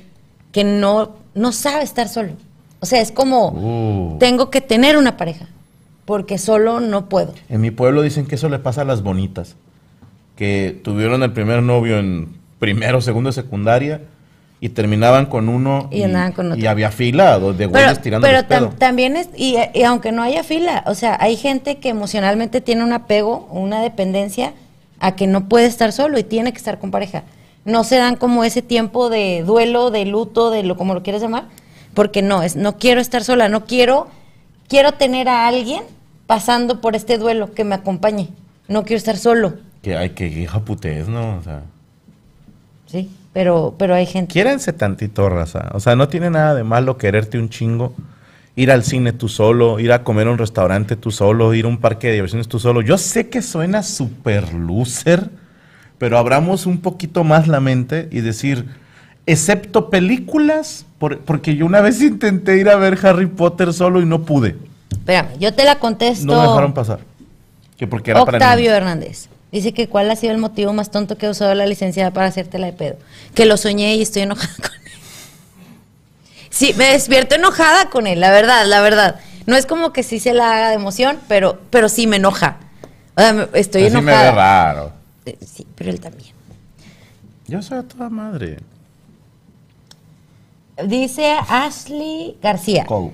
que 0.52 0.62
no, 0.62 1.16
no 1.34 1.50
sabe 1.50 1.82
estar 1.82 2.08
solo. 2.08 2.32
O 2.80 2.86
sea, 2.86 3.00
es 3.00 3.10
como, 3.10 3.48
Uh. 3.48 4.18
tengo 4.18 4.50
que 4.50 4.60
tener 4.60 4.98
una 4.98 5.16
pareja, 5.16 5.46
porque 6.04 6.36
solo 6.36 6.80
no 6.80 7.08
puedo. 7.08 7.32
En 7.48 7.62
mi 7.62 7.70
pueblo 7.70 8.02
dicen 8.02 8.26
que 8.26 8.34
eso 8.34 8.50
le 8.50 8.58
pasa 8.58 8.82
a 8.82 8.84
las 8.84 9.02
bonitas, 9.02 9.56
que 10.36 10.78
tuvieron 10.84 11.22
el 11.22 11.32
primer 11.32 11.62
novio 11.62 11.98
en 11.98 12.28
primero, 12.58 13.00
segundo 13.00 13.32
secundaria 13.32 14.02
y 14.60 14.70
terminaban 14.70 15.26
con 15.26 15.48
uno 15.48 15.88
Y 15.90 16.02
andaban 16.04 16.32
con 16.32 16.52
otro. 16.52 16.62
y 16.62 16.66
había 16.66 16.90
fila 16.90 17.38
de 17.38 17.66
güeyes 17.66 18.00
tirando 18.00 18.26
pero 18.26 18.38
el 18.38 18.44
pedo. 18.46 18.70
tam- 18.70 18.78
también 18.78 19.16
es, 19.16 19.28
y, 19.36 19.56
y 19.74 19.82
aunque 19.82 20.10
no 20.12 20.22
haya 20.22 20.42
fila, 20.42 20.82
o 20.86 20.94
sea, 20.94 21.16
hay 21.20 21.36
gente 21.36 21.76
que 21.78 21.90
emocionalmente 21.90 22.60
tiene 22.60 22.82
un 22.84 22.92
apego, 22.92 23.46
una 23.50 23.82
dependencia 23.82 24.54
a 25.00 25.16
que 25.16 25.26
no 25.26 25.48
puede 25.48 25.66
estar 25.66 25.92
solo 25.92 26.18
y 26.18 26.22
tiene 26.24 26.52
que 26.52 26.58
estar 26.58 26.78
con 26.78 26.90
pareja. 26.90 27.24
No 27.66 27.84
se 27.84 27.96
dan 27.96 28.16
como 28.16 28.44
ese 28.44 28.62
tiempo 28.62 29.10
de 29.10 29.42
duelo, 29.44 29.90
de 29.90 30.04
luto, 30.06 30.50
de 30.50 30.62
lo 30.62 30.76
como 30.76 30.94
lo 30.94 31.02
quieras 31.02 31.20
llamar, 31.22 31.44
porque 31.92 32.22
no, 32.22 32.42
es 32.42 32.56
no 32.56 32.78
quiero 32.78 33.00
estar 33.00 33.22
sola, 33.24 33.48
no 33.48 33.64
quiero 33.66 34.06
quiero 34.68 34.92
tener 34.92 35.28
a 35.28 35.46
alguien 35.46 35.82
pasando 36.26 36.80
por 36.80 36.96
este 36.96 37.18
duelo 37.18 37.52
que 37.52 37.64
me 37.64 37.74
acompañe. 37.74 38.28
No 38.66 38.82
quiero 38.84 38.96
estar 38.96 39.18
solo. 39.18 39.54
Que 39.82 39.94
hay 39.96 40.10
que 40.10 40.26
hija 40.26 40.60
putés, 40.60 41.06
¿no? 41.06 41.36
O 41.36 41.42
sea, 41.42 41.62
Sí, 42.86 43.10
pero 43.34 43.74
pero 43.78 43.94
hay 43.94 44.06
gente 44.06 44.32
quiérense 44.32 44.72
tantito, 44.72 45.28
raza. 45.28 45.68
O 45.74 45.80
sea, 45.80 45.94
no 45.96 46.08
tiene 46.08 46.30
nada 46.30 46.54
de 46.54 46.64
malo 46.64 46.96
quererte 46.96 47.38
un 47.38 47.50
chingo. 47.50 47.94
Ir 48.56 48.70
al 48.70 48.84
cine 48.84 49.12
tú 49.12 49.28
solo, 49.28 49.80
ir 49.80 49.90
a 49.92 50.04
comer 50.04 50.28
a 50.28 50.30
un 50.30 50.38
restaurante 50.38 50.94
tú 50.96 51.10
solo, 51.10 51.52
ir 51.54 51.64
a 51.64 51.68
un 51.68 51.78
parque 51.78 52.06
de 52.06 52.12
diversiones 52.14 52.46
tú 52.48 52.58
solo. 52.60 52.80
Yo 52.80 52.96
sé 52.98 53.28
que 53.28 53.42
suena 53.42 53.82
super 53.82 54.54
loser, 54.54 55.28
pero 55.98 56.18
abramos 56.18 56.64
un 56.64 56.78
poquito 56.80 57.24
más 57.24 57.48
la 57.48 57.58
mente 57.58 58.08
y 58.12 58.20
decir, 58.20 58.64
excepto 59.26 59.90
películas, 59.90 60.86
por- 60.98 61.18
porque 61.18 61.56
yo 61.56 61.66
una 61.66 61.80
vez 61.80 62.00
intenté 62.02 62.56
ir 62.58 62.68
a 62.68 62.76
ver 62.76 62.96
Harry 63.04 63.26
Potter 63.26 63.72
solo 63.72 64.00
y 64.00 64.06
no 64.06 64.22
pude. 64.22 64.56
Espérame, 64.92 65.36
yo 65.40 65.52
te 65.52 65.64
la 65.64 65.80
contesto. 65.80 66.24
No 66.24 66.40
me 66.40 66.46
dejaron 66.48 66.72
pasar. 66.74 67.00
Que 67.76 67.88
porque 67.88 68.12
era 68.12 68.24
para 68.24 68.38
Octavio 68.38 68.66
niños. 68.66 68.76
Hernández. 68.76 69.28
Dice 69.54 69.72
que 69.72 69.88
cuál 69.88 70.10
ha 70.10 70.16
sido 70.16 70.32
el 70.32 70.38
motivo 70.38 70.72
más 70.72 70.90
tonto 70.90 71.16
que 71.16 71.26
ha 71.26 71.30
usado 71.30 71.54
la 71.54 71.64
licenciada 71.66 72.10
para 72.10 72.26
hacértela 72.26 72.66
de 72.66 72.72
pedo. 72.72 72.96
Que 73.34 73.46
lo 73.46 73.56
soñé 73.56 73.94
y 73.94 74.02
estoy 74.02 74.22
enojada 74.22 74.52
con 74.56 74.74
él. 74.74 74.92
Sí, 76.50 76.74
me 76.76 76.86
despierto 76.86 77.36
enojada 77.36 77.88
con 77.88 78.06
él, 78.08 78.18
la 78.20 78.30
verdad, 78.32 78.66
la 78.66 78.80
verdad. 78.80 79.20
No 79.46 79.54
es 79.56 79.64
como 79.66 79.92
que 79.92 80.02
sí 80.02 80.18
se 80.18 80.32
la 80.34 80.56
haga 80.56 80.68
de 80.70 80.74
emoción, 80.74 81.20
pero, 81.28 81.60
pero 81.70 81.88
sí 81.88 82.06
me 82.08 82.16
enoja. 82.16 82.56
O 83.16 83.20
sea, 83.20 83.48
estoy 83.54 83.84
Así 83.84 83.94
me 83.94 84.00
ve 84.02 84.10
enojada. 84.12 84.32
raro. 84.32 84.92
Eh, 85.24 85.38
Sí, 85.46 85.64
pero 85.76 85.90
él 85.90 86.00
también. 86.00 86.32
Yo 87.46 87.62
soy 87.62 87.78
a 87.78 87.82
toda 87.84 88.08
madre. 88.10 88.58
Dice 90.84 91.36
Ashley 91.48 92.36
García. 92.42 92.84
Cole. 92.86 93.12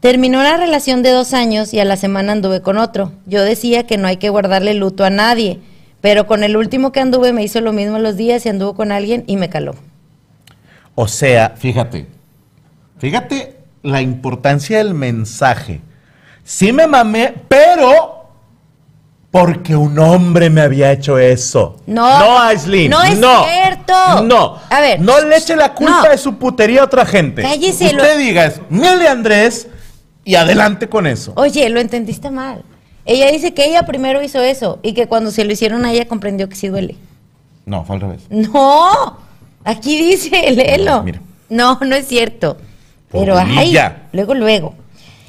Terminó 0.00 0.42
la 0.42 0.56
relación 0.56 1.02
de 1.02 1.10
dos 1.10 1.32
años 1.32 1.72
y 1.74 1.80
a 1.80 1.84
la 1.84 1.96
semana 1.96 2.32
anduve 2.32 2.60
con 2.62 2.76
otro. 2.78 3.12
Yo 3.26 3.42
decía 3.42 3.86
que 3.86 3.96
no 3.96 4.06
hay 4.08 4.18
que 4.18 4.28
guardarle 4.28 4.74
luto 4.74 5.04
a 5.04 5.10
nadie, 5.10 5.58
pero 6.00 6.26
con 6.26 6.44
el 6.44 6.56
último 6.56 6.92
que 6.92 7.00
anduve 7.00 7.32
me 7.32 7.42
hizo 7.42 7.60
lo 7.60 7.72
mismo 7.72 7.98
los 7.98 8.16
días 8.16 8.44
y 8.46 8.50
anduvo 8.50 8.74
con 8.74 8.92
alguien 8.92 9.24
y 9.26 9.36
me 9.36 9.48
caló. 9.48 9.74
O 10.94 11.08
sea, 11.08 11.54
fíjate, 11.56 12.06
fíjate 12.98 13.56
la 13.82 14.00
importancia 14.02 14.78
del 14.78 14.94
mensaje. 14.94 15.80
Sí 16.44 16.72
me 16.72 16.86
mamé, 16.86 17.34
pero 17.48 18.12
porque 19.30 19.74
un 19.76 19.98
hombre 19.98 20.48
me 20.48 20.60
había 20.60 20.92
hecho 20.92 21.18
eso. 21.18 21.76
No, 21.86 22.18
no, 22.18 22.38
Aislinn, 22.40 22.90
no 22.90 23.02
es 23.02 23.18
no, 23.18 23.44
cierto. 23.44 24.22
No, 24.22 24.58
A 24.70 24.80
ver, 24.80 25.00
no 25.00 25.20
le 25.20 25.36
eche 25.36 25.56
la 25.56 25.74
culpa 25.74 26.02
no. 26.04 26.10
de 26.10 26.18
su 26.18 26.36
putería 26.36 26.82
a 26.82 26.84
otra 26.84 27.04
gente. 27.04 27.42
Cállese, 27.42 27.86
Usted 27.86 27.96
lo- 27.96 28.16
diga, 28.16 28.52
de 28.70 29.08
Andrés 29.08 29.68
y 30.26 30.34
adelante 30.34 30.88
con 30.88 31.06
eso. 31.06 31.32
Oye, 31.36 31.68
lo 31.70 31.80
entendiste 31.80 32.30
mal. 32.30 32.62
Ella 33.06 33.30
dice 33.30 33.54
que 33.54 33.64
ella 33.64 33.84
primero 33.86 34.20
hizo 34.22 34.40
eso 34.42 34.80
y 34.82 34.92
que 34.92 35.06
cuando 35.06 35.30
se 35.30 35.44
lo 35.44 35.52
hicieron 35.52 35.84
a 35.86 35.92
ella 35.92 36.06
comprendió 36.08 36.48
que 36.48 36.56
sí 36.56 36.68
duele. 36.68 36.96
No, 37.64 37.84
fue 37.84 37.96
al 37.96 38.02
revés. 38.02 38.22
No, 38.28 39.16
aquí 39.64 39.96
dice, 40.10 40.50
léelo. 40.52 41.02
Mira. 41.04 41.20
No, 41.48 41.78
no 41.80 41.94
es 41.96 42.06
cierto. 42.08 42.58
Pero 43.12 43.34
Polilla. 43.34 44.08
luego, 44.12 44.34
luego. 44.34 44.74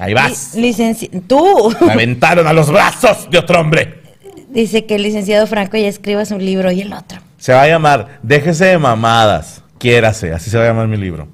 Ahí 0.00 0.12
vas. 0.14 0.54
Li- 0.54 0.72
licenci- 0.72 1.22
Tú. 1.26 1.72
Me 1.80 1.92
aventaron 1.92 2.46
a 2.48 2.52
los 2.52 2.70
brazos 2.70 3.28
de 3.30 3.38
otro 3.38 3.60
hombre. 3.60 4.02
Dice 4.50 4.84
que 4.86 4.96
el 4.96 5.02
licenciado 5.02 5.46
Franco 5.46 5.76
ya 5.76 5.86
escriba 5.88 6.24
su 6.24 6.38
libro 6.38 6.72
y 6.72 6.80
el 6.80 6.92
otro. 6.92 7.20
Se 7.38 7.52
va 7.52 7.62
a 7.62 7.68
llamar 7.68 8.18
Déjese 8.22 8.64
de 8.66 8.78
mamadas. 8.78 9.62
Quiérase, 9.78 10.32
así 10.32 10.50
se 10.50 10.58
va 10.58 10.64
a 10.64 10.66
llamar 10.68 10.88
mi 10.88 10.96
libro. 10.96 11.28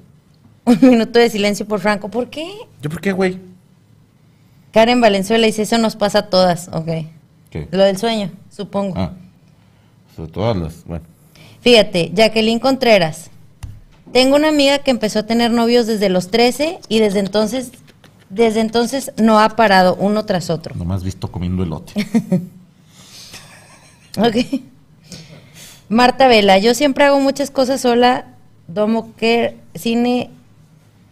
Un 0.65 0.77
minuto 0.81 1.17
de 1.17 1.29
silencio 1.31 1.65
por 1.67 1.79
Franco. 1.79 2.09
¿Por 2.09 2.29
qué? 2.29 2.47
¿Yo 2.81 2.89
por 2.91 3.01
qué, 3.01 3.11
güey? 3.11 3.39
Karen 4.75 4.99
Valenzuela 4.99 5.45
dice, 5.45 5.61
eso 5.61 5.77
nos 5.77 5.95
pasa 5.95 6.19
a 6.19 6.21
todas. 6.23 6.67
Ok. 6.73 7.07
¿Qué? 7.49 7.69
Lo 7.71 7.85
del 7.85 7.95
sueño, 7.95 8.29
supongo. 8.51 8.93
Ah. 8.97 9.13
Sobre 10.13 10.29
todas 10.29 10.57
las. 10.57 10.83
Bueno. 10.83 11.05
Fíjate, 11.61 12.11
Jacqueline 12.13 12.59
Contreras. 12.59 13.29
Tengo 14.11 14.35
una 14.35 14.49
amiga 14.49 14.79
que 14.79 14.91
empezó 14.91 15.19
a 15.19 15.23
tener 15.23 15.51
novios 15.51 15.87
desde 15.87 16.09
los 16.09 16.29
13 16.29 16.79
y 16.89 16.99
desde 16.99 17.19
entonces, 17.19 17.71
desde 18.29 18.59
entonces 18.59 19.13
no 19.15 19.39
ha 19.39 19.47
parado 19.55 19.95
uno 19.95 20.25
tras 20.25 20.49
otro. 20.49 20.75
Nomás 20.75 21.05
visto 21.05 21.31
comiendo 21.31 21.63
elote. 21.63 21.93
Ok. 24.17 24.61
Marta 25.89 26.27
Vela, 26.27 26.57
yo 26.57 26.73
siempre 26.73 27.03
hago 27.03 27.19
muchas 27.19 27.51
cosas 27.51 27.81
sola, 27.81 28.27
domo 28.67 29.13
que 29.15 29.57
cine, 29.73 30.29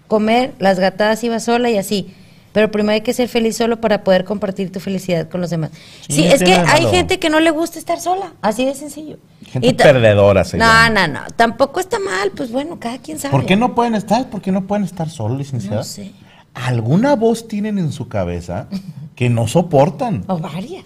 comer, 0.07 0.53
las 0.59 0.79
gatadas 0.79 1.21
iba 1.25 1.41
sola 1.41 1.69
y 1.69 1.77
así. 1.77 2.13
Pero 2.53 2.71
primero 2.71 2.93
hay 2.93 3.01
que 3.01 3.13
ser 3.13 3.27
feliz 3.27 3.57
solo 3.57 3.81
para 3.81 4.03
poder 4.03 4.23
compartir 4.23 4.71
tu 4.71 4.79
felicidad 4.79 5.27
con 5.27 5.41
los 5.41 5.49
demás. 5.49 5.71
Sí, 6.07 6.13
Sí, 6.13 6.25
es 6.27 6.41
que 6.43 6.53
hay 6.53 6.83
malo. 6.83 6.91
gente 6.91 7.19
que 7.19 7.29
no 7.29 7.39
le 7.39 7.49
gusta 7.51 7.79
estar 7.79 7.99
sola, 7.99 8.33
así 8.41 8.63
de 8.65 8.75
sencillo. 8.75 9.17
Gente 9.51 9.67
Y 9.67 9.73
perdedora 9.73 10.43
se 10.45 10.57
No, 10.57 10.65
llama. 10.65 10.89
no, 11.07 11.07
no, 11.13 11.19
tampoco 11.35 11.79
está 11.79 11.99
mal, 11.99 12.31
pues 12.35 12.51
bueno, 12.51 12.79
cada 12.79 12.99
quien 12.99 13.19
sabe. 13.19 13.31
¿Por 13.31 13.45
qué 13.45 13.55
no 13.55 13.73
pueden 13.75 13.95
estar? 13.95 14.29
¿Por 14.29 14.41
qué 14.41 14.51
no 14.51 14.65
pueden 14.67 14.83
estar 14.85 15.09
solos, 15.09 15.37
licenciada? 15.37 15.77
No 15.77 15.83
sé. 15.83 16.11
¿Alguna 16.53 17.15
voz 17.15 17.47
tienen 17.47 17.79
en 17.79 17.91
su 17.91 18.07
cabeza 18.07 18.67
que 19.15 19.29
no 19.29 19.47
soportan? 19.47 20.23
O 20.27 20.37
varias. 20.37 20.85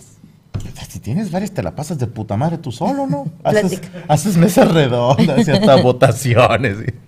Si 0.89 0.99
tienes 1.01 1.29
varias, 1.31 1.51
te 1.51 1.61
la 1.61 1.75
pasas 1.75 1.99
de 1.99 2.07
puta 2.07 2.37
madre 2.37 2.57
tú 2.57 2.71
solo, 2.71 3.05
¿no? 3.07 3.25
Haces, 3.43 3.81
haces 4.07 4.37
mesas 4.37 4.71
redondas 4.71 5.45
y 5.47 5.51
hasta 5.51 5.75
votaciones. 5.83 6.77
y- 6.87 7.06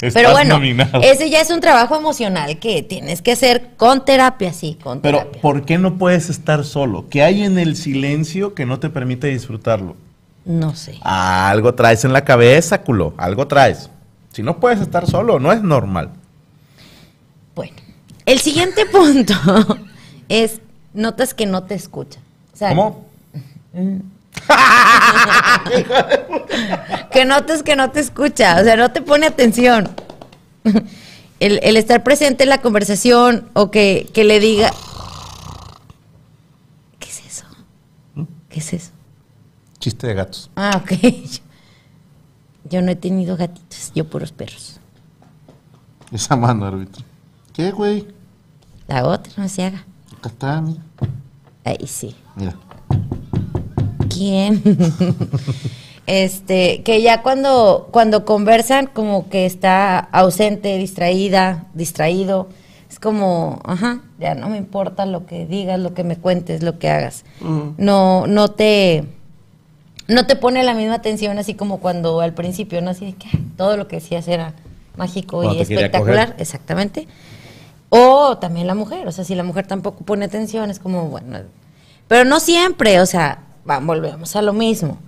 Pero 0.00 0.32
bueno, 0.32 0.54
nominado. 0.54 1.00
ese 1.02 1.30
ya 1.30 1.40
es 1.40 1.50
un 1.50 1.60
trabajo 1.60 1.96
emocional 1.96 2.58
que 2.58 2.82
tienes 2.82 3.22
que 3.22 3.32
hacer 3.32 3.70
con 3.76 4.04
terapia, 4.04 4.52
sí, 4.52 4.78
con 4.82 5.00
Pero, 5.00 5.18
terapia. 5.18 5.40
¿por 5.42 5.64
qué 5.64 5.78
no 5.78 5.96
puedes 5.98 6.28
estar 6.30 6.64
solo? 6.64 7.06
¿Qué 7.08 7.22
hay 7.22 7.42
en 7.42 7.58
el 7.58 7.76
silencio 7.76 8.54
que 8.54 8.66
no 8.66 8.78
te 8.78 8.90
permite 8.90 9.28
disfrutarlo? 9.28 9.96
No 10.44 10.74
sé. 10.76 10.98
Algo 11.02 11.74
traes 11.74 12.04
en 12.04 12.12
la 12.12 12.24
cabeza, 12.24 12.82
culo. 12.82 13.14
Algo 13.16 13.46
traes. 13.48 13.90
Si 14.32 14.42
no 14.42 14.60
puedes 14.60 14.80
estar 14.80 15.06
solo, 15.08 15.40
no 15.40 15.50
es 15.52 15.62
normal. 15.62 16.10
Bueno, 17.54 17.74
el 18.26 18.38
siguiente 18.38 18.86
punto 18.92 19.34
es 20.28 20.60
notas 20.94 21.34
que 21.34 21.46
no 21.46 21.64
te 21.64 21.74
escucha. 21.74 22.20
O 22.52 22.56
sea, 22.56 22.68
¿Cómo? 22.70 23.06
Que 27.10 27.24
notas 27.24 27.62
que 27.62 27.76
no 27.76 27.90
te 27.90 28.00
escucha, 28.00 28.60
o 28.60 28.64
sea, 28.64 28.76
no 28.76 28.90
te 28.92 29.02
pone 29.02 29.26
atención. 29.26 29.88
El, 31.40 31.60
el 31.62 31.76
estar 31.76 32.02
presente 32.02 32.44
en 32.44 32.50
la 32.50 32.60
conversación 32.60 33.48
o 33.54 33.70
que, 33.70 34.08
que 34.12 34.24
le 34.24 34.40
diga... 34.40 34.70
¿Qué 36.98 37.08
es 37.08 37.22
eso? 37.26 37.46
¿Qué 38.48 38.60
es 38.60 38.72
eso? 38.72 38.90
Chiste 39.78 40.06
de 40.06 40.14
gatos. 40.14 40.50
Ah, 40.56 40.82
ok. 40.82 40.92
Yo 42.68 42.82
no 42.82 42.90
he 42.90 42.96
tenido 42.96 43.36
gatitos, 43.36 43.92
yo 43.94 44.08
puros 44.08 44.32
perros. 44.32 44.80
Esa 46.10 46.34
mano, 46.34 46.66
árbitro. 46.66 47.04
¿Qué, 47.52 47.70
güey? 47.70 48.08
La 48.88 49.06
otra, 49.06 49.32
no 49.36 49.48
se 49.48 49.64
haga. 49.64 49.84
Acá 50.18 50.28
está, 50.28 50.60
mira. 50.60 50.82
Ahí 51.64 51.86
sí. 51.86 52.16
Mira. 52.34 52.56
¿Quién? 54.16 54.62
este, 56.06 56.82
que 56.82 57.02
ya 57.02 57.22
cuando, 57.22 57.88
cuando 57.90 58.24
conversan, 58.24 58.86
como 58.86 59.28
que 59.28 59.46
está 59.46 59.98
ausente, 59.98 60.76
distraída, 60.78 61.66
distraído. 61.74 62.48
Es 62.88 63.00
como, 63.00 63.60
ajá, 63.64 64.00
ya 64.18 64.34
no 64.34 64.48
me 64.48 64.56
importa 64.56 65.06
lo 65.06 65.26
que 65.26 65.44
digas, 65.44 65.78
lo 65.78 65.92
que 65.92 66.04
me 66.04 66.16
cuentes, 66.16 66.62
lo 66.62 66.78
que 66.78 66.88
hagas. 66.88 67.24
No, 67.76 68.26
no 68.26 68.48
te, 68.48 69.04
no 70.08 70.26
te 70.26 70.36
pone 70.36 70.62
la 70.62 70.72
misma 70.72 70.94
atención 70.94 71.38
así 71.38 71.54
como 71.54 71.78
cuando 71.78 72.20
al 72.20 72.32
principio, 72.32 72.80
¿no? 72.80 72.90
Así 72.90 73.06
de 73.06 73.12
que 73.14 73.28
todo 73.56 73.76
lo 73.76 73.88
que 73.88 73.96
decías 73.96 74.28
era 74.28 74.54
mágico 74.96 75.38
Cuando 75.38 75.56
y 75.56 75.60
espectacular, 75.60 76.36
exactamente. 76.38 77.08
O 77.88 78.38
también 78.38 78.66
la 78.66 78.74
mujer, 78.74 79.06
o 79.06 79.12
sea, 79.12 79.24
si 79.24 79.34
la 79.34 79.42
mujer 79.42 79.66
tampoco 79.66 80.04
pone 80.04 80.24
atención, 80.24 80.70
es 80.70 80.78
como, 80.78 81.08
bueno, 81.08 81.38
pero 82.08 82.24
no 82.24 82.40
siempre, 82.40 83.00
o 83.00 83.06
sea, 83.06 83.40
volvemos 83.66 84.36
a 84.36 84.42
lo 84.42 84.52
mismo. 84.52 84.98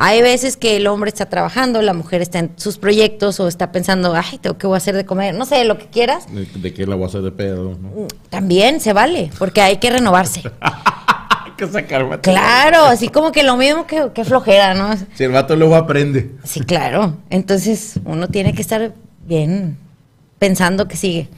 Hay 0.00 0.22
veces 0.22 0.56
que 0.56 0.76
el 0.76 0.86
hombre 0.86 1.08
está 1.08 1.26
trabajando, 1.26 1.82
la 1.82 1.92
mujer 1.92 2.22
está 2.22 2.38
en 2.38 2.52
sus 2.54 2.78
proyectos 2.78 3.40
o 3.40 3.48
está 3.48 3.72
pensando, 3.72 4.14
ay, 4.14 4.38
tengo 4.38 4.56
que 4.56 4.68
voy 4.68 4.74
a 4.74 4.76
hacer 4.76 4.94
de 4.94 5.04
comer, 5.04 5.34
no 5.34 5.44
sé, 5.44 5.64
lo 5.64 5.76
que 5.76 5.86
quieras. 5.86 6.32
¿De, 6.32 6.44
de 6.44 6.72
qué 6.72 6.86
la 6.86 6.94
voy 6.94 7.04
a 7.04 7.06
hacer 7.08 7.22
de 7.22 7.32
pedo? 7.32 7.76
¿no? 7.80 8.06
También 8.30 8.80
se 8.80 8.92
vale, 8.92 9.32
porque 9.40 9.60
hay 9.60 9.78
que 9.78 9.90
renovarse. 9.90 10.42
Hay 10.60 11.52
que 11.56 11.66
sacar 11.66 12.08
vato. 12.08 12.30
Claro, 12.30 12.84
así 12.84 13.08
como 13.08 13.32
que 13.32 13.42
lo 13.42 13.56
mismo 13.56 13.88
que, 13.88 14.10
que 14.14 14.24
flojera, 14.24 14.72
¿no? 14.74 14.94
Si 15.14 15.24
el 15.24 15.32
vato 15.32 15.56
luego 15.56 15.74
aprende. 15.74 16.30
Sí, 16.44 16.60
claro. 16.60 17.16
Entonces 17.28 17.98
uno 18.04 18.28
tiene 18.28 18.54
que 18.54 18.62
estar 18.62 18.92
bien 19.26 19.78
pensando 20.38 20.86
que 20.86 20.96
sigue. 20.96 21.28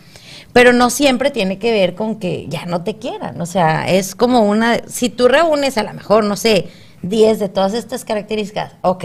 Pero 0.52 0.72
no 0.72 0.90
siempre 0.90 1.30
tiene 1.30 1.58
que 1.58 1.70
ver 1.72 1.94
con 1.94 2.16
que 2.16 2.46
ya 2.48 2.66
no 2.66 2.82
te 2.82 2.96
quieran. 2.96 3.40
O 3.40 3.46
sea, 3.46 3.88
es 3.88 4.14
como 4.14 4.40
una... 4.40 4.80
Si 4.88 5.08
tú 5.08 5.28
reúnes 5.28 5.78
a 5.78 5.82
lo 5.84 5.92
mejor, 5.94 6.24
no 6.24 6.36
sé, 6.36 6.68
10 7.02 7.38
de 7.38 7.48
todas 7.48 7.72
estas 7.74 8.04
características, 8.04 8.72
ok. 8.82 9.04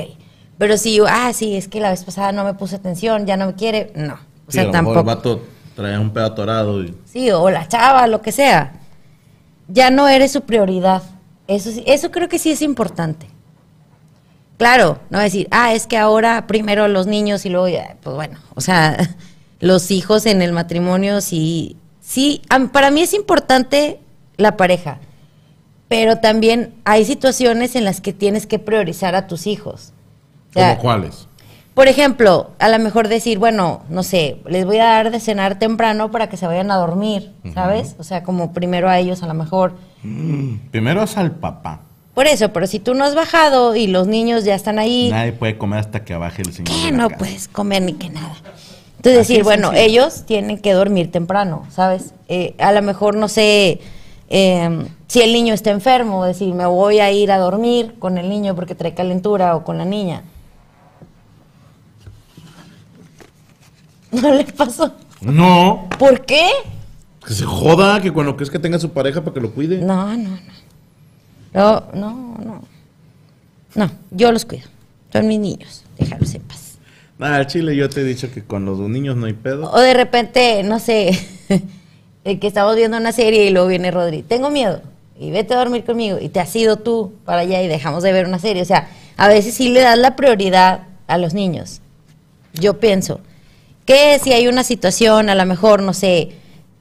Pero 0.58 0.78
si, 0.78 1.00
ah, 1.08 1.32
sí, 1.34 1.56
es 1.56 1.68
que 1.68 1.80
la 1.80 1.91
vez 1.91 2.04
pasada 2.04 2.32
no 2.32 2.43
me 2.43 2.54
puse 2.56 2.78
atención, 2.78 3.26
ya 3.28 3.38
no 3.38 3.46
me 3.48 3.54
quiere, 3.56 3.91
no. 3.96 4.14
O 4.16 4.52
Sí, 4.52 4.54
sea, 4.60 4.62
a 4.64 4.66
lo 4.66 4.72
mejor 4.72 4.93
tampoco. 4.96 5.00
el 5.00 5.06
vato 5.06 5.41
trae 5.76 6.00
un 6.00 6.10
pedo 6.12 6.26
atorado 6.26 6.84
y... 6.84 6.96
Sí, 7.06 7.30
o 7.32 7.50
la 7.50 7.68
chava, 7.68 8.08
lo 8.08 8.22
que 8.22 8.32
sea. 8.32 8.74
Ya 9.68 9.91
no 9.91 10.08
eres 10.08 10.32
su 10.32 10.41
prioridad. 10.41 11.04
Eso, 11.48 11.70
eso 11.86 12.10
creo 12.12 12.28
que 12.30 12.39
sí 12.39 12.52
es 12.52 12.62
importante. 12.64 13.28
Claro, 14.58 15.00
no 15.10 15.20
decir, 15.20 15.48
ah, 15.52 15.74
es 15.74 15.86
que 15.86 15.98
ahora 15.98 16.48
primero 16.48 16.88
los 16.88 17.08
niños 17.08 17.46
y 17.46 17.50
luego 17.50 17.68
ya, 17.68 17.98
pues 18.02 18.16
bueno, 18.16 18.39
o 18.56 18.62
sea, 18.62 18.98
los 19.60 19.91
hijos 19.91 20.26
en 20.26 20.41
el 20.41 20.51
matrimonio 20.51 21.22
sí, 21.22 21.78
sí, 22.01 22.41
para 22.72 22.91
mí 22.91 23.01
es 23.01 23.14
importante 23.14 23.99
la 24.38 24.58
pareja, 24.58 24.99
pero 25.88 26.18
también 26.18 26.74
hay 26.84 27.06
situaciones 27.06 27.76
en 27.76 27.86
las 27.86 28.01
que 28.01 28.14
tienes 28.14 28.47
que 28.47 28.60
priorizar 28.60 29.16
a 29.16 29.28
tus 29.28 29.47
hijos. 29.47 29.93
O 30.49 30.53
sea, 30.53 30.72
¿Como 30.72 30.82
cuáles? 30.82 31.28
por 31.74 31.88
ejemplo, 31.89 32.51
a 32.60 32.70
lo 32.70 32.80
mejor 32.80 33.08
decir, 33.10 33.38
bueno, 33.38 33.84
no 33.89 34.01
sé, 34.03 34.38
les 34.47 34.66
voy 34.66 34.78
a 34.78 34.86
dar 34.86 35.12
de 35.12 35.20
cenar 35.20 35.60
temprano 35.60 36.10
para 36.12 36.30
que 36.30 36.38
se 36.38 36.47
vayan 36.47 36.72
a 36.72 36.76
dormir, 36.78 37.34
¿sabes? 37.53 37.95
O 37.99 38.03
sea, 38.03 38.24
como 38.24 38.53
primero 38.53 38.89
a 38.89 38.97
ellos 38.97 39.24
a 39.24 39.28
lo 39.28 39.34
mejor. 39.34 39.74
Primero 40.72 41.03
es 41.03 41.18
al 41.18 41.32
papá. 41.32 41.82
Por 42.14 42.28
eso, 42.28 42.53
pero 42.53 42.66
si 42.66 42.80
tú 42.80 42.93
no 42.93 43.03
has 43.03 43.14
bajado 43.14 43.76
y 43.76 43.88
los 43.88 44.08
niños 44.08 44.45
ya 44.45 44.56
están 44.56 44.80
ahí, 44.80 45.10
Nadie 45.12 45.34
puede 45.34 45.58
comer 45.58 45.80
hasta 45.80 46.06
que 46.06 46.16
baje 46.16 46.43
el 46.43 46.53
señor. 46.53 46.72
¿qué? 46.74 46.86
de 46.86 46.91
la 46.91 46.97
No 46.97 47.08
casa. 47.10 47.18
puedes 47.20 47.47
comer 47.49 47.82
ni 47.82 47.91
que 47.93 48.10
nada. 48.10 48.36
Entonces 49.06 49.22
Así 49.22 49.34
decir, 49.34 49.43
bueno, 49.43 49.70
sencillo. 49.70 49.88
ellos 50.01 50.24
tienen 50.26 50.58
que 50.58 50.74
dormir 50.74 51.12
temprano, 51.12 51.68
¿sabes? 51.70 52.16
Eh, 52.28 52.56
a 52.58 52.72
lo 52.72 52.82
mejor, 52.82 53.16
no 53.16 53.28
sé, 53.28 53.80
eh, 54.30 54.88
si 55.06 55.22
el 55.22 55.32
niño 55.32 55.53
está 55.53 55.70
enfermo, 55.70 56.26
decir, 56.26 56.51
me 56.56 56.66
voy 56.66 56.97
a 56.99 57.12
ir 57.12 57.32
a 57.32 57.38
dormir 57.38 57.99
con 57.99 58.18
el 58.18 58.30
niño 58.30 58.56
porque 58.56 58.74
trae 58.74 58.95
calentura 58.95 59.56
o 59.56 59.64
con 59.64 59.78
la 59.78 59.86
niña. 59.86 60.24
No 64.12 64.34
le 64.34 64.45
pasó. 64.45 64.93
No, 65.22 65.88
¿Por 65.99 66.26
qué? 66.26 66.49
que 67.28 67.34
se 67.34 67.43
joda, 67.43 68.01
que 68.01 68.12
cuando 68.12 68.36
crees 68.36 68.49
que 68.49 68.60
tenga 68.60 68.80
su 68.80 68.91
pareja 68.91 69.22
para 69.22 69.34
que 69.34 69.41
lo 69.41 69.51
cuide. 69.51 69.80
No, 69.80 70.16
no, 70.16 70.30
no. 70.30 70.39
No, 71.53 71.84
no, 71.93 72.38
no. 72.43 72.62
No, 73.76 73.91
yo 74.12 74.32
los 74.32 74.45
cuido. 74.45 74.68
Son 75.12 75.28
mis 75.28 75.39
niños, 75.39 75.84
déjalos 75.97 76.34
en 76.34 76.41
paz. 76.43 76.64
Nada, 77.18 77.38
al 77.38 77.47
chile 77.47 77.76
yo 77.76 77.89
te 77.89 78.01
he 78.01 78.03
dicho 78.03 78.32
que 78.32 78.43
con 78.43 78.66
los 78.66 78.78
niños 78.80 79.16
no 79.16 79.26
hay 79.26 79.34
pedo. 79.34 79.72
O 79.72 79.80
de 79.80 79.93
repente, 79.93 80.63
no 80.63 80.80
sé, 80.80 81.11
eh, 82.26 82.39
que 82.39 82.47
estamos 82.47 82.76
viendo 82.76 82.97
una 82.97 83.13
serie 83.13 83.45
y 83.45 83.51
luego 83.51 83.68
viene 83.68 83.89
Rodri, 83.89 84.22
tengo 84.22 84.49
miedo, 84.49 84.82
y 85.18 85.32
vete 85.32 85.53
a 85.53 85.57
dormir 85.57 85.86
conmigo, 85.86 86.18
y 86.20 86.28
te 86.28 86.41
has 86.41 86.53
ido 86.55 86.78
tú 86.78 87.13
para 87.24 87.41
allá 87.41 87.61
y 87.61 87.68
dejamos 87.68 88.03
de 88.03 88.11
ver 88.11 88.28
una 88.28 88.39
serie. 88.39 88.61
O 88.61 88.66
sea, 88.66 88.89
a 89.16 89.30
veces 89.30 89.53
sí 89.53 89.70
le 89.70 89.80
das 89.80 89.97
la 89.97 90.16
prioridad 90.18 90.88
a 91.07 91.18
los 91.18 91.34
niños. 91.34 91.82
Yo 92.53 92.80
pienso 92.80 93.22
que 93.86 94.20
si 94.20 94.34
hay 94.34 94.47
una 94.47 94.63
situación, 94.63 95.30
a 95.30 95.36
lo 95.36 95.45
mejor, 95.45 95.82
no 95.82 95.93
sé, 95.93 96.32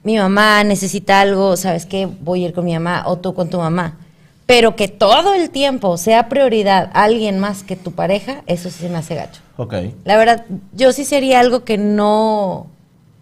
mi 0.03 0.17
mamá 0.17 0.63
necesita 0.63 1.21
algo, 1.21 1.55
¿sabes 1.55 1.85
qué? 1.85 2.07
Voy 2.07 2.43
a 2.43 2.47
ir 2.47 2.53
con 2.53 2.65
mi 2.65 2.73
mamá 2.73 3.03
o 3.07 3.17
tú 3.17 3.33
con 3.33 3.49
tu 3.49 3.57
mamá. 3.57 3.97
Pero 4.45 4.75
que 4.75 4.87
todo 4.87 5.33
el 5.33 5.49
tiempo 5.49 5.97
sea 5.97 6.29
prioridad 6.29 6.91
alguien 6.93 7.39
más 7.39 7.63
que 7.63 7.75
tu 7.75 7.93
pareja, 7.93 8.43
eso 8.47 8.69
sí 8.69 8.79
se 8.79 8.89
me 8.89 8.97
hace 8.97 9.15
gacho. 9.15 9.44
Ok. 9.57 9.73
La 10.03 10.17
verdad, 10.17 10.45
yo 10.73 10.91
sí 10.91 11.05
sería 11.05 11.39
algo 11.39 11.63
que 11.63 11.77
no, 11.77 12.67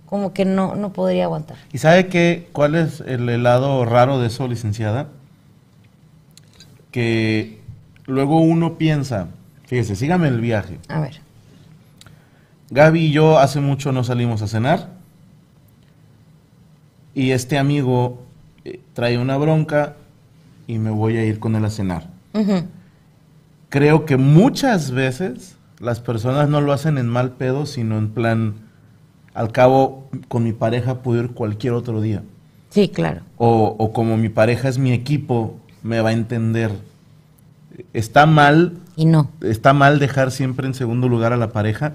como 0.06 0.34
que 0.34 0.46
no, 0.46 0.76
no 0.76 0.94
podría 0.94 1.26
aguantar. 1.26 1.58
¿Y 1.72 1.78
sabe 1.78 2.08
qué? 2.08 2.48
¿Cuál 2.54 2.76
es 2.76 3.02
el 3.02 3.30
helado 3.30 3.86
raro 3.86 4.20
de 4.20 4.28
eso, 4.28 4.48
licenciada? 4.48 5.08
Que 6.92 7.62
luego 8.06 8.40
uno 8.40 8.78
piensa, 8.78 9.28
fíjese, 9.66 9.96
sígame 9.96 10.28
el 10.28 10.42
viaje. 10.42 10.80
A 10.88 11.00
ver. 11.00 11.22
Gaby 12.70 13.06
y 13.06 13.12
yo 13.12 13.38
hace 13.38 13.60
mucho 13.60 13.92
no 13.92 14.04
salimos 14.04 14.42
a 14.42 14.48
cenar. 14.48 14.90
Y 17.14 17.32
este 17.32 17.60
amigo 17.60 18.24
eh, 18.66 18.80
trae 18.94 19.20
una 19.20 19.38
bronca 19.38 19.96
y 20.66 20.80
me 20.80 20.90
voy 20.90 21.18
a 21.18 21.26
ir 21.26 21.40
con 21.40 21.56
él 21.56 21.66
a 21.66 21.70
cenar. 21.70 22.10
Creo 23.70 24.06
que 24.06 24.18
muchas 24.18 24.92
veces 24.92 25.56
las 25.84 26.00
personas 26.00 26.50
no 26.50 26.62
lo 26.62 26.74
hacen 26.74 26.98
en 26.98 27.08
mal 27.08 27.32
pedo, 27.34 27.66
sino 27.66 27.98
en 27.98 28.10
plan, 28.10 28.56
al 29.34 29.52
cabo, 29.52 30.10
con 30.28 30.44
mi 30.44 30.54
pareja 30.54 31.02
puedo 31.04 31.22
ir 31.24 31.32
cualquier 31.32 31.74
otro 31.74 32.02
día. 32.02 32.24
Sí, 32.70 32.90
claro. 32.90 33.22
O, 33.38 33.76
o 33.78 33.94
como 33.94 34.18
mi 34.18 34.30
pareja 34.30 34.70
es 34.70 34.78
mi 34.80 34.94
equipo, 34.94 35.58
me 35.84 36.02
va 36.02 36.10
a 36.10 36.14
entender. 36.14 36.72
Está 37.94 38.26
mal, 38.26 38.74
Y 38.96 39.06
no. 39.06 39.30
está 39.42 39.74
mal 39.74 40.00
dejar 40.00 40.32
siempre 40.32 40.68
en 40.68 40.74
segundo 40.74 41.10
lugar 41.10 41.34
a 41.34 41.38
la 41.38 41.52
pareja, 41.52 41.94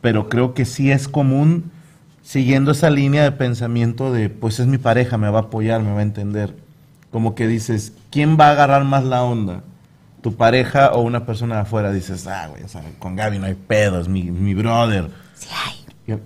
pero 0.00 0.28
creo 0.28 0.54
que 0.54 0.64
sí 0.64 0.90
es 0.90 1.08
común 1.08 1.70
siguiendo 2.22 2.72
esa 2.72 2.90
línea 2.90 3.22
de 3.22 3.32
pensamiento 3.32 4.12
de, 4.12 4.28
pues 4.30 4.60
es 4.60 4.66
mi 4.66 4.78
pareja, 4.78 5.18
me 5.18 5.30
va 5.30 5.38
a 5.40 5.42
apoyar, 5.42 5.82
me 5.82 5.92
va 5.92 6.00
a 6.00 6.02
entender. 6.02 6.54
Como 7.10 7.34
que 7.34 7.46
dices, 7.46 7.92
¿quién 8.10 8.36
va 8.38 8.48
a 8.48 8.52
agarrar 8.52 8.84
más 8.84 9.04
la 9.04 9.22
onda? 9.22 9.62
¿Tu 10.22 10.34
pareja 10.34 10.92
o 10.92 11.00
una 11.00 11.24
persona 11.24 11.56
de 11.56 11.60
afuera? 11.62 11.90
Dices, 11.92 12.26
ah, 12.26 12.48
güey, 12.48 12.62
o 12.62 12.68
sea, 12.68 12.82
con 12.98 13.16
Gaby 13.16 13.38
no 13.38 13.46
hay 13.46 13.54
pedo, 13.54 14.00
es 14.00 14.08
mi, 14.08 14.24
mi 14.24 14.54
brother. 14.54 15.08
Sí 15.34 15.48
hay. 15.64 16.18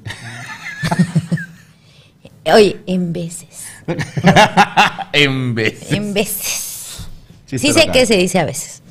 Oye, 2.52 2.76
en 2.86 3.12
veces. 3.12 3.66
en 5.12 5.54
vez. 5.54 5.92
En 5.92 6.12
veces. 6.12 7.06
Sí, 7.46 7.58
sé 7.58 7.86
que 7.88 8.04
se 8.06 8.16
dice 8.16 8.38
a 8.40 8.44
veces. 8.44 8.82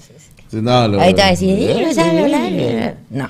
Sí, 0.49 0.57
no, 0.61 0.87
lo- 0.87 1.01
Ahorita 1.01 1.23
va 1.23 1.27
a 1.27 1.31
decir, 1.31 1.49
"Eh, 1.49 1.83
no 1.87 1.93
sabe 1.93 2.23
hablar". 2.23 2.97
No. 3.09 3.29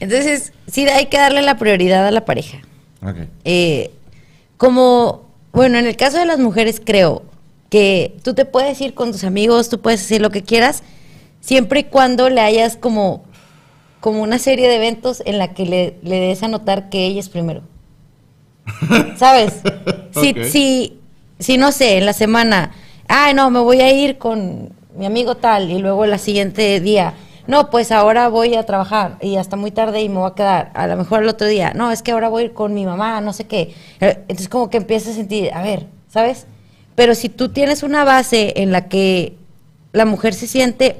Entonces, 0.00 0.52
sí 0.70 0.86
hay 0.88 1.06
que 1.06 1.16
darle 1.18 1.42
la 1.42 1.56
prioridad 1.56 2.06
a 2.06 2.10
la 2.10 2.24
pareja. 2.24 2.58
Eh, 3.44 3.90
como, 4.56 5.28
bueno, 5.52 5.78
en 5.78 5.86
el 5.86 5.96
caso 5.96 6.18
de 6.18 6.26
las 6.26 6.38
mujeres 6.38 6.80
creo 6.84 7.24
que 7.72 8.18
tú 8.22 8.34
te 8.34 8.44
puedes 8.44 8.78
ir 8.82 8.92
con 8.92 9.12
tus 9.12 9.24
amigos, 9.24 9.70
tú 9.70 9.80
puedes 9.80 10.02
hacer 10.02 10.20
lo 10.20 10.28
que 10.28 10.42
quieras, 10.42 10.82
siempre 11.40 11.80
y 11.80 11.84
cuando 11.84 12.28
le 12.28 12.42
hayas 12.42 12.76
como, 12.76 13.24
como 13.98 14.20
una 14.20 14.38
serie 14.38 14.68
de 14.68 14.76
eventos 14.76 15.22
en 15.24 15.38
la 15.38 15.54
que 15.54 15.64
le, 15.64 15.96
le 16.02 16.20
des 16.20 16.42
a 16.42 16.48
notar 16.48 16.90
que 16.90 17.06
ella 17.06 17.18
es 17.18 17.30
primero. 17.30 17.62
¿Sabes? 19.16 19.62
Si, 20.10 21.00
si, 21.38 21.56
no 21.56 21.72
sé, 21.72 21.96
en 21.96 22.04
la 22.04 22.12
semana, 22.12 22.72
ay, 23.08 23.32
no, 23.32 23.48
me 23.48 23.60
voy 23.60 23.80
a 23.80 23.90
ir 23.90 24.18
con 24.18 24.74
mi 24.94 25.06
amigo 25.06 25.38
tal, 25.38 25.70
y 25.70 25.78
luego 25.78 26.04
el 26.04 26.18
siguiente 26.18 26.78
día, 26.78 27.14
no, 27.46 27.70
pues 27.70 27.90
ahora 27.90 28.28
voy 28.28 28.54
a 28.54 28.66
trabajar 28.66 29.16
y 29.22 29.36
hasta 29.36 29.56
muy 29.56 29.70
tarde 29.70 30.02
y 30.02 30.10
me 30.10 30.18
voy 30.18 30.30
a 30.30 30.34
quedar. 30.34 30.72
A 30.74 30.86
lo 30.86 30.98
mejor 30.98 31.22
el 31.22 31.28
otro 31.30 31.46
día, 31.46 31.72
no, 31.74 31.90
es 31.90 32.02
que 32.02 32.12
ahora 32.12 32.28
voy 32.28 32.42
a 32.42 32.44
ir 32.44 32.52
con 32.52 32.74
mi 32.74 32.84
mamá, 32.84 33.22
no 33.22 33.32
sé 33.32 33.46
qué. 33.46 33.74
Eh, 33.98 34.18
Entonces 34.28 34.50
como 34.50 34.68
que 34.68 34.76
empiezas 34.76 35.14
a 35.14 35.16
sentir, 35.16 35.50
a 35.54 35.62
ver, 35.62 35.86
¿sabes? 36.08 36.46
Pero 36.94 37.14
si 37.14 37.28
tú 37.28 37.48
tienes 37.50 37.82
una 37.82 38.04
base 38.04 38.52
en 38.56 38.70
la 38.72 38.88
que 38.88 39.36
la 39.92 40.04
mujer 40.04 40.34
se 40.34 40.46
siente... 40.46 40.96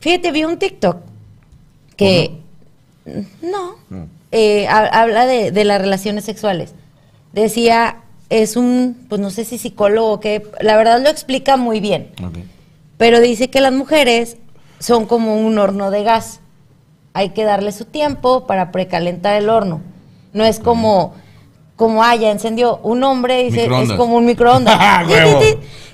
Fíjate, 0.00 0.32
vi 0.32 0.44
un 0.44 0.58
TikTok 0.58 0.98
que 1.96 2.30
No. 3.42 3.76
Eh, 4.32 4.66
ha- 4.68 4.86
habla 5.02 5.26
de, 5.26 5.50
de 5.50 5.64
las 5.64 5.80
relaciones 5.80 6.24
sexuales. 6.24 6.72
Decía, 7.32 7.96
es 8.28 8.56
un, 8.56 9.06
pues 9.08 9.20
no 9.20 9.30
sé 9.30 9.44
si 9.44 9.58
psicólogo 9.58 10.12
o 10.12 10.20
qué, 10.20 10.46
la 10.60 10.76
verdad 10.76 11.02
lo 11.02 11.08
explica 11.08 11.56
muy 11.56 11.80
bien. 11.80 12.10
Pero 12.96 13.20
dice 13.20 13.50
que 13.50 13.60
las 13.60 13.72
mujeres 13.72 14.36
son 14.78 15.06
como 15.06 15.36
un 15.36 15.58
horno 15.58 15.90
de 15.90 16.02
gas. 16.04 16.40
Hay 17.12 17.30
que 17.30 17.44
darle 17.44 17.72
su 17.72 17.84
tiempo 17.86 18.46
para 18.46 18.70
precalentar 18.72 19.34
el 19.36 19.48
horno. 19.48 19.80
No 20.32 20.44
es 20.44 20.60
como, 20.60 21.14
como 21.80 22.04
ah, 22.04 22.14
ya 22.14 22.30
encendió. 22.30 22.76
Un 22.82 23.02
hombre 23.04 23.42
dice, 23.44 23.62
Microondas. 23.62 23.90
es 23.90 23.96
como 23.96 24.16
un 24.16 24.26
microondas. 24.26 24.76
¡Ah. 24.78 25.02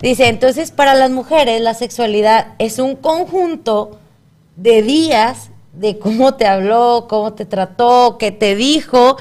Dice, 0.03 0.27
entonces 0.27 0.73
para 0.73 0.95
las 0.95 1.13
mujeres 1.13 1.61
la 1.61 1.75
sexualidad 1.75 2.55
es 2.59 2.81
un 2.81 2.97
conjunto 2.97 3.97
de 4.57 4.83
días 4.83 5.51
de 5.75 5.97
cómo 6.01 6.35
te 6.35 6.45
habló, 6.45 7.07
cómo 7.09 7.35
te 7.35 7.45
trató, 7.45 8.17
qué 8.19 8.33
te 8.33 8.57
dijo, 8.57 9.17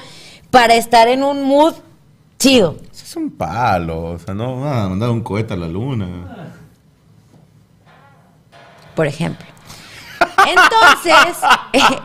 para 0.50 0.74
estar 0.74 1.06
en 1.06 1.22
un 1.22 1.44
mood 1.44 1.74
chido. 2.36 2.74
Ese 2.90 3.04
es 3.04 3.14
un 3.14 3.30
palo. 3.30 4.02
O 4.02 4.18
sea, 4.18 4.34
no 4.34 4.60
van 4.60 4.78
a 4.78 4.88
mandar 4.88 5.10
un 5.10 5.20
cohete 5.20 5.54
a 5.54 5.56
la 5.56 5.68
luna. 5.68 6.50
por 8.96 9.06
ejemplo. 9.06 9.46
Entonces, 10.46 11.36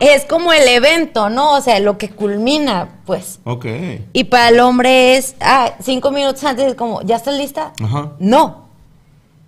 es 0.00 0.24
como 0.26 0.52
el 0.52 0.66
evento, 0.68 1.28
¿no? 1.30 1.54
O 1.54 1.60
sea, 1.60 1.78
lo 1.80 1.98
que 1.98 2.10
culmina, 2.10 2.88
pues. 3.06 3.40
Ok. 3.44 3.66
Y 4.12 4.24
para 4.24 4.48
el 4.48 4.60
hombre 4.60 5.16
es, 5.16 5.36
ah, 5.40 5.72
cinco 5.80 6.10
minutos 6.10 6.42
antes 6.44 6.66
es 6.66 6.74
como, 6.74 7.02
¿ya 7.02 7.16
estás 7.16 7.34
lista? 7.36 7.72
Ajá. 7.82 8.12
No. 8.18 8.68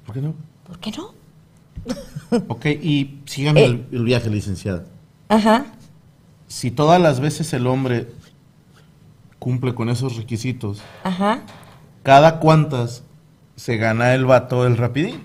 ¿Por 0.06 0.14
qué 0.14 0.20
no? 0.20 0.34
¿Por 0.66 0.78
qué 0.78 0.90
no? 0.92 1.12
Ok, 2.48 2.66
y 2.66 3.20
síganme 3.26 3.60
Eh. 3.60 3.64
el, 3.66 3.86
el 3.92 4.04
viaje, 4.04 4.28
licenciada. 4.30 4.84
Ajá. 5.28 5.66
Si 6.48 6.70
todas 6.70 7.00
las 7.00 7.20
veces 7.20 7.52
el 7.52 7.66
hombre 7.66 8.08
cumple 9.38 9.74
con 9.74 9.88
esos 9.88 10.16
requisitos, 10.16 10.80
Ajá. 11.04 11.40
¿cada 12.02 12.40
cuántas 12.40 13.02
se 13.56 13.76
gana 13.76 14.14
el 14.14 14.24
vato 14.24 14.66
el 14.66 14.76
rapidín? 14.76 15.22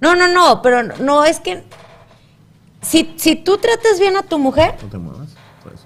No, 0.00 0.14
no, 0.14 0.28
no, 0.28 0.62
pero 0.62 0.82
no 0.82 1.24
es 1.24 1.40
que. 1.40 1.62
Si, 2.82 3.12
si 3.16 3.36
tú 3.36 3.58
tratas 3.58 3.98
bien 4.00 4.16
a 4.16 4.22
tu 4.22 4.38
mujer, 4.38 4.74
No 4.82 4.88
te 4.88 4.98
muevas. 4.98 5.28
no 5.64 5.70
te- 5.70 5.76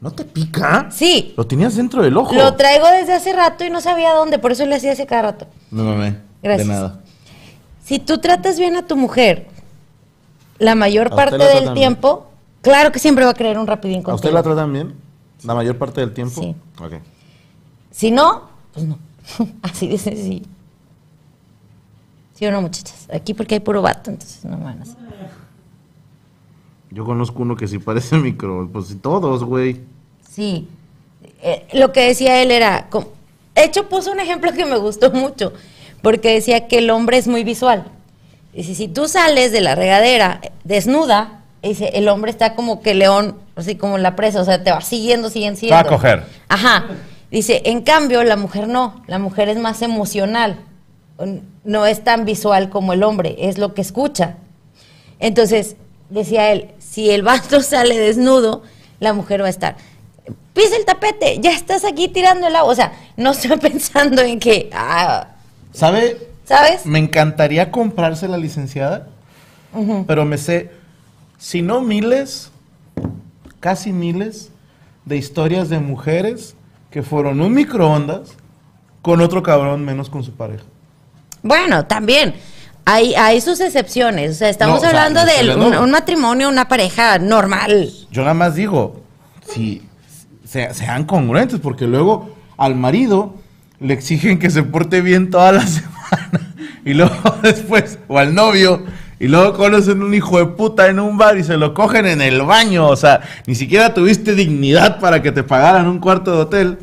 ¿No 0.00 0.10
te 0.12 0.24
pica? 0.24 0.88
sí. 0.90 1.32
Lo 1.36 1.46
tenías 1.46 1.76
dentro 1.76 2.02
del 2.02 2.16
ojo. 2.16 2.34
Lo 2.34 2.54
traigo 2.56 2.86
desde 2.88 3.14
hace 3.14 3.32
rato 3.32 3.64
y 3.64 3.70
no 3.70 3.80
sabía 3.80 4.12
dónde, 4.12 4.38
por 4.38 4.52
eso 4.52 4.66
le 4.66 4.74
hacía 4.76 4.92
hace 4.92 5.06
cada 5.06 5.22
rato. 5.22 5.46
No 5.70 5.84
mamé. 5.84 6.18
Gracias. 6.42 6.68
De 6.68 6.74
nada. 6.74 7.00
Si 7.84 7.98
tú 7.98 8.18
tratas 8.18 8.58
bien 8.58 8.76
a 8.76 8.86
tu 8.86 8.96
mujer, 8.96 9.46
la 10.58 10.74
mayor 10.74 11.06
¿A 11.06 11.10
usted 11.10 11.16
parte 11.16 11.38
la 11.38 11.46
del 11.46 11.62
bien? 11.64 11.74
tiempo, 11.74 12.26
claro 12.60 12.92
que 12.92 12.98
siempre 12.98 13.24
va 13.24 13.30
a 13.30 13.34
querer 13.34 13.58
un 13.58 13.66
rapidín 13.66 14.00
¿A 14.00 14.04
contigo. 14.04 14.16
usted 14.16 14.32
la 14.32 14.42
tratan 14.42 14.72
bien? 14.72 14.94
¿La 15.44 15.54
mayor 15.54 15.78
parte 15.78 16.00
del 16.00 16.12
tiempo? 16.12 16.40
Sí. 16.42 16.54
Ok. 16.82 16.94
Si 17.90 18.10
no, 18.10 18.42
pues 18.74 18.86
no. 18.86 18.98
Así 19.62 19.88
de 19.88 19.96
sencillo. 19.98 20.46
¿Sí 22.34 22.46
o 22.46 22.50
no, 22.52 22.60
muchachas? 22.62 23.08
Aquí 23.12 23.32
porque 23.34 23.54
hay 23.54 23.60
puro 23.60 23.80
vato, 23.82 24.10
entonces 24.10 24.44
no 24.44 24.56
me 24.58 24.64
van 24.64 24.80
a 24.80 24.82
hacer. 24.82 24.96
Yo 26.90 27.04
conozco 27.04 27.42
uno 27.42 27.56
que 27.56 27.66
sí 27.68 27.78
parece 27.78 28.16
micro. 28.18 28.68
Pues 28.72 28.88
sí, 28.88 28.96
todos, 28.96 29.44
güey. 29.44 29.80
Sí. 30.30 30.68
Eh, 31.42 31.66
lo 31.72 31.92
que 31.92 32.06
decía 32.08 32.42
él 32.42 32.50
era. 32.50 32.88
como- 32.90 33.08
de 33.54 33.64
hecho, 33.64 33.88
puso 33.88 34.10
un 34.10 34.18
ejemplo 34.20 34.52
que 34.52 34.64
me 34.64 34.76
gustó 34.78 35.10
mucho. 35.12 35.52
Porque 36.02 36.34
decía 36.34 36.66
que 36.68 36.78
el 36.78 36.90
hombre 36.90 37.16
es 37.18 37.28
muy 37.28 37.44
visual. 37.44 37.84
Dice: 38.52 38.74
si 38.74 38.88
tú 38.88 39.08
sales 39.08 39.52
de 39.52 39.60
la 39.60 39.74
regadera 39.74 40.40
eh, 40.42 40.50
desnuda, 40.64 41.40
dice, 41.62 41.90
el 41.94 42.08
hombre 42.08 42.30
está 42.30 42.54
como 42.54 42.82
que 42.82 42.94
león, 42.94 43.36
así 43.56 43.74
como 43.76 43.96
en 43.96 44.02
la 44.02 44.16
presa, 44.16 44.40
o 44.40 44.44
sea, 44.44 44.62
te 44.62 44.70
va 44.70 44.80
siguiendo, 44.80 45.30
siguiendo, 45.30 45.56
va 45.70 45.78
a 45.80 45.82
siguiendo. 45.84 45.88
coger. 45.90 46.24
Ajá. 46.48 46.84
Dice: 47.30 47.62
en 47.64 47.82
cambio, 47.82 48.22
la 48.24 48.36
mujer 48.36 48.68
no. 48.68 49.02
La 49.06 49.18
mujer 49.18 49.48
es 49.48 49.58
más 49.58 49.82
emocional. 49.82 50.58
No 51.64 51.86
es 51.86 52.02
tan 52.02 52.24
visual 52.24 52.70
como 52.70 52.92
el 52.92 53.02
hombre, 53.02 53.36
es 53.38 53.58
lo 53.58 53.74
que 53.74 53.82
escucha. 53.82 54.36
Entonces, 55.20 55.76
decía 56.10 56.52
él, 56.52 56.70
si 56.78 57.10
el 57.10 57.22
vato 57.22 57.60
sale 57.62 57.98
desnudo, 57.98 58.62
la 59.00 59.12
mujer 59.12 59.42
va 59.42 59.46
a 59.46 59.50
estar, 59.50 59.76
pisa 60.54 60.76
el 60.76 60.84
tapete, 60.84 61.38
ya 61.40 61.50
estás 61.50 61.84
aquí 61.84 62.08
tirando 62.08 62.46
el 62.46 62.56
agua. 62.56 62.72
O 62.72 62.74
sea, 62.74 62.92
no 63.16 63.30
estoy 63.32 63.56
pensando 63.60 64.22
en 64.22 64.38
que, 64.38 64.70
ah, 64.72 65.28
¿Sabe? 65.72 66.18
¿sabes? 66.44 66.86
Me 66.86 66.98
encantaría 66.98 67.70
comprarse 67.70 68.28
la 68.28 68.38
licenciada, 68.38 69.08
pero 70.06 70.24
me 70.24 70.38
sé, 70.38 70.70
si 71.36 71.62
no 71.62 71.80
miles, 71.80 72.52
casi 73.58 73.92
miles 73.92 74.50
de 75.04 75.16
historias 75.16 75.68
de 75.68 75.80
mujeres 75.80 76.54
que 76.90 77.02
fueron 77.02 77.40
un 77.40 77.52
microondas 77.52 78.36
con 79.02 79.20
otro 79.20 79.42
cabrón 79.42 79.84
menos 79.84 80.08
con 80.08 80.22
su 80.22 80.32
pareja. 80.32 80.64
Bueno, 81.44 81.84
también. 81.86 82.34
Hay, 82.86 83.14
hay 83.14 83.40
sus 83.40 83.60
excepciones. 83.60 84.32
O 84.32 84.34
sea, 84.34 84.48
estamos 84.48 84.74
No, 84.82 84.88
o 84.88 84.90
sea, 84.90 85.04
hablando 85.04 85.20
de 85.24 85.78
un, 85.78 85.90
matrimonio, 85.90 86.48
una 86.48 86.66
pareja 86.68 87.18
normal. 87.18 87.90
Yo 88.10 88.22
nada 88.22 88.34
más 88.34 88.56
digo, 88.56 89.00
si 89.48 89.82
se- 90.44 90.74
sean 90.74 91.04
congruentes, 91.04 91.60
porque 91.60 91.86
luego 91.86 92.34
al 92.58 92.74
marido 92.74 93.34
le 93.80 93.94
exigen 93.94 94.38
que 94.38 94.50
se 94.50 94.62
porte 94.64 95.00
bien 95.00 95.30
toda 95.30 95.52
la 95.52 95.66
semana 95.66 96.54
y 96.84 96.92
luego 96.94 97.14
después, 97.42 97.98
o 98.08 98.18
al 98.18 98.34
novio, 98.34 98.82
y 99.18 99.28
luego 99.28 99.54
conocen 99.54 100.02
un 100.02 100.12
hijo 100.12 100.38
de 100.38 100.46
puta 100.46 100.88
en 100.88 100.98
un 101.00 101.16
bar 101.16 101.38
y 101.38 101.44
se 101.44 101.56
lo 101.56 101.72
cogen 101.72 102.04
en 102.04 102.20
el 102.20 102.42
baño, 102.42 102.86
o 102.88 102.96
sea, 102.96 103.20
ni 103.46 103.54
siquiera 103.54 103.94
tuviste 103.94 104.34
dignidad 104.34 105.00
para 105.00 105.22
que 105.22 105.32
te 105.32 105.42
pagaran 105.42 105.86
un 105.86 106.00
cuarto 106.00 106.32
de 106.32 106.38
hotel 106.42 106.78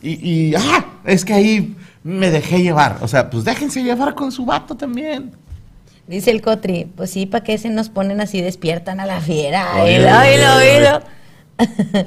y, 0.00 0.10
y, 0.30 0.54
ah, 0.54 0.84
es 1.04 1.24
que 1.24 1.32
ahí 1.34 1.76
me 2.04 2.30
dejé 2.30 2.62
llevar, 2.62 2.98
o 3.02 3.08
sea, 3.08 3.30
pues 3.30 3.44
déjense 3.44 3.82
llevar 3.82 4.14
con 4.14 4.32
su 4.32 4.44
vato 4.44 4.74
también. 4.76 5.32
Dice 6.06 6.30
el 6.32 6.42
Cotri, 6.42 6.86
pues 6.96 7.10
sí, 7.10 7.26
¿para 7.26 7.44
qué 7.44 7.56
se 7.58 7.68
nos 7.70 7.88
ponen 7.88 8.20
así 8.20 8.40
despiertan 8.40 8.98
a 9.00 9.06
la 9.06 9.20
fiera? 9.20 9.82
Oílo, 9.82 10.08
Oílo, 10.18 10.56
oílo, 10.56 11.00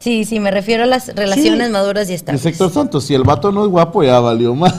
sí, 0.00 0.24
sí, 0.24 0.40
me 0.40 0.50
refiero 0.50 0.82
a 0.82 0.86
las 0.86 1.14
relaciones 1.14 1.68
Sí. 1.68 1.72
maduras 1.72 2.10
y 2.10 2.14
estables. 2.14 2.44
Héctor 2.44 2.70
Santos, 2.72 3.04
si 3.04 3.14
el 3.14 3.22
vato 3.22 3.52
no 3.52 3.64
es 3.64 3.70
guapo 3.70 4.02
ya 4.02 4.18
valió 4.20 4.54
más. 4.54 4.74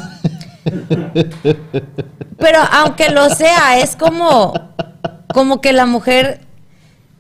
Pero 2.38 2.60
aunque 2.72 3.10
lo 3.10 3.30
sea, 3.30 3.80
es 3.80 3.96
como, 3.96 4.54
como 5.34 5.62
que 5.62 5.74
la 5.74 5.86
mujer, 5.86 6.42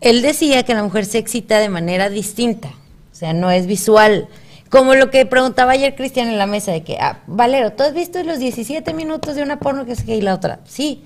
él 0.02 0.22
decía 0.22 0.64
que 0.64 0.74
la 0.74 0.84
mujer 0.84 1.06
se 1.06 1.18
excita 1.18 1.60
de 1.60 1.70
manera 1.70 2.10
distinta, 2.10 2.70
o 2.70 3.16
sea, 3.16 3.34
no 3.34 3.52
es 3.52 3.66
visual. 3.68 4.28
Como 4.76 4.94
lo 4.96 5.10
que 5.10 5.26
preguntaba 5.26 5.72
ayer 5.72 5.96
Cristian 5.96 6.28
en 6.28 6.38
la 6.38 6.48
mesa, 6.48 6.74
de 6.74 6.84
que, 6.84 6.98
ah, 7.00 7.20
Valero, 7.28 7.72
¿tú 7.72 7.84
has 7.84 7.94
visto 7.94 8.22
los 8.24 8.40
17 8.40 8.94
minutos 8.94 9.36
de 9.38 9.42
una 9.42 9.58
porno 9.58 9.86
que 9.86 9.94
es 9.94 10.04
que 10.04 10.18
y 10.18 10.22
la 10.22 10.34
otra? 10.34 10.60
Sí. 10.66 11.02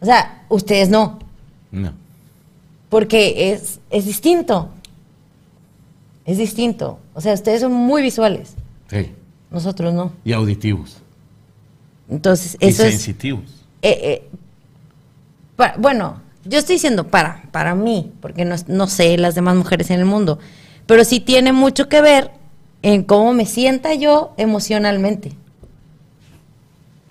O 0.00 0.04
sea, 0.04 0.44
ustedes 0.50 0.90
no, 0.90 1.18
No. 1.72 1.94
porque 2.90 3.52
es, 3.54 3.80
es 3.88 4.04
distinto. 4.04 4.68
Es 6.26 6.36
distinto. 6.36 6.98
O 7.14 7.22
sea, 7.22 7.32
ustedes 7.32 7.62
son 7.62 7.72
muy 7.72 8.02
visuales, 8.02 8.52
Sí. 8.90 9.10
nosotros 9.50 9.94
no. 9.94 10.12
Y 10.22 10.34
auditivos. 10.34 10.98
Entonces, 12.10 12.58
Y 12.60 12.66
eso 12.68 12.82
sensitivos. 12.82 13.44
eh, 13.80 14.22
eh, 15.56 15.72
bueno, 15.78 16.20
yo 16.44 16.58
estoy 16.58 16.74
diciendo 16.74 17.06
para, 17.08 17.42
para 17.52 17.74
mí, 17.74 18.12
porque 18.20 18.44
no, 18.44 18.56
no 18.66 18.86
sé 18.86 19.16
las 19.16 19.34
demás 19.34 19.56
mujeres 19.56 19.88
en 19.88 20.00
el 20.00 20.04
mundo, 20.04 20.38
pero 20.84 21.04
sí 21.06 21.20
tiene 21.20 21.52
mucho 21.54 21.88
que 21.88 22.02
ver 22.02 22.30
en 22.84 23.02
cómo 23.02 23.32
me 23.32 23.46
sienta 23.46 23.94
yo 23.94 24.32
emocionalmente. 24.36 25.32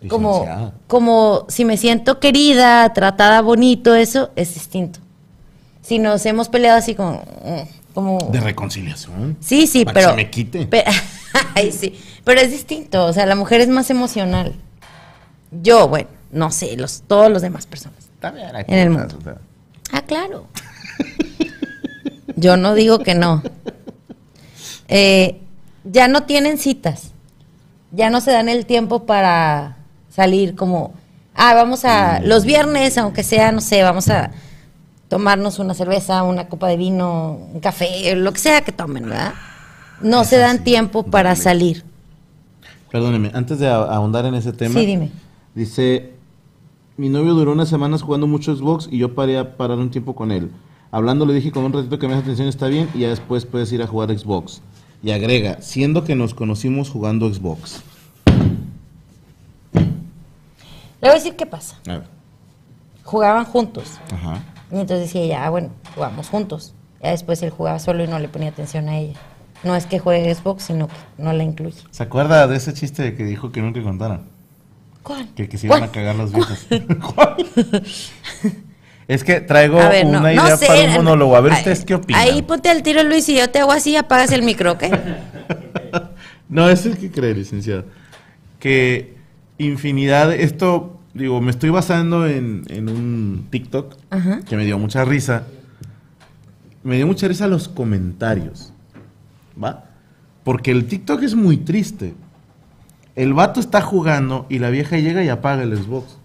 Como, 0.07 0.39
Licenciada. 0.41 0.73
como 0.87 1.45
si 1.47 1.65
me 1.65 1.77
siento 1.77 2.19
querida, 2.19 2.91
tratada 2.93 3.41
bonito, 3.41 3.95
eso 3.95 4.31
es 4.35 4.53
distinto. 4.53 4.99
Si 5.81 5.97
nos 5.99 6.25
hemos 6.25 6.49
peleado 6.49 6.77
así 6.77 6.93
como... 6.95 7.23
mm, 7.43 7.93
como 7.93 8.17
De 8.31 8.39
reconciliación. 8.41 9.37
Sí, 9.39 9.65
sí, 9.67 9.85
Para 9.85 9.93
que 9.93 9.99
pero. 9.99 10.09
se 10.11 10.15
me 10.17 10.29
quite. 10.29 10.65
pe- 10.67 10.83
Ay, 11.55 11.71
sí. 11.71 11.97
Pero 12.23 12.41
es 12.41 12.51
distinto. 12.51 13.05
O 13.05 13.13
sea, 13.13 13.25
la 13.25 13.35
mujer 13.35 13.61
es 13.61 13.67
más 13.69 13.89
emocional. 13.89 14.53
Yo, 15.61 15.87
bueno, 15.87 16.09
no 16.31 16.51
sé, 16.51 16.75
los, 16.77 17.03
todos 17.07 17.31
los 17.31 17.41
demás 17.41 17.65
personas. 17.67 18.09
También 18.19 18.55
hay 18.55 18.65
En 18.67 18.79
el 18.79 18.89
mundo. 18.89 19.17
Ah, 19.91 20.01
claro. 20.01 20.47
Yo 22.35 22.57
no 22.57 22.73
digo 22.75 22.99
que 22.99 23.15
no. 23.15 23.41
Eh, 24.89 25.39
ya 25.83 26.07
no 26.07 26.23
tienen 26.23 26.57
citas. 26.57 27.11
Ya 27.91 28.09
no 28.09 28.21
se 28.21 28.31
dan 28.31 28.49
el 28.49 28.65
tiempo 28.65 29.05
para 29.05 29.77
salir 30.09 30.55
como, 30.55 30.93
ah, 31.35 31.53
vamos 31.53 31.85
a, 31.85 32.19
los 32.21 32.45
viernes, 32.45 32.97
aunque 32.97 33.23
sea, 33.23 33.51
no 33.51 33.61
sé, 33.61 33.83
vamos 33.83 34.09
a 34.09 34.31
tomarnos 35.09 35.59
una 35.59 35.73
cerveza, 35.75 36.23
una 36.23 36.47
copa 36.47 36.67
de 36.67 36.77
vino, 36.77 37.39
un 37.53 37.59
café, 37.59 38.15
lo 38.15 38.33
que 38.33 38.39
sea 38.39 38.61
que 38.61 38.71
tomen, 38.71 39.03
¿verdad? 39.09 39.33
No 40.01 40.23
se 40.23 40.37
dan 40.37 40.63
tiempo 40.63 41.03
para 41.03 41.35
salir. 41.35 41.83
Perdóneme, 42.91 43.31
antes 43.33 43.59
de 43.59 43.67
ahondar 43.67 44.25
en 44.25 44.35
ese 44.35 44.53
tema. 44.53 44.79
Sí, 44.79 44.85
dime. 44.85 45.11
Dice 45.55 46.13
Mi 46.97 47.09
novio 47.09 47.33
duró 47.33 47.51
unas 47.51 47.69
semanas 47.69 48.01
jugando 48.01 48.27
mucho 48.27 48.55
Xbox 48.55 48.87
y 48.91 48.97
yo 48.97 49.13
paré 49.13 49.37
a 49.37 49.55
parar 49.55 49.77
un 49.77 49.91
tiempo 49.91 50.15
con 50.15 50.31
él. 50.31 50.51
Hablando 50.91 51.25
le 51.25 51.33
dije 51.33 51.51
con 51.51 51.63
un 51.63 51.73
ratito 51.73 51.97
que 51.97 52.07
me 52.07 52.13
hace 52.13 52.23
atención 52.23 52.47
está 52.47 52.67
bien 52.67 52.89
y 52.93 52.99
ya 52.99 53.09
después 53.09 53.45
puedes 53.45 53.71
ir 53.71 53.81
a 53.81 53.87
jugar 53.87 54.15
Xbox. 54.15 54.61
Y 55.03 55.11
agrega, 55.11 55.61
siendo 55.61 56.05
que 56.05 56.15
nos 56.15 56.33
conocimos 56.33 56.89
jugando 56.89 57.31
Xbox. 57.31 57.83
Le 59.73 59.81
voy 61.01 61.09
a 61.09 61.13
decir 61.15 61.35
qué 61.35 61.45
pasa. 61.45 61.77
A 61.87 61.97
ver. 61.97 62.03
Jugaban 63.03 63.43
juntos. 63.43 63.99
Ajá. 64.13 64.41
Y 64.71 64.75
entonces 64.75 65.07
decía 65.07 65.21
ella, 65.21 65.45
ah, 65.45 65.49
bueno, 65.49 65.71
jugamos 65.93 66.29
juntos. 66.29 66.73
Ya 67.01 67.09
después 67.11 67.43
él 67.43 67.49
jugaba 67.49 67.79
solo 67.79 68.05
y 68.05 68.07
no 68.07 68.17
le 68.17 68.29
ponía 68.29 68.47
atención 68.49 68.87
a 68.87 68.97
ella. 68.97 69.19
No 69.65 69.75
es 69.75 69.85
que 69.85 69.99
juegue 69.99 70.33
Xbox, 70.33 70.63
sino 70.63 70.87
que 70.87 70.93
no 71.17 71.33
la 71.33 71.43
incluye. 71.43 71.81
¿Se 71.91 72.03
acuerda 72.03 72.47
de 72.47 72.55
ese 72.55 72.73
chiste 72.73 73.13
que 73.15 73.25
dijo 73.25 73.51
que 73.51 73.61
nunca 73.61 73.83
contaran? 73.83 74.29
¿Cuál? 75.03 75.27
Que, 75.35 75.49
que 75.49 75.57
se 75.57 75.67
iban 75.67 75.79
¿Cuál? 75.79 75.89
a 75.89 75.91
cagar 75.91 76.15
los 76.15 76.31
viejos. 76.33 76.65
¿Cuál? 77.13 77.35
es 79.07 79.23
que 79.23 79.41
traigo 79.41 79.79
A 79.79 79.89
ver, 79.89 80.05
una 80.05 80.19
no 80.21 80.31
idea 80.31 80.57
sé, 80.57 80.65
para 80.67 80.83
un 80.85 80.93
monólogo. 80.93 81.35
A 81.35 81.41
ver 81.41 81.51
ahí- 81.53 81.57
ustedes 81.59 81.83
qué 81.85 81.95
opinan. 81.95 82.21
Ahí 82.21 82.41
ponte 82.41 82.69
al 82.69 82.83
tiro, 82.83 83.03
Luis, 83.03 83.27
y 83.29 83.37
yo 83.37 83.49
te 83.49 83.59
hago 83.59 83.71
así 83.71 83.91
y 83.91 83.95
apagas 83.97 84.31
el 84.31 84.41
micro, 84.43 84.71
¿ok? 84.73 84.83
No, 86.49 86.69
es 86.69 86.85
el 86.85 86.97
que 86.97 87.09
cree, 87.09 87.33
licenciado. 87.33 87.85
Que 88.59 89.15
infinidad, 89.57 90.31
esto, 90.33 90.99
digo, 91.13 91.41
me 91.41 91.49
estoy 91.51 91.69
basando 91.71 92.27
en, 92.27 92.63
en 92.69 92.89
un 92.89 93.47
TikTok 93.49 93.95
Ajá. 94.11 94.41
que 94.47 94.55
me 94.55 94.65
dio 94.65 94.77
mucha 94.77 95.03
risa. 95.03 95.47
Me 96.83 96.97
dio 96.97 97.07
mucha 97.07 97.27
risa 97.27 97.47
los 97.47 97.67
comentarios. 97.69 98.71
¿Va? 99.61 99.85
Porque 100.43 100.71
el 100.71 100.85
TikTok 100.85 101.23
es 101.23 101.33
muy 101.33 101.57
triste. 101.57 102.13
El 103.15 103.33
vato 103.33 103.59
está 103.59 103.81
jugando 103.81 104.45
y 104.49 104.59
la 104.59 104.69
vieja 104.69 104.97
llega 104.97 105.23
y 105.23 105.29
apaga 105.29 105.63
el 105.63 105.75
Xbox. 105.75 106.17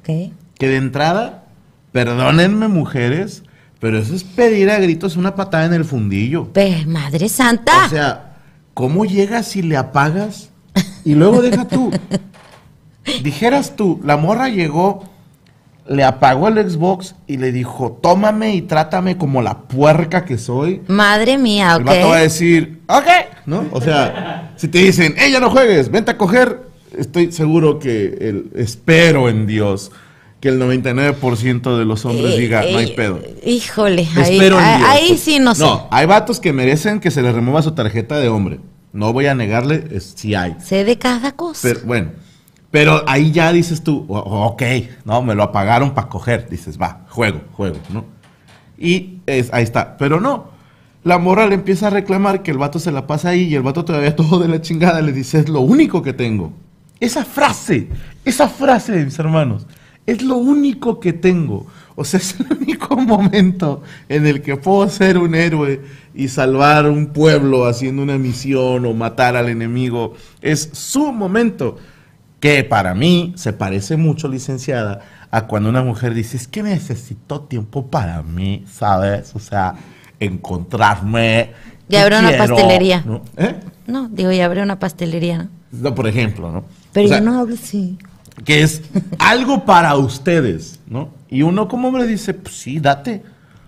Ok. 0.00 0.32
Que 0.58 0.68
de 0.68 0.76
entrada, 0.76 1.44
perdónenme 1.92 2.68
mujeres, 2.68 3.42
pero 3.80 3.98
eso 3.98 4.14
es 4.14 4.24
pedir 4.24 4.70
a 4.70 4.78
gritos 4.78 5.16
una 5.16 5.34
patada 5.34 5.64
en 5.66 5.72
el 5.74 5.84
fundillo. 5.84 6.52
Pe- 6.52 6.84
Madre 6.86 7.28
Santa. 7.28 7.86
O 7.86 7.88
sea, 7.88 8.36
¿cómo 8.74 9.04
llegas 9.04 9.54
y 9.56 9.62
le 9.62 9.76
apagas? 9.76 10.50
Y 11.04 11.14
luego 11.14 11.42
deja 11.42 11.66
tú. 11.66 11.90
Dijeras 13.22 13.74
tú, 13.74 14.00
la 14.04 14.16
morra 14.18 14.48
llegó, 14.50 15.04
le 15.88 16.04
apagó 16.04 16.48
el 16.48 16.70
Xbox 16.70 17.14
y 17.26 17.38
le 17.38 17.52
dijo, 17.52 17.98
tómame 18.02 18.54
y 18.54 18.62
trátame 18.62 19.16
como 19.16 19.40
la 19.40 19.60
puerca 19.60 20.24
que 20.26 20.36
soy. 20.36 20.82
Madre 20.88 21.38
mía, 21.38 21.76
El 21.78 21.84
vato 21.84 22.08
va 22.08 22.16
a 22.16 22.18
ok. 22.18 22.22
decir, 22.24 22.80
ok, 22.86 23.06
¿no? 23.46 23.64
O 23.72 23.80
sea, 23.80 24.52
si 24.56 24.68
te 24.68 24.78
dicen, 24.78 25.14
ella 25.18 25.40
no 25.40 25.48
juegues, 25.50 25.90
vente 25.90 26.10
a 26.10 26.18
coger, 26.18 26.60
estoy 26.96 27.32
seguro 27.32 27.78
que, 27.78 28.18
el, 28.20 28.50
espero 28.56 29.30
en 29.30 29.46
Dios, 29.46 29.90
que 30.40 30.48
el 30.50 30.60
99% 30.60 31.76
de 31.78 31.84
los 31.84 32.04
hombres 32.04 32.34
Eh, 32.34 32.38
diga, 32.38 32.62
no 32.70 32.78
hay 32.78 32.86
eh, 32.86 32.94
pedo. 32.94 33.20
Híjole, 33.44 34.06
ahí, 34.16 34.38
ahí 34.86 35.16
sí 35.18 35.38
no 35.40 35.54
sé. 35.54 35.62
No, 35.62 35.88
hay 35.90 36.06
vatos 36.06 36.38
que 36.40 36.52
merecen 36.52 37.00
que 37.00 37.10
se 37.10 37.22
les 37.22 37.34
remueva 37.34 37.62
su 37.62 37.72
tarjeta 37.72 38.18
de 38.18 38.28
hombre. 38.28 38.60
No 38.92 39.12
voy 39.12 39.26
a 39.26 39.34
negarle, 39.34 39.84
es, 39.90 40.14
sí 40.16 40.34
hay. 40.34 40.56
Sé 40.60 40.84
de 40.84 40.96
cada 40.98 41.32
cosa. 41.32 41.60
Pero 41.62 41.80
bueno, 41.84 42.10
pero 42.70 43.02
ahí 43.08 43.32
ya 43.32 43.52
dices 43.52 43.82
tú, 43.82 44.04
"O- 44.08 44.46
ok, 44.46 44.62
no, 45.04 45.22
me 45.22 45.34
lo 45.34 45.42
apagaron 45.42 45.92
para 45.94 46.08
coger. 46.08 46.48
Dices, 46.48 46.78
va, 46.80 47.04
juego, 47.08 47.40
juego, 47.52 47.76
¿no? 47.90 48.04
Y 48.78 49.18
es, 49.26 49.52
ahí 49.52 49.64
está. 49.64 49.96
Pero 49.96 50.20
no, 50.20 50.50
la 51.04 51.18
morra 51.18 51.46
le 51.46 51.54
empieza 51.54 51.88
a 51.88 51.90
reclamar 51.90 52.42
que 52.42 52.50
el 52.52 52.58
vato 52.58 52.78
se 52.78 52.92
la 52.92 53.06
pasa 53.06 53.30
ahí 53.30 53.42
y 53.42 53.54
el 53.56 53.62
vato 53.62 53.84
todavía 53.84 54.14
todo 54.16 54.38
de 54.38 54.48
la 54.48 54.60
chingada 54.62 55.00
le 55.00 55.12
dice, 55.12 55.40
es 55.40 55.48
lo 55.48 55.60
único 55.60 56.02
que 56.02 56.12
tengo. 56.12 56.52
Esa 57.00 57.24
frase, 57.24 57.88
esa 58.24 58.48
frase, 58.48 59.04
mis 59.04 59.18
hermanos, 59.18 59.66
es 60.08 60.22
lo 60.22 60.38
único 60.38 61.00
que 61.00 61.12
tengo. 61.12 61.66
O 61.94 62.04
sea, 62.04 62.18
es 62.20 62.40
el 62.40 62.46
único 62.58 62.96
momento 62.96 63.82
en 64.08 64.26
el 64.26 64.40
que 64.40 64.56
puedo 64.56 64.88
ser 64.88 65.18
un 65.18 65.34
héroe 65.34 65.82
y 66.14 66.28
salvar 66.28 66.86
un 66.86 67.08
pueblo 67.08 67.66
haciendo 67.66 68.02
una 68.02 68.16
misión 68.16 68.86
o 68.86 68.94
matar 68.94 69.36
al 69.36 69.50
enemigo. 69.50 70.14
Es 70.40 70.70
su 70.72 71.12
momento. 71.12 71.76
Que 72.40 72.62
para 72.62 72.94
mí 72.94 73.34
se 73.36 73.52
parece 73.52 73.96
mucho, 73.96 74.28
licenciada, 74.28 75.00
a 75.32 75.48
cuando 75.48 75.68
una 75.68 75.82
mujer 75.82 76.14
dice, 76.14 76.36
es 76.36 76.46
que 76.46 76.62
necesito 76.62 77.40
tiempo 77.40 77.88
para 77.88 78.22
mí, 78.22 78.64
¿sabes? 78.72 79.32
O 79.34 79.40
sea, 79.40 79.74
encontrarme. 80.20 81.50
Y 81.88 81.90
¿qué 81.90 81.98
abre 81.98 82.20
una 82.20 82.28
quiero?", 82.28 82.46
pastelería. 82.46 83.02
¿no? 83.04 83.22
¿Eh? 83.36 83.56
No, 83.88 84.08
digo, 84.08 84.30
ya 84.30 84.44
abrió 84.44 84.62
una 84.62 84.78
pastelería, 84.78 85.38
¿no? 85.38 85.48
No, 85.72 85.94
por 85.96 86.06
ejemplo, 86.06 86.52
¿no? 86.52 86.64
Pero 86.92 87.06
O 87.06 87.08
sea, 87.08 87.18
yo 87.18 87.24
no 87.24 87.40
hablo 87.40 87.56
así. 87.56 87.98
Que 88.44 88.62
es 88.62 88.82
algo 89.18 89.64
para 89.64 89.94
ustedes, 89.96 90.80
¿no? 90.88 91.10
Y 91.28 91.42
uno 91.42 91.68
como 91.68 91.88
hombre 91.88 92.06
dice, 92.06 92.34
pues 92.34 92.54
sí, 92.56 92.80
date. 92.80 93.22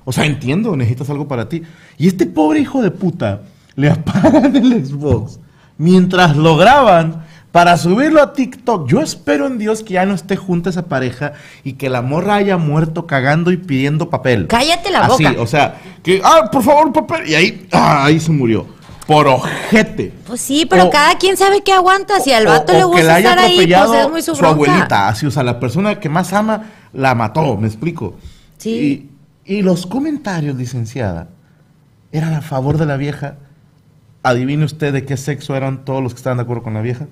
O 0.05 0.12
sea, 0.12 0.25
entiendo, 0.25 0.77
necesitas 0.77 1.11
algo 1.11 1.29
para 1.29 1.49
ti. 1.49 1.62
Y 1.99 2.09
este 2.09 2.27
pobre 2.27 2.61
hijo 2.61 2.83
de 2.83 2.91
puta 2.91 3.43
le 3.77 3.91
apagan 3.91 4.57
el 4.57 4.85
Xbox 4.85 5.39
mientras 5.79 6.37
lo 6.37 6.57
graban 6.57 7.25
para 7.53 7.77
subirlo 7.77 8.23
a 8.23 8.33
TikTok. 8.33 8.89
Yo 8.89 9.01
espero 9.03 9.47
en 9.47 9.59
Dios 9.59 9.83
que 9.83 9.95
ya 9.95 10.07
no 10.07 10.14
esté 10.14 10.37
junta 10.37 10.71
esa 10.71 10.87
pareja 10.87 11.33
y 11.64 11.75
que 11.75 11.91
la 11.91 12.01
morra 12.03 12.37
haya 12.37 12.57
muerto 12.57 13.07
cagando 13.07 13.51
y 13.51 13.57
pidiendo 13.57 14.09
papel. 14.09 14.47
Cállate 14.47 14.91
la 14.91 15.01
Así, 15.07 15.25
boca. 15.25 15.41
o 15.41 15.47
sea, 15.47 15.81
que, 16.03 16.21
ah, 16.25 16.49
por 16.51 16.62
favor, 16.62 16.93
papel. 16.93 17.29
Y 17.29 17.35
ahí, 17.35 17.66
ah, 17.73 18.05
ahí 18.05 18.21
se 18.21 18.31
murió. 18.31 18.66
Por 19.11 19.27
ojete. 19.27 20.13
Pues 20.27 20.41
sí, 20.41 20.67
pero 20.71 20.85
O- 20.87 20.91
cada 20.91 21.19
quien 21.19 21.37
sabe 21.37 21.63
qué 21.65 21.73
aguanta. 21.73 22.21
Si 22.21 22.33
al 22.33 22.47
vato 22.47 22.71
o 22.73 22.75
le 22.75 22.79
que 22.81 22.85
gusta 22.85 23.19
estar 23.19 23.39
ahí, 23.41 23.57
pues 23.67 23.91
es 24.05 24.09
muy 24.11 24.23
su, 24.23 24.37
su 24.37 24.47
abuelita, 24.47 25.09
así, 25.09 25.27
o 25.27 25.31
sea, 25.33 25.43
la 25.43 25.59
persona 25.59 25.99
que 25.99 26.09
más 26.09 26.33
ama 26.33 26.67
la 26.93 27.15
mató, 27.17 27.57
me 27.57 27.67
explico. 27.67 28.17
Sí. 28.59 29.11
Y, 29.45 29.57
y 29.57 29.63
los 29.63 29.87
comentarios, 29.87 30.55
licenciada, 30.57 31.29
eran 32.13 32.35
a 32.35 32.41
favor 32.41 32.79
de 32.79 32.87
la 32.87 32.97
vieja. 32.97 33.35
Adivine 34.23 34.65
usted 34.65 34.93
de 34.93 35.05
qué 35.05 35.17
sexo 35.17 35.57
eran 35.57 35.85
todos 35.85 36.03
los 36.03 36.13
que 36.15 36.19
estaban 36.19 36.37
de 36.39 36.43
acuerdo 36.43 36.63
con 36.63 36.75
la 36.75 36.81
vieja. 36.83 37.07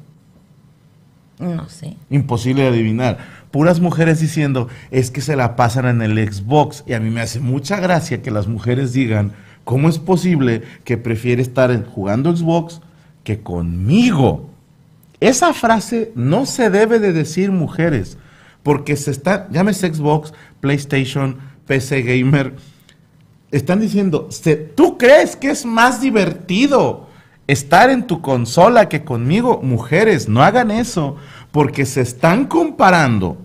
No 1.41 1.69
sé. 1.69 1.97
Imposible 2.11 2.63
de 2.63 2.69
adivinar. 2.69 3.19
Puras 3.51 3.81
mujeres 3.81 4.21
diciendo, 4.21 4.69
es 4.91 5.11
que 5.11 5.21
se 5.21 5.35
la 5.37 5.57
pasan 5.57 5.87
en 5.87 6.03
el 6.03 6.33
Xbox. 6.33 6.85
Y 6.87 6.93
a 6.95 7.01
mí 7.01 7.11
me 7.11 7.21
hace 7.23 7.41
mucha 7.41 7.81
gracia 7.81 8.23
que 8.23 8.31
las 8.31 8.47
mujeres 8.49 8.93
digan, 8.93 9.33
¿cómo 9.69 9.91
es 9.91 9.99
posible 9.99 10.63
que 10.85 10.97
prefiere 10.97 11.43
estar 11.43 11.85
jugando 11.85 12.35
Xbox 12.35 12.81
que 13.23 13.41
conmigo? 13.43 14.49
Esa 15.21 15.53
frase 15.53 16.11
no 16.15 16.47
se 16.47 16.71
debe 16.71 16.99
de 16.99 17.13
decir 17.13 17.53
mujeres, 17.53 18.17
porque 18.63 18.97
se 18.97 19.11
está, 19.11 19.47
llámese 19.51 19.93
Xbox, 19.93 20.33
PlayStation, 20.61 21.37
PC 21.67 22.01
Gamer, 22.01 22.55
están 23.51 23.81
diciendo, 23.81 24.29
"Se- 24.31 24.57
¿tú 24.57 24.97
crees 24.97 25.37
que 25.37 25.51
es 25.51 25.67
más 25.67 26.01
divertido 26.01 27.07
estar 27.47 27.91
en 27.91 28.07
tu 28.07 28.23
consola 28.23 28.89
que 28.89 29.05
conmigo? 29.05 29.61
Mujeres, 29.63 30.31
no 30.31 30.43
hagan 30.43 30.71
eso, 30.71 31.17
porque 31.53 31.85
se 31.85 32.01
están 32.01 32.47
comparando 32.47 33.37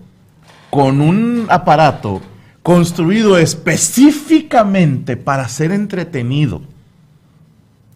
con 0.69 1.01
un 1.01 1.47
aparato 1.49 2.21
construido 2.63 3.37
específicamente 3.37 5.17
para 5.17 5.47
ser 5.49 5.71
entretenido. 5.71 6.61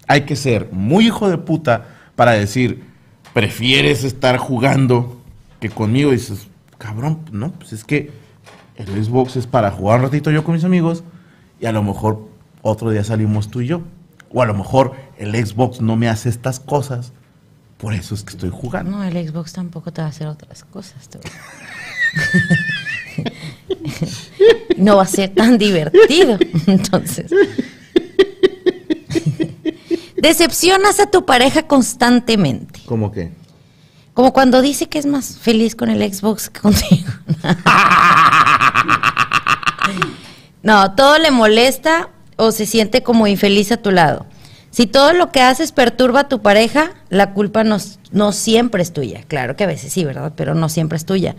Hay 0.08 0.22
que 0.22 0.36
ser 0.36 0.70
muy 0.72 1.08
hijo 1.08 1.30
de 1.30 1.38
puta 1.38 1.88
para 2.16 2.34
decir, 2.34 2.84
prefieres 3.34 4.04
estar 4.04 4.38
jugando 4.38 5.22
que 5.60 5.70
conmigo. 5.70 6.12
Y 6.12 6.18
dices, 6.18 6.48
cabrón, 6.78 7.20
no, 7.32 7.52
pues 7.54 7.74
es 7.74 7.84
que 7.84 8.12
el 8.76 9.04
Xbox 9.04 9.38
es 9.38 9.48
para 9.48 9.72
jugar 9.72 10.00
un 10.00 10.06
ratito 10.06 10.32
yo 10.32 10.44
con 10.44 10.54
mis 10.54 10.64
amigos 10.64 11.04
y 11.60 11.66
a 11.66 11.72
lo 11.72 11.82
mejor 11.82 12.28
otro 12.62 12.92
día 12.92 13.04
salimos 13.04 13.50
tú 13.50 13.62
y 13.62 13.68
yo. 13.68 13.82
O 14.34 14.42
a 14.42 14.46
lo 14.46 14.54
mejor 14.54 14.94
el 15.18 15.34
Xbox 15.34 15.80
no 15.80 15.96
me 15.96 16.10
hace 16.10 16.28
estas 16.28 16.60
cosas, 16.60 17.14
por 17.78 17.94
eso 17.94 18.14
es 18.14 18.24
que 18.24 18.32
estoy 18.32 18.50
jugando. 18.50 18.92
No, 18.92 19.04
el 19.04 19.28
Xbox 19.28 19.54
tampoco 19.54 19.94
te 19.94 20.02
va 20.02 20.08
a 20.08 20.10
hacer 20.10 20.28
otras 20.28 20.66
cosas. 20.66 21.08
tú. 21.08 21.20
no 24.78 24.98
va 24.98 25.04
a 25.04 25.08
ser 25.08 25.30
tan 25.30 25.58
divertido. 25.58 26.38
Entonces. 26.68 27.32
Decepcionas 30.16 31.00
a 31.00 31.10
tu 31.10 31.26
pareja 31.26 31.64
constantemente. 31.64 32.82
¿Cómo 32.86 33.12
que? 33.12 33.32
Como 34.14 34.34
cuando 34.34 34.62
dice 34.62 34.88
que 34.88 34.98
es 34.98 35.06
más 35.06 35.38
feliz 35.38 35.76
con 35.76 35.90
el 35.90 36.02
Xbox 36.12 36.50
que 36.50 36.60
contigo. 36.60 37.12
no, 40.64 40.96
todo 40.96 41.20
le 41.20 41.30
molesta 41.30 42.10
o 42.36 42.52
se 42.52 42.66
siente 42.66 43.04
como 43.04 43.28
infeliz 43.28 43.72
a 43.72 43.78
tu 43.78 43.92
lado. 43.92 44.26
Si 44.72 44.88
todo 44.88 45.14
lo 45.14 45.32
que 45.32 45.42
haces 45.42 45.72
perturba 45.72 46.22
a 46.22 46.30
tu 46.30 46.42
pareja, 46.42 46.92
la 47.10 47.34
culpa 47.34 47.64
no, 47.64 47.78
no 48.12 48.32
siempre 48.32 48.82
es 48.82 48.92
tuya. 48.92 49.24
Claro 49.28 49.56
que 49.56 49.64
a 49.64 49.68
veces 49.68 49.94
sí, 49.94 50.04
¿verdad? 50.04 50.34
Pero 50.36 50.56
no 50.56 50.68
siempre 50.68 50.98
es 50.98 51.06
tuya. 51.06 51.36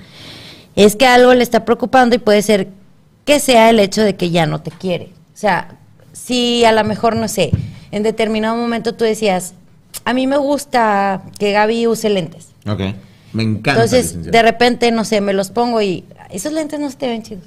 Es 0.78 0.94
que 0.94 1.06
algo 1.06 1.34
le 1.34 1.42
está 1.42 1.64
preocupando 1.64 2.14
y 2.14 2.20
puede 2.20 2.40
ser 2.40 2.68
que 3.24 3.40
sea 3.40 3.68
el 3.68 3.80
hecho 3.80 4.02
de 4.02 4.14
que 4.14 4.30
ya 4.30 4.46
no 4.46 4.60
te 4.60 4.70
quiere. 4.70 5.06
O 5.34 5.36
sea, 5.36 5.76
si 6.12 6.64
a 6.64 6.70
lo 6.70 6.84
mejor, 6.84 7.16
no 7.16 7.26
sé, 7.26 7.50
en 7.90 8.04
determinado 8.04 8.56
momento 8.56 8.94
tú 8.94 9.04
decías, 9.04 9.54
a 10.04 10.14
mí 10.14 10.28
me 10.28 10.36
gusta 10.36 11.22
que 11.36 11.50
Gaby 11.50 11.88
use 11.88 12.08
lentes. 12.10 12.50
Ok. 12.64 12.94
Me 13.32 13.42
encanta. 13.42 13.72
Entonces, 13.72 14.06
licenciado. 14.06 14.30
de 14.30 14.42
repente, 14.42 14.92
no 14.92 15.04
sé, 15.04 15.20
me 15.20 15.32
los 15.32 15.50
pongo 15.50 15.82
y 15.82 16.04
esos 16.30 16.52
lentes 16.52 16.78
no 16.78 16.88
se 16.88 16.96
te 16.96 17.08
ven 17.08 17.24
chidos. 17.24 17.44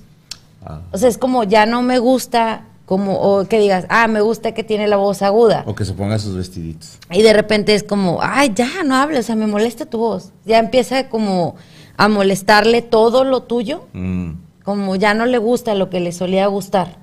Ah. 0.66 0.82
O 0.92 0.98
sea, 0.98 1.08
es 1.08 1.18
como 1.18 1.46
ya 1.46 1.66
no 1.66 1.82
me 1.84 2.00
gusta, 2.00 2.66
como, 2.86 3.18
o 3.18 3.48
que 3.48 3.60
digas, 3.60 3.86
ah, 3.88 4.10
me 4.10 4.20
gusta 4.20 4.54
que 4.54 4.66
tiene 4.66 4.90
la 4.90 4.98
voz 4.98 5.22
aguda. 5.22 5.64
O 5.68 5.74
que 5.74 5.86
se 5.86 5.94
ponga 5.94 6.20
sus 6.20 6.36
vestiditos. 6.36 6.98
Y 7.10 7.22
de 7.22 7.32
repente 7.32 7.76
es 7.76 7.84
como, 7.84 8.20
ay, 8.22 8.52
ya, 8.54 8.84
no 8.84 8.98
hables, 8.98 9.22
o 9.22 9.24
sea, 9.28 9.36
me 9.38 9.48
molesta 9.48 9.86
tu 9.86 10.00
voz. 10.00 10.34
Ya 10.46 10.60
empieza 10.60 11.08
como 11.08 11.56
a 12.02 12.08
molestarle 12.08 12.82
todo 12.82 13.24
lo 13.24 13.44
tuyo, 13.44 13.86
Mm. 13.94 14.32
como 14.64 14.96
ya 14.96 15.14
no 15.14 15.26
le 15.28 15.38
gusta 15.38 15.76
lo 15.76 15.90
que 15.92 16.00
le 16.00 16.12
solía 16.12 16.48
gustar. 16.48 16.98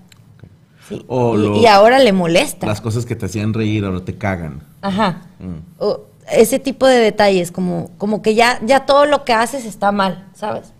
Sí. 0.88 1.05
O 1.07 1.36
y, 1.57 1.66
ahora 1.66 1.99
le 2.01 2.12
molesta. 2.12 2.66
Las 2.66 2.80
cosas 2.80 3.07
que 3.07 3.14
te 3.14 3.26
hacían 3.26 3.55
reír 3.55 3.84
ahora 3.84 4.05
te 4.05 4.16
cagan. 4.16 4.62
Ajá. 4.82 5.22
Mm. 5.38 5.59
O 5.78 6.01
ese 6.32 6.59
tipo 6.59 6.86
de 6.86 6.99
detalles, 6.99 7.53
como, 7.53 7.90
como 7.96 8.22
que 8.22 8.34
ya, 8.34 8.59
ya 8.64 8.86
todo 8.86 9.07
lo 9.07 9.24
que 9.24 9.32
haces 9.34 9.64
está 9.64 9.92
mal, 9.92 10.26
¿sabes? 10.34 10.72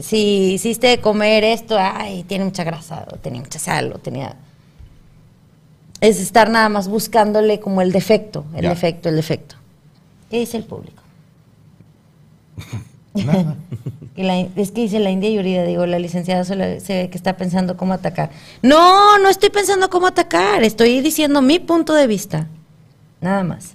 Si 0.00 0.52
hiciste 0.52 0.86
de 0.88 1.00
comer 1.00 1.42
esto, 1.42 1.76
ay, 1.78 2.24
tiene 2.24 2.44
mucha 2.44 2.62
grasa, 2.62 3.06
o 3.12 3.16
tenía 3.16 3.40
mucha 3.40 3.58
sal, 3.58 3.92
o 3.94 3.98
tenía... 3.98 4.36
Es 6.00 6.20
estar 6.20 6.50
nada 6.50 6.68
más 6.68 6.88
buscándole 6.88 7.58
como 7.58 7.80
el 7.82 7.90
defecto, 7.92 8.44
el 8.54 8.62
Ya. 8.64 8.68
defecto, 8.70 9.08
el 9.08 9.16
defecto. 9.16 9.56
¿Qué 10.30 10.38
dice 10.40 10.56
el 10.58 10.64
público? 10.64 11.02
Es 14.56 14.70
que 14.72 14.82
dice 14.82 14.98
la 14.98 15.10
India 15.10 15.30
Yurida, 15.30 15.64
digo, 15.64 15.86
la 15.86 15.98
licenciada 15.98 16.44
se 16.44 16.54
ve 16.54 17.08
que 17.10 17.16
está 17.16 17.36
pensando 17.36 17.78
cómo 17.78 17.94
atacar. 17.94 18.30
No, 18.60 19.18
no 19.18 19.30
estoy 19.30 19.48
pensando 19.48 19.88
cómo 19.88 20.08
atacar, 20.08 20.62
estoy 20.62 21.00
diciendo 21.00 21.40
mi 21.40 21.58
punto 21.58 21.94
de 21.94 22.06
vista. 22.06 22.46
Nada 23.22 23.44
más. 23.44 23.74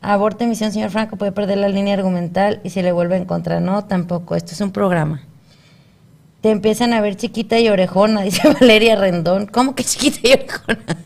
Aborte 0.00 0.46
misión, 0.46 0.72
señor 0.72 0.90
Franco, 0.90 1.16
puede 1.16 1.32
perder 1.32 1.58
la 1.58 1.68
línea 1.68 1.92
argumental 1.92 2.60
y 2.64 2.70
se 2.70 2.82
le 2.82 2.92
vuelve 2.92 3.16
en 3.16 3.26
contra. 3.26 3.60
No, 3.60 3.84
tampoco, 3.84 4.34
esto 4.34 4.52
es 4.52 4.60
un 4.62 4.70
programa. 4.70 5.22
Te 6.40 6.50
empiezan 6.50 6.94
a 6.94 7.02
ver 7.02 7.16
chiquita 7.16 7.60
y 7.60 7.68
orejona, 7.68 8.22
dice 8.22 8.48
Valeria 8.48 8.96
Rendón. 8.96 9.46
¿Cómo 9.46 9.74
que 9.74 9.84
chiquita 9.84 10.20
y 10.22 10.32
orejona? 10.32 10.78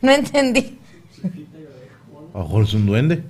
No 0.00 0.10
entendí. 0.10 0.78
A 2.34 2.38
lo 2.38 2.44
mejor 2.44 2.64
es 2.64 2.74
un 2.74 2.86
duende. 2.86 3.22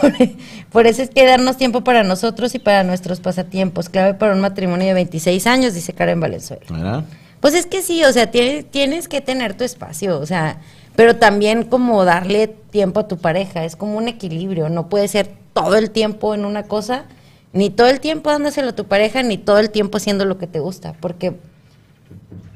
Por, 0.00 0.12
por 0.70 0.86
eso 0.86 1.02
es 1.02 1.10
que 1.10 1.26
darnos 1.26 1.56
tiempo 1.56 1.82
para 1.82 2.04
nosotros 2.04 2.54
y 2.54 2.58
para 2.58 2.84
nuestros 2.84 3.20
pasatiempos. 3.20 3.88
Clave 3.88 4.14
para 4.14 4.32
un 4.32 4.40
matrimonio 4.40 4.86
de 4.86 4.94
26 4.94 5.46
años, 5.46 5.74
dice 5.74 5.92
Karen 5.92 6.20
Valenzuela. 6.20 6.64
¿Verdad? 6.68 7.04
Pues 7.44 7.52
es 7.52 7.66
que 7.66 7.82
sí, 7.82 8.02
o 8.04 8.10
sea, 8.10 8.30
tienes, 8.30 8.70
tienes 8.70 9.06
que 9.06 9.20
tener 9.20 9.54
tu 9.54 9.64
espacio, 9.64 10.18
o 10.18 10.24
sea, 10.24 10.60
pero 10.96 11.16
también 11.16 11.64
como 11.64 12.02
darle 12.06 12.48
tiempo 12.48 13.00
a 13.00 13.06
tu 13.06 13.18
pareja, 13.18 13.66
es 13.66 13.76
como 13.76 13.98
un 13.98 14.08
equilibrio, 14.08 14.70
no 14.70 14.88
puede 14.88 15.08
ser 15.08 15.30
todo 15.52 15.76
el 15.76 15.90
tiempo 15.90 16.34
en 16.34 16.46
una 16.46 16.62
cosa, 16.62 17.04
ni 17.52 17.68
todo 17.68 17.88
el 17.88 18.00
tiempo 18.00 18.30
dándoselo 18.30 18.70
a 18.70 18.74
tu 18.74 18.86
pareja, 18.86 19.22
ni 19.22 19.36
todo 19.36 19.58
el 19.58 19.68
tiempo 19.68 19.98
haciendo 19.98 20.24
lo 20.24 20.38
que 20.38 20.46
te 20.46 20.58
gusta, 20.58 20.94
porque 21.00 21.34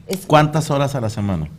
es, 0.06 0.24
¿Cuántas 0.26 0.70
horas 0.70 0.94
a 0.94 1.02
la 1.02 1.10
semana? 1.10 1.50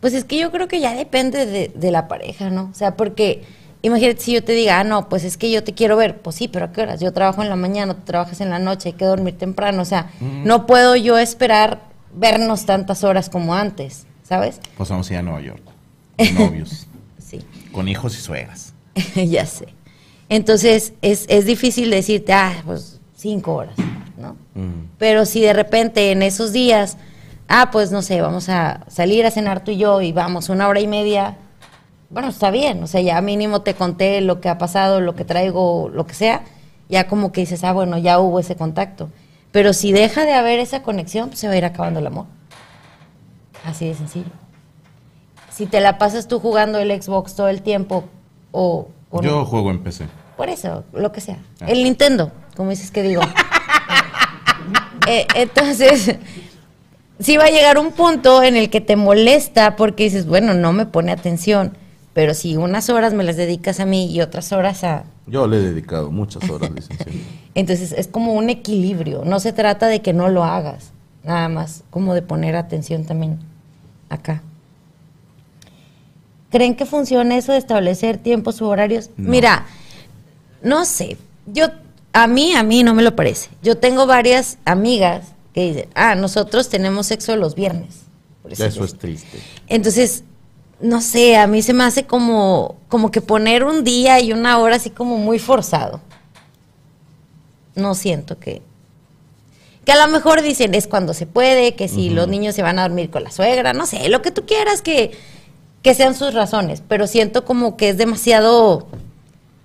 pues 0.00 0.12
es 0.12 0.24
que 0.24 0.36
yo 0.36 0.50
creo 0.50 0.66
que 0.66 0.80
ya 0.80 0.92
depende 0.92 1.46
de, 1.46 1.70
de 1.72 1.90
la 1.92 2.08
pareja, 2.08 2.50
¿no? 2.50 2.68
O 2.72 2.74
sea, 2.74 2.96
porque 2.96 3.44
imagínate 3.82 4.20
si 4.20 4.32
yo 4.32 4.42
te 4.42 4.52
diga, 4.52 4.80
ah, 4.80 4.84
no, 4.84 5.08
pues 5.08 5.24
es 5.24 5.36
que 5.36 5.50
yo 5.50 5.62
te 5.62 5.74
quiero 5.74 5.96
ver, 5.96 6.18
pues 6.18 6.36
sí, 6.36 6.48
pero 6.48 6.66
¿a 6.66 6.72
qué 6.72 6.82
horas? 6.82 7.00
Yo 7.00 7.12
trabajo 7.12 7.42
en 7.42 7.48
la 7.48 7.56
mañana, 7.56 7.94
tú 7.94 8.02
trabajas 8.04 8.40
en 8.40 8.50
la 8.50 8.58
noche, 8.58 8.90
hay 8.90 8.92
que 8.94 9.04
dormir 9.04 9.36
temprano, 9.36 9.82
o 9.82 9.84
sea, 9.84 10.10
no 10.20 10.66
puedo 10.66 10.96
yo 10.96 11.18
esperar 11.18 11.80
vernos 12.14 12.64
tantas 12.64 13.04
horas 13.04 13.28
como 13.28 13.54
antes, 13.54 14.06
¿sabes? 14.22 14.60
Pues 14.76 14.88
vamos 14.88 15.10
a 15.10 15.12
ir 15.12 15.18
a 15.18 15.22
Nueva 15.22 15.40
York. 15.40 15.62
Con 16.16 16.34
novios. 16.46 16.86
Sí, 17.18 17.40
con 17.72 17.88
hijos 17.88 18.16
y 18.16 18.20
suegras. 18.20 18.72
ya 19.14 19.46
sé. 19.46 19.68
Entonces, 20.28 20.92
es, 21.02 21.26
es 21.28 21.44
difícil 21.44 21.90
decirte, 21.90 22.32
ah, 22.32 22.54
pues 22.64 23.00
cinco 23.16 23.54
horas, 23.54 23.74
¿no? 24.16 24.36
Mm. 24.54 24.86
Pero 24.98 25.24
si 25.26 25.40
de 25.40 25.52
repente 25.52 26.10
en 26.10 26.22
esos 26.22 26.52
días, 26.52 26.96
ah, 27.48 27.70
pues 27.70 27.90
no 27.90 28.02
sé, 28.02 28.20
vamos 28.20 28.48
a 28.48 28.84
salir 28.88 29.26
a 29.26 29.30
cenar 29.30 29.64
tú 29.64 29.70
y 29.72 29.76
yo 29.76 30.00
y 30.00 30.12
vamos 30.12 30.48
una 30.48 30.68
hora 30.68 30.80
y 30.80 30.86
media, 30.86 31.36
bueno, 32.12 32.28
está 32.28 32.50
bien, 32.50 32.82
o 32.82 32.86
sea, 32.86 33.00
ya 33.00 33.20
mínimo 33.22 33.62
te 33.62 33.74
conté 33.74 34.20
lo 34.20 34.40
que 34.40 34.50
ha 34.50 34.58
pasado, 34.58 35.00
lo 35.00 35.16
que 35.16 35.24
traigo, 35.24 35.88
lo 35.88 36.06
que 36.06 36.14
sea, 36.14 36.44
ya 36.88 37.08
como 37.08 37.32
que 37.32 37.40
dices, 37.40 37.64
ah, 37.64 37.72
bueno, 37.72 37.96
ya 37.96 38.18
hubo 38.20 38.38
ese 38.38 38.54
contacto. 38.54 39.08
Pero 39.50 39.72
si 39.72 39.92
deja 39.92 40.24
de 40.24 40.34
haber 40.34 40.58
esa 40.58 40.82
conexión, 40.82 41.28
pues 41.28 41.40
se 41.40 41.48
va 41.48 41.54
a 41.54 41.56
ir 41.56 41.64
acabando 41.64 42.00
el 42.00 42.06
amor. 42.06 42.26
Así 43.64 43.86
de 43.86 43.94
sencillo. 43.94 44.30
Si 45.50 45.66
te 45.66 45.80
la 45.80 45.98
pasas 45.98 46.28
tú 46.28 46.38
jugando 46.38 46.78
el 46.78 47.02
Xbox 47.02 47.34
todo 47.34 47.48
el 47.48 47.62
tiempo 47.62 48.04
o... 48.50 48.88
o 49.10 49.22
no, 49.22 49.28
Yo 49.28 49.44
juego 49.44 49.70
en 49.70 49.82
PC. 49.82 50.06
por 50.36 50.50
eso, 50.50 50.84
lo 50.92 51.12
que 51.12 51.20
sea. 51.20 51.38
Ah. 51.60 51.66
El 51.68 51.82
Nintendo, 51.82 52.30
como 52.56 52.70
dices 52.70 52.90
que 52.90 53.02
digo. 53.02 53.22
Eh, 55.08 55.26
entonces, 55.34 56.14
sí 57.18 57.36
va 57.36 57.46
a 57.46 57.50
llegar 57.50 57.76
un 57.76 57.90
punto 57.90 58.40
en 58.44 58.56
el 58.56 58.70
que 58.70 58.80
te 58.80 58.94
molesta 58.94 59.74
porque 59.74 60.04
dices, 60.04 60.26
bueno, 60.26 60.54
no 60.54 60.72
me 60.72 60.86
pone 60.86 61.10
atención. 61.10 61.76
Pero 62.14 62.34
si 62.34 62.56
unas 62.56 62.90
horas 62.90 63.14
me 63.14 63.24
las 63.24 63.36
dedicas 63.36 63.80
a 63.80 63.86
mí 63.86 64.12
y 64.12 64.20
otras 64.20 64.52
horas 64.52 64.84
a... 64.84 65.04
Yo 65.26 65.46
le 65.46 65.56
he 65.56 65.60
dedicado 65.60 66.10
muchas 66.10 66.48
horas, 66.50 66.70
licenciado. 66.74 67.10
Entonces 67.54 67.92
es 67.92 68.06
como 68.06 68.34
un 68.34 68.50
equilibrio. 68.50 69.24
No 69.24 69.40
se 69.40 69.52
trata 69.52 69.86
de 69.86 70.02
que 70.02 70.12
no 70.12 70.28
lo 70.28 70.44
hagas, 70.44 70.92
nada 71.24 71.48
más, 71.48 71.84
como 71.90 72.14
de 72.14 72.22
poner 72.22 72.56
atención 72.56 73.04
también 73.04 73.38
acá. 74.10 74.42
¿Creen 76.50 76.74
que 76.74 76.84
funciona 76.84 77.36
eso 77.36 77.52
de 77.52 77.58
establecer 77.58 78.18
tiempos 78.18 78.60
u 78.60 78.66
horarios? 78.66 79.08
No. 79.16 79.30
Mira, 79.30 79.64
no 80.62 80.84
sé. 80.84 81.16
Yo, 81.46 81.68
a 82.12 82.26
mí, 82.26 82.52
a 82.54 82.62
mí 82.62 82.82
no 82.82 82.94
me 82.94 83.02
lo 83.02 83.16
parece. 83.16 83.48
Yo 83.62 83.78
tengo 83.78 84.06
varias 84.06 84.58
amigas 84.66 85.28
que 85.54 85.68
dicen, 85.68 85.88
ah, 85.94 86.14
nosotros 86.14 86.68
tenemos 86.68 87.06
sexo 87.06 87.36
los 87.36 87.54
viernes. 87.54 88.02
por 88.42 88.52
Eso 88.52 88.84
es 88.84 88.98
triste. 88.98 89.38
entonces, 89.66 90.24
no 90.82 91.00
sé, 91.00 91.36
a 91.36 91.46
mí 91.46 91.62
se 91.62 91.72
me 91.72 91.84
hace 91.84 92.04
como, 92.04 92.76
como 92.88 93.10
que 93.10 93.20
poner 93.20 93.64
un 93.64 93.84
día 93.84 94.20
y 94.20 94.32
una 94.32 94.58
hora 94.58 94.76
así 94.76 94.90
como 94.90 95.16
muy 95.16 95.38
forzado. 95.38 96.00
No 97.74 97.94
siento 97.94 98.38
que... 98.38 98.60
Que 99.84 99.92
a 99.92 100.06
lo 100.06 100.12
mejor 100.12 100.42
dicen 100.42 100.74
es 100.74 100.86
cuando 100.86 101.12
se 101.14 101.26
puede, 101.26 101.74
que 101.74 101.88
si 101.88 102.10
los 102.10 102.28
niños 102.28 102.54
se 102.54 102.62
van 102.62 102.78
a 102.78 102.82
dormir 102.82 103.10
con 103.10 103.24
la 103.24 103.32
suegra, 103.32 103.72
no 103.72 103.86
sé, 103.86 104.08
lo 104.08 104.22
que 104.22 104.30
tú 104.30 104.44
quieras 104.46 104.80
que, 104.80 105.10
que 105.82 105.94
sean 105.94 106.14
sus 106.14 106.34
razones, 106.34 106.82
pero 106.86 107.08
siento 107.08 107.44
como 107.44 107.76
que 107.76 107.88
es 107.88 107.98
demasiado 107.98 108.86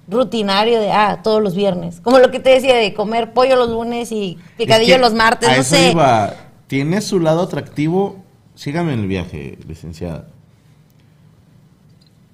rutinario 0.07 0.79
de, 0.79 0.91
ah, 0.91 1.19
todos 1.23 1.41
los 1.43 1.55
viernes. 1.55 1.99
Como 2.01 2.17
lo 2.17 2.31
que 2.31 2.39
te 2.39 2.49
decía 2.49 2.75
de 2.75 2.95
comer 2.95 3.33
pollo 3.33 3.55
los 3.55 3.69
lunes 3.69 4.11
y 4.11 4.39
picadillo 4.57 4.93
Es 4.93 4.97
que 4.97 5.01
los 5.01 5.13
martes, 5.13 5.49
a 5.49 5.55
no 5.55 5.61
eso 5.61 5.75
sé. 5.75 5.91
iba. 5.91 6.33
Tiene 6.65 7.01
su 7.01 7.19
lado 7.19 7.43
atractivo. 7.43 8.23
Sígame 8.55 8.93
en 8.93 9.01
el 9.01 9.07
viaje, 9.07 9.59
licenciada. 9.67 10.29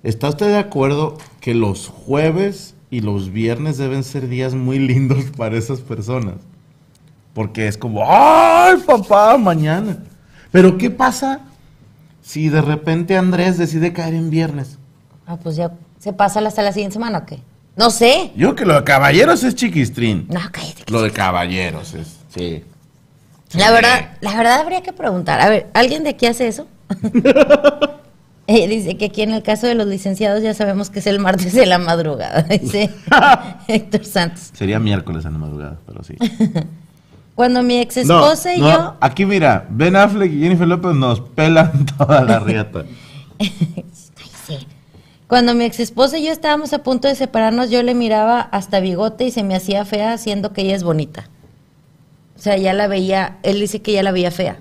¿Está 0.03 0.27
usted 0.27 0.47
de 0.47 0.57
acuerdo 0.57 1.17
que 1.39 1.53
los 1.53 1.87
jueves 1.87 2.75
y 2.89 2.99
los 2.99 3.31
viernes 3.31 3.77
deben 3.77 4.03
ser 4.03 4.27
días 4.27 4.53
muy 4.53 4.77
lindos 4.77 5.23
para 5.37 5.57
esas 5.57 5.79
personas? 5.79 6.35
Porque 7.33 7.67
es 7.67 7.77
como, 7.77 8.03
¡ay, 8.05 8.75
papá, 8.85 9.37
mañana! 9.37 10.03
Pero 10.51 10.77
¿qué 10.77 10.91
pasa 10.91 11.39
si 12.21 12.49
de 12.49 12.61
repente 12.61 13.17
Andrés 13.17 13.57
decide 13.57 13.93
caer 13.93 14.13
en 14.13 14.29
viernes? 14.29 14.77
Ah, 15.25 15.37
pues 15.41 15.55
ya 15.55 15.71
se 15.99 16.11
pasa 16.11 16.41
hasta 16.41 16.61
la 16.61 16.73
siguiente 16.73 16.93
semana 16.93 17.19
o 17.19 17.25
qué? 17.25 17.39
No 17.77 17.89
sé. 17.89 18.31
Yo 18.35 18.55
que 18.55 18.65
lo 18.65 18.75
de 18.75 18.83
caballeros 18.83 19.41
es 19.43 19.55
chiquistrín. 19.55 20.27
No, 20.29 20.41
cállate. 20.51 20.83
Lo 20.91 21.01
de 21.01 21.11
caballeros 21.11 21.93
es, 21.93 22.19
sí. 22.35 22.63
La 23.53 23.71
verdad, 23.71 24.17
la 24.19 24.35
verdad 24.35 24.59
habría 24.59 24.83
que 24.83 24.91
preguntar. 24.91 25.39
A 25.39 25.49
ver, 25.49 25.69
¿alguien 25.73 26.03
de 26.03 26.09
aquí 26.09 26.25
hace 26.25 26.47
eso? 26.47 26.67
Eh, 28.47 28.67
dice 28.67 28.97
que 28.97 29.05
aquí 29.05 29.21
en 29.21 29.31
el 29.31 29.41
caso 29.41 29.67
de 29.67 29.75
los 29.75 29.87
licenciados 29.87 30.43
ya 30.43 30.53
sabemos 30.53 30.89
que 30.89 30.99
es 30.99 31.07
el 31.07 31.17
martes 31.19 31.53
de 31.53 31.65
la 31.65 31.77
madrugada, 31.77 32.41
dice 32.61 32.89
Héctor 33.69 34.03
Santos. 34.03 34.51
Sería 34.53 34.79
miércoles 34.79 35.23
en 35.23 35.33
la 35.33 35.39
madrugada, 35.39 35.79
pero 35.85 36.03
sí. 36.03 36.15
Cuando 37.35 37.63
mi 37.63 37.79
ex 37.79 37.97
esposa 37.97 38.53
y 38.53 38.59
no, 38.59 38.69
yo... 38.69 38.97
Aquí 38.99 39.25
mira, 39.25 39.65
Ben 39.69 39.95
Affleck 39.95 40.31
y 40.31 40.41
Jennifer 40.41 40.67
López 40.67 40.93
nos 40.93 41.21
pelan 41.21 41.85
toda 41.97 42.23
la 42.25 42.39
riata. 42.39 42.83
Sí. 43.39 44.57
Cuando 45.27 45.55
mi 45.55 45.63
ex 45.63 45.79
esposa 45.79 46.17
y 46.17 46.25
yo 46.25 46.31
estábamos 46.31 46.73
a 46.73 46.83
punto 46.83 47.07
de 47.07 47.15
separarnos, 47.15 47.71
yo 47.71 47.81
le 47.81 47.95
miraba 47.95 48.41
hasta 48.41 48.81
bigote 48.81 49.23
y 49.23 49.31
se 49.31 49.43
me 49.43 49.55
hacía 49.55 49.85
fea, 49.85 50.17
siendo 50.17 50.51
que 50.51 50.63
ella 50.63 50.75
es 50.75 50.83
bonita. 50.83 51.29
O 52.35 52.39
sea, 52.39 52.57
ya 52.57 52.73
la 52.73 52.87
veía, 52.87 53.37
él 53.41 53.61
dice 53.61 53.81
que 53.81 53.93
ya 53.93 54.03
la 54.03 54.11
veía 54.11 54.29
fea. 54.29 54.59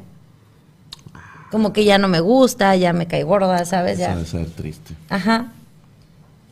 Como 1.53 1.73
que 1.75 1.85
ya 1.85 1.99
no 1.99 2.09
me 2.09 2.19
gusta, 2.21 2.75
ya 2.77 2.93
me 2.95 3.07
cae 3.07 3.23
gorda, 3.23 3.65
¿sabes? 3.67 3.99
Ya. 3.99 4.15
debe 4.17 4.27
ser 4.27 4.47
triste. 4.51 4.95
Ajá. 5.11 5.53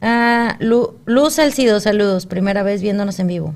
Ah, 0.02 0.56
Lu- 0.60 0.94
Luz 1.06 1.34
Salcido, 1.34 1.80
saludos. 1.80 2.26
Primera 2.26 2.62
vez 2.62 2.82
viéndonos 2.82 3.18
en 3.18 3.26
vivo. 3.26 3.54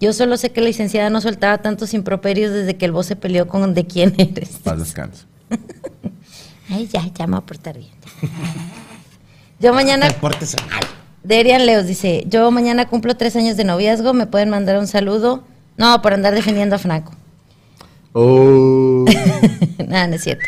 Yo 0.00 0.12
solo 0.12 0.36
sé 0.36 0.50
que 0.50 0.60
la 0.60 0.68
licenciada 0.68 1.10
no 1.10 1.20
soltaba 1.20 1.58
tantos 1.58 1.92
improperios 1.92 2.52
desde 2.52 2.76
que 2.76 2.84
el 2.84 2.92
voz 2.92 3.06
se 3.06 3.16
peleó 3.16 3.48
con 3.48 3.74
de 3.74 3.86
quién 3.86 4.14
eres. 4.18 4.50
Paz 4.62 4.78
descanse. 4.78 5.24
Ay, 6.70 6.86
ya, 6.86 7.04
ya 7.12 7.26
me 7.26 7.32
voy 7.32 7.42
a 7.42 7.46
portar 7.46 7.76
bien. 7.76 7.90
Yo 9.58 9.74
mañana, 9.74 10.08
Pórtese 10.20 10.56
mal. 10.70 10.80
Derian 11.24 11.66
Leos 11.66 11.86
dice, 11.86 12.22
yo 12.28 12.48
mañana 12.52 12.88
cumplo 12.88 13.16
tres 13.16 13.34
años 13.34 13.56
de 13.56 13.64
noviazgo, 13.64 14.14
me 14.14 14.26
pueden 14.26 14.50
mandar 14.50 14.78
un 14.78 14.86
saludo. 14.86 15.42
No, 15.76 16.00
por 16.02 16.14
andar 16.14 16.32
defendiendo 16.34 16.76
a 16.76 16.78
Franco. 16.78 17.12
Oh. 18.20 19.04
Nada, 19.86 20.08
no 20.08 20.16
es 20.16 20.24
cierto. 20.24 20.44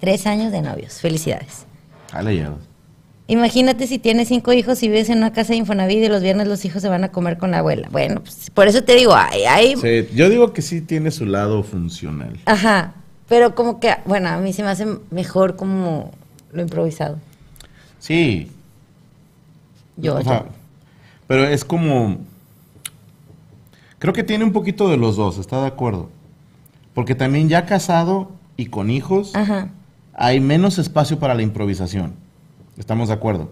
Tres 0.00 0.26
años 0.26 0.50
de 0.50 0.60
novios, 0.60 0.94
felicidades. 1.00 1.66
Ah, 2.12 2.20
llevas. 2.22 2.58
Imagínate 3.28 3.86
si 3.86 4.00
tienes 4.00 4.26
cinco 4.26 4.52
hijos 4.52 4.82
y 4.82 4.88
vives 4.88 5.08
en 5.08 5.18
una 5.18 5.32
casa 5.32 5.52
de 5.52 5.58
Infonavit 5.58 5.98
y 6.02 6.08
los 6.08 6.22
viernes 6.22 6.48
los 6.48 6.64
hijos 6.64 6.82
se 6.82 6.88
van 6.88 7.04
a 7.04 7.12
comer 7.12 7.38
con 7.38 7.52
la 7.52 7.58
abuela. 7.58 7.88
Bueno, 7.92 8.22
pues 8.22 8.50
por 8.50 8.66
eso 8.66 8.82
te 8.82 8.96
digo, 8.96 9.14
hay 9.14 9.76
Sí, 9.76 10.08
yo 10.16 10.28
digo 10.28 10.52
que 10.52 10.62
sí 10.62 10.80
tiene 10.80 11.12
su 11.12 11.26
lado 11.26 11.62
funcional. 11.62 12.36
Ajá, 12.44 12.94
pero 13.28 13.54
como 13.54 13.78
que, 13.78 13.94
bueno, 14.04 14.28
a 14.28 14.38
mí 14.38 14.52
se 14.52 14.64
me 14.64 14.70
hace 14.70 14.86
mejor 15.12 15.54
como 15.54 16.10
lo 16.52 16.62
improvisado. 16.62 17.18
Sí. 18.00 18.50
Yo, 19.96 20.16
O 20.16 20.22
sea, 20.22 20.40
yo. 20.40 20.46
pero 21.28 21.44
es 21.44 21.64
como. 21.64 22.18
Creo 24.00 24.12
que 24.12 24.24
tiene 24.24 24.44
un 24.44 24.52
poquito 24.52 24.88
de 24.88 24.96
los 24.96 25.14
dos, 25.16 25.38
¿está 25.38 25.60
de 25.60 25.68
acuerdo? 25.68 26.10
Porque 26.96 27.14
también 27.14 27.50
ya 27.50 27.66
casado 27.66 28.30
y 28.56 28.66
con 28.66 28.88
hijos, 28.88 29.36
Ajá. 29.36 29.68
hay 30.14 30.40
menos 30.40 30.78
espacio 30.78 31.18
para 31.18 31.34
la 31.34 31.42
improvisación. 31.42 32.14
¿Estamos 32.78 33.08
de 33.08 33.14
acuerdo? 33.14 33.50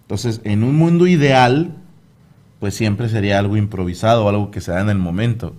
Entonces, 0.00 0.40
en 0.44 0.64
un 0.64 0.78
mundo 0.78 1.06
ideal, 1.06 1.74
pues 2.60 2.74
siempre 2.74 3.10
sería 3.10 3.38
algo 3.38 3.58
improvisado, 3.58 4.26
algo 4.26 4.50
que 4.50 4.62
se 4.62 4.72
da 4.72 4.80
en 4.80 4.88
el 4.88 4.96
momento. 4.96 5.52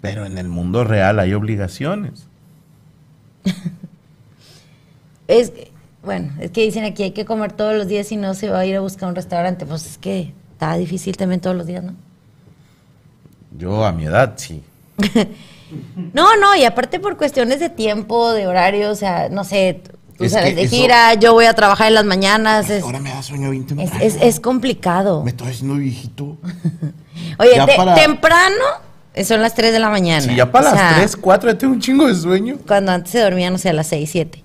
Pero 0.00 0.26
en 0.26 0.36
el 0.36 0.48
mundo 0.48 0.82
real 0.82 1.20
hay 1.20 1.32
obligaciones. 1.32 2.26
Es, 5.28 5.52
bueno, 6.02 6.32
es 6.40 6.50
que 6.52 6.62
dicen 6.62 6.84
aquí 6.84 7.02
hay 7.02 7.10
que 7.10 7.26
comer 7.26 7.52
todos 7.52 7.76
los 7.76 7.86
días 7.86 8.10
y 8.12 8.16
no 8.16 8.32
se 8.32 8.48
va 8.48 8.60
a 8.60 8.66
ir 8.66 8.74
a 8.74 8.80
buscar 8.80 9.10
un 9.10 9.14
restaurante. 9.14 9.66
Pues 9.66 9.86
es 9.86 9.98
que 9.98 10.32
está 10.52 10.74
difícil 10.74 11.18
también 11.18 11.42
todos 11.42 11.54
los 11.54 11.66
días, 11.66 11.84
¿no? 11.84 11.92
Yo 13.58 13.84
a 13.84 13.92
mi 13.92 14.06
edad, 14.06 14.32
sí. 14.38 14.62
No, 16.14 16.36
no, 16.36 16.56
y 16.56 16.64
aparte 16.64 16.98
por 17.00 17.16
cuestiones 17.16 17.60
de 17.60 17.68
tiempo, 17.70 18.32
de 18.32 18.46
horario, 18.46 18.90
o 18.90 18.94
sea, 18.94 19.28
no 19.28 19.44
sé, 19.44 19.82
tú 20.16 20.24
Es 20.24 20.32
sales 20.32 20.56
de 20.56 20.66
gira, 20.68 21.14
yo 21.14 21.32
voy 21.34 21.44
a 21.46 21.54
trabajar 21.54 21.88
en 21.88 21.94
las 21.94 22.04
mañanas, 22.04 22.70
es, 22.70 22.82
Ahora 22.82 23.00
me 23.00 23.10
da 23.10 23.22
sueño 23.22 23.50
20 23.50 23.74
es, 23.82 23.90
es- 24.00 24.22
es 24.22 24.40
complicado. 24.40 25.22
Me 25.24 25.30
estoy 25.30 25.48
haciendo 25.48 25.74
viejito. 25.76 26.36
Oye, 27.38 27.50
te- 27.66 27.76
para- 27.76 27.94
temprano 27.94 28.64
eh, 29.14 29.24
son 29.24 29.42
las 29.42 29.54
3 29.54 29.72
de 29.72 29.78
la 29.78 29.90
mañana. 29.90 30.22
Si 30.22 30.34
ya 30.34 30.50
para 30.50 30.70
O 30.70 30.74
sea, 30.74 30.82
las 30.90 30.96
3, 30.96 31.16
4 31.16 31.50
ya 31.52 31.58
tengo 31.58 31.74
un 31.74 31.80
chingo 31.80 32.06
de 32.06 32.14
sueño. 32.14 32.56
cuando 32.66 32.92
antes 32.92 33.12
se 33.12 33.20
dormía, 33.20 33.50
no 33.50 33.58
sé, 33.58 33.68
a 33.68 33.72
las 33.72 33.86
6, 33.88 34.08
7. 34.10 34.42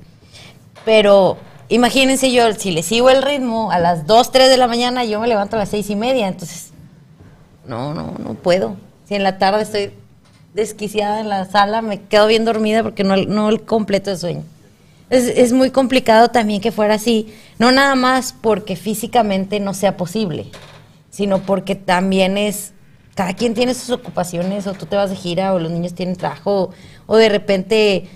Pero 0.86 1.38
imagínense 1.70 2.32
yo, 2.32 2.52
si 2.54 2.72
le 2.72 2.84
sigo 2.84 3.10
el 3.10 3.22
ritmo 3.22 3.72
a 3.72 3.80
las 3.80 4.06
2, 4.08 4.32
3 4.32 4.50
de 4.50 4.58
la 4.58 4.68
mañana, 4.68 5.06
yo 5.06 5.20
me 5.20 5.28
levanto 5.28 5.56
a 5.56 5.60
las 5.60 5.70
6 5.70 5.90
y 5.90 5.96
media. 5.96 6.28
Entonces, 6.28 6.72
no, 7.66 7.94
no, 7.94 8.16
no 8.20 8.34
puedo. 8.34 8.76
Si 9.08 9.16
en 9.16 9.24
la 9.24 9.38
tarde 9.38 9.64
estoy 9.64 9.94
desquiciada 10.54 11.20
en 11.20 11.30
la 11.30 11.46
sala, 11.46 11.82
me 11.82 12.02
quedo 12.02 12.28
bien 12.28 12.46
dormida 12.46 12.84
porque 12.84 13.04
no, 13.04 13.16
no 13.18 13.50
el 13.50 13.62
completo 13.64 14.10
de 14.10 14.18
sueño. 14.18 14.44
Es, 15.10 15.26
es 15.26 15.54
muy 15.54 15.72
complicado 15.72 16.30
también 16.30 16.62
que 16.62 16.72
fuera 16.72 16.96
así, 16.96 17.34
no 17.60 17.72
nada 17.72 17.96
más 17.96 18.34
porque 18.34 18.76
físicamente 18.76 19.60
no 19.60 19.74
sea 19.74 19.98
posible, 19.98 20.48
sino 21.10 21.40
porque 21.40 21.76
también 21.76 22.38
es, 22.38 22.74
cada 23.16 23.34
quien 23.34 23.54
tiene 23.54 23.74
sus 23.74 23.92
ocupaciones, 23.92 24.66
o 24.66 24.74
tú 24.74 24.86
te 24.86 24.96
vas 24.96 25.10
de 25.10 25.16
gira, 25.16 25.54
o 25.54 25.60
los 25.60 25.72
niños 25.72 25.94
tienen 25.94 26.16
trabajo, 26.16 26.72
o 27.06 27.18
de 27.18 27.30
repente 27.30 28.10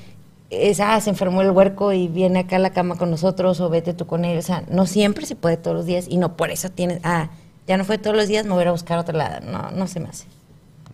es, 0.49 0.79
ah, 0.79 0.99
se 1.01 1.09
enfermó 1.09 1.41
el 1.41 1.51
huerco 1.51 1.91
y 1.93 2.07
viene 2.07 2.39
acá 2.39 2.55
a 2.55 2.59
la 2.59 2.71
cama 2.71 2.97
con 2.97 3.11
nosotros, 3.11 3.59
o 3.59 3.69
vete 3.69 3.93
tú 3.93 4.07
con 4.07 4.25
él, 4.25 4.37
o 4.37 4.41
sea, 4.41 4.63
no 4.69 4.87
siempre 4.87 5.25
se 5.25 5.35
puede 5.35 5.57
todos 5.57 5.77
los 5.77 5.85
días, 5.85 6.05
y 6.09 6.17
no 6.17 6.37
por 6.37 6.49
eso 6.49 6.69
tienes, 6.69 6.99
ah, 7.03 7.29
ya 7.67 7.77
no 7.77 7.85
fue 7.85 7.97
todos 7.97 8.15
los 8.15 8.27
días, 8.27 8.45
me 8.45 8.53
voy 8.53 8.63
a 8.63 8.71
buscar 8.71 8.97
a 8.97 9.01
otro 9.01 9.15
lado, 9.17 9.45
no, 9.45 9.71
no 9.71 9.87
se 9.87 9.99
me 9.99 10.09
hace, 10.09 10.25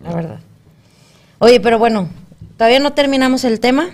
la 0.02 0.14
verdad. 0.14 0.40
Oye, 1.44 1.60
pero 1.60 1.78
bueno, 1.78 2.08
todavía 2.56 2.80
no 2.80 2.94
terminamos 2.94 3.44
el 3.44 3.60
tema. 3.60 3.88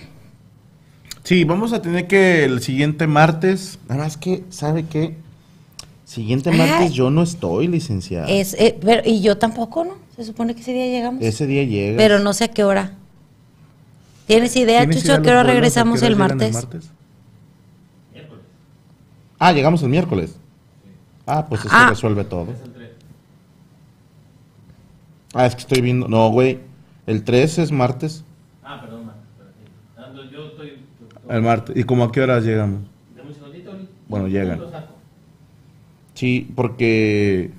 Sí, 1.25 1.43
vamos 1.43 1.73
a 1.73 1.83
tener 1.83 2.07
que 2.07 2.45
el 2.45 2.63
siguiente 2.63 3.09
martes. 3.09 3.81
Nada 3.89 4.05
más 4.05 4.17
que, 4.17 4.45
¿sabe 4.51 4.87
qué? 4.87 5.17
Siguiente 6.05 6.51
Ay. 6.51 6.59
martes 6.59 6.93
yo 6.93 7.11
no 7.11 7.25
estoy, 7.25 7.67
licenciada. 7.67 8.29
Es, 8.29 8.55
eh, 8.55 8.79
pero, 8.81 9.03
y 9.05 9.21
yo 9.21 9.37
tampoco, 9.37 9.83
¿no? 9.85 9.95
Se 10.15 10.23
supone 10.23 10.55
que 10.55 10.61
ese 10.61 10.73
día 10.73 10.87
llegamos. 10.87 11.25
Ese 11.25 11.49
día 11.49 11.65
llega. 11.65 11.97
Pero 11.97 12.21
no 12.21 12.33
sé 12.35 12.45
a 12.45 12.49
qué 12.49 12.63
hora. 12.63 12.93
¿Tienes 14.29 14.55
idea, 14.55 14.83
¿Tienes 14.83 14.99
Chucho, 14.99 15.09
idea 15.09 15.19
a 15.19 15.23
qué 15.23 15.31
hora 15.31 15.43
regresamos 15.43 15.99
¿A 15.99 16.01
qué 16.03 16.07
el 16.07 16.15
hora 16.23 16.35
llegan 16.37 16.53
martes? 16.53 16.91
Ah, 19.41 19.51
llegamos 19.51 19.83
el 19.83 19.89
miércoles. 19.89 20.37
Ah, 21.27 21.47
pues 21.49 21.63
eso 21.63 21.71
Ah. 21.73 21.89
resuelve 21.91 22.23
todo. 22.23 22.47
Ah, 25.35 25.47
es 25.47 25.57
que 25.57 25.63
estoy 25.63 25.81
viendo. 25.81 26.07
No, 26.07 26.31
güey. 26.31 26.70
El 27.11 27.25
3 27.25 27.59
es 27.59 27.73
martes. 27.73 28.25
Ah, 28.63 28.81
perdón, 28.81 29.11
yo 30.33 30.47
estoy. 30.47 30.75
El 31.29 31.43
martes. 31.43 31.77
¿Y 31.77 31.83
como 31.83 32.05
a 32.05 32.13
qué 32.13 32.21
horas 32.21 32.45
llegamos? 32.45 32.83
Un 33.27 33.35
segundito. 33.35 33.73
Bueno, 34.09 34.29
llegan. 34.29 34.63
Sí, 36.15 36.49
porque. 36.55 37.51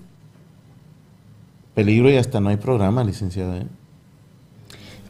Peligro 1.76 2.10
y 2.10 2.16
hasta 2.16 2.39
no 2.39 2.47
hay 2.47 2.56
programa, 2.56 3.04
licenciada. 3.04 3.58
¿eh? 3.58 3.66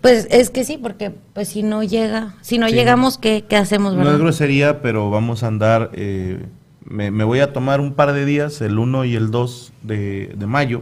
Pues 0.02 0.28
es 0.32 0.50
que 0.50 0.64
sí, 0.64 0.80
porque 0.82 1.12
pues 1.34 1.50
si 1.50 1.62
no 1.62 1.84
llega, 1.84 2.34
si 2.42 2.58
no 2.58 2.68
Sí. 2.68 2.74
llegamos, 2.74 3.20
¿qué, 3.20 3.46
qué 3.48 3.58
hacemos, 3.58 3.94
No 3.94 4.00
verdad? 4.00 4.16
es 4.16 4.20
grosería, 4.22 4.82
pero 4.82 5.12
vamos 5.12 5.44
a 5.44 5.48
andar. 5.48 5.92
eh, 5.94 6.44
me, 6.84 7.12
me 7.12 7.24
voy 7.24 7.42
a 7.42 7.54
tomar 7.54 7.80
un 7.80 7.94
par 7.94 8.12
de 8.14 8.26
días, 8.26 8.60
el 8.62 8.80
1 8.80 9.06
y 9.06 9.16
el 9.16 9.30
2 9.30 9.72
de, 9.84 10.34
de 10.36 10.48
mayo, 10.48 10.82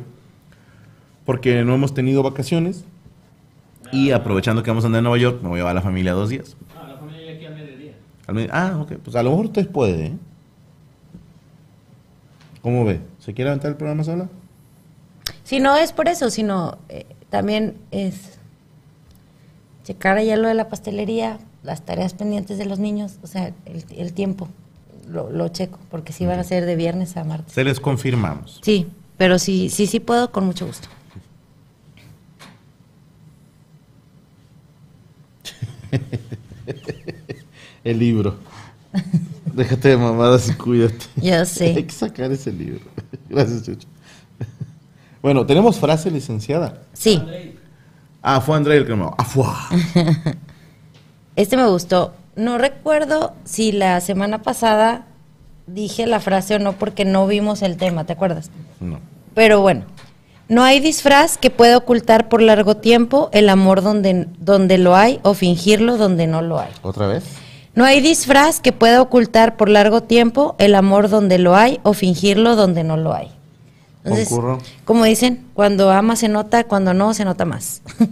porque 1.26 1.64
no 1.66 1.76
hemos 1.76 1.93
tenido 1.93 2.24
vacaciones. 2.24 2.86
Y 3.92 4.12
aprovechando 4.12 4.62
que 4.64 4.70
vamos 4.70 4.84
a 4.84 4.88
andar 4.88 5.00
en 5.00 5.04
Nueva 5.04 5.18
York, 5.18 5.40
me 5.42 5.50
voy 5.50 5.58
a 5.58 5.60
llevar 5.62 5.72
a 5.72 5.76
la 5.76 5.82
familia 5.82 6.14
dos 6.14 6.30
días. 6.30 6.56
Ah, 6.76 6.88
la 6.90 6.98
familia 6.98 7.22
llega 7.22 7.36
aquí 7.36 7.46
al 7.46 7.56
mediodía. 7.56 7.94
Al 8.28 8.50
ah, 8.52 8.78
ok, 8.82 8.94
pues 9.04 9.16
a 9.16 9.24
lo 9.24 9.32
mejor 9.32 9.46
usted 9.46 9.68
puede, 9.70 10.06
¿eh? 10.08 10.14
¿Cómo 12.62 12.86
ve? 12.86 13.00
¿Se 13.20 13.34
quiere 13.34 13.50
aventar 13.50 13.72
el 13.72 13.78
programa 13.78 14.04
sola? 14.04 14.30
Si 15.44 15.60
no 15.60 15.76
es 15.76 15.94
por 15.94 16.08
eso, 16.08 16.30
sino 16.30 16.78
eh, 16.90 17.06
también 17.30 17.76
es 17.92 18.38
checar 19.84 20.18
allá 20.18 20.38
lo 20.38 20.48
de 20.48 20.54
la 20.54 20.70
pastelería, 20.70 21.40
las 21.64 21.84
tareas 21.84 22.14
pendientes 22.14 22.58
de 22.58 22.66
los 22.66 22.80
niños, 22.80 23.18
o 23.24 23.28
sea, 23.28 23.54
el, 23.66 23.84
el 23.96 24.14
tiempo, 24.14 24.50
lo, 25.08 25.32
lo 25.32 25.48
checo, 25.48 25.80
porque 25.90 26.14
sí 26.14 26.26
van 26.26 26.40
a 26.40 26.44
ser 26.44 26.66
de 26.66 26.76
viernes 26.76 27.18
a 27.18 27.24
martes. 27.24 27.54
Se 27.54 27.64
les 27.64 27.80
confirmamos. 27.80 28.60
Sí, 28.62 28.88
pero 29.18 29.40
sí, 29.40 29.70
sí, 29.70 29.88
sí 29.88 30.00
puedo, 30.00 30.32
con 30.32 30.46
mucho 30.46 30.68
gusto. 30.68 30.88
El 37.84 38.00
libro. 38.00 38.38
Déjate 39.54 39.90
de 39.90 39.98
mamadas 39.98 40.50
y 40.50 40.54
cuídate. 40.54 41.06
Ya 41.18 41.46
sé. 41.46 41.76
Hay 41.76 41.84
que 41.84 41.94
sacar 41.94 42.32
ese 42.32 42.52
libro. 42.52 42.82
Gracias, 43.30 43.64
Chucho. 43.64 43.88
Bueno, 45.22 45.46
tenemos 45.46 45.78
frase 45.80 46.10
licenciada. 46.12 46.82
Sí, 46.94 47.22
Ah, 48.22 48.42
fue 48.42 48.58
André 48.58 48.76
el 48.78 48.86
que 48.86 48.96
me... 48.96 49.06
Ah, 49.18 49.24
fuá. 49.24 49.70
este 51.38 51.56
me 51.56 51.68
gustó. 51.68 52.14
No 52.36 52.58
recuerdo 52.58 53.34
si 53.46 53.72
la 53.72 54.02
semana 54.02 54.42
pasada 54.42 55.06
dije 55.68 56.06
la 56.06 56.20
frase 56.20 56.56
o 56.56 56.60
no, 56.60 56.74
porque 56.74 57.06
no 57.06 57.28
vimos 57.28 57.62
el 57.62 57.78
tema, 57.78 58.06
¿te 58.06 58.14
acuerdas? 58.14 58.50
No. 58.82 59.00
Pero 59.36 59.62
bueno, 59.62 59.84
no 60.50 60.64
hay 60.64 60.80
disfraz 60.80 61.38
que 61.38 61.52
pueda 61.52 61.78
ocultar 61.78 62.28
por 62.28 62.41
largo 62.41 62.76
tiempo 62.76 63.30
el 63.34 63.50
amor 63.50 63.84
donde, 63.84 64.28
donde 64.39 64.80
lo 64.80 64.95
hay 64.95 65.20
o 65.22 65.36
fingirlo 65.36 65.97
donde 65.97 66.26
no 66.26 66.41
lo 66.41 66.60
hay. 66.60 66.72
¿Otra 66.82 67.06
vez? 67.06 67.24
No 67.76 67.86
hay 67.86 68.02
disfraz 68.02 68.60
que 68.60 68.74
pueda 68.74 69.00
ocultar 69.00 69.58
por 69.58 69.70
largo 69.70 70.02
tiempo 70.02 70.56
el 70.58 70.74
amor 70.74 71.08
donde 71.08 71.38
lo 71.38 71.56
hay 71.56 71.80
o 71.84 71.93
fingirlo 71.93 72.56
donde 72.56 72.84
no 72.84 72.97
lo 72.97 73.14
hay. 73.14 73.30
Entonces, 74.04 74.30
Concurro. 74.30 74.58
como 74.86 75.06
dicen, 75.06 75.45
cuando 75.54 75.91
ama 75.91 76.16
se 76.16 76.30
nota, 76.30 76.64
cuando 76.64 76.95
no 76.95 77.14
se 77.14 77.26
nota 77.26 77.45
más. 77.45 77.84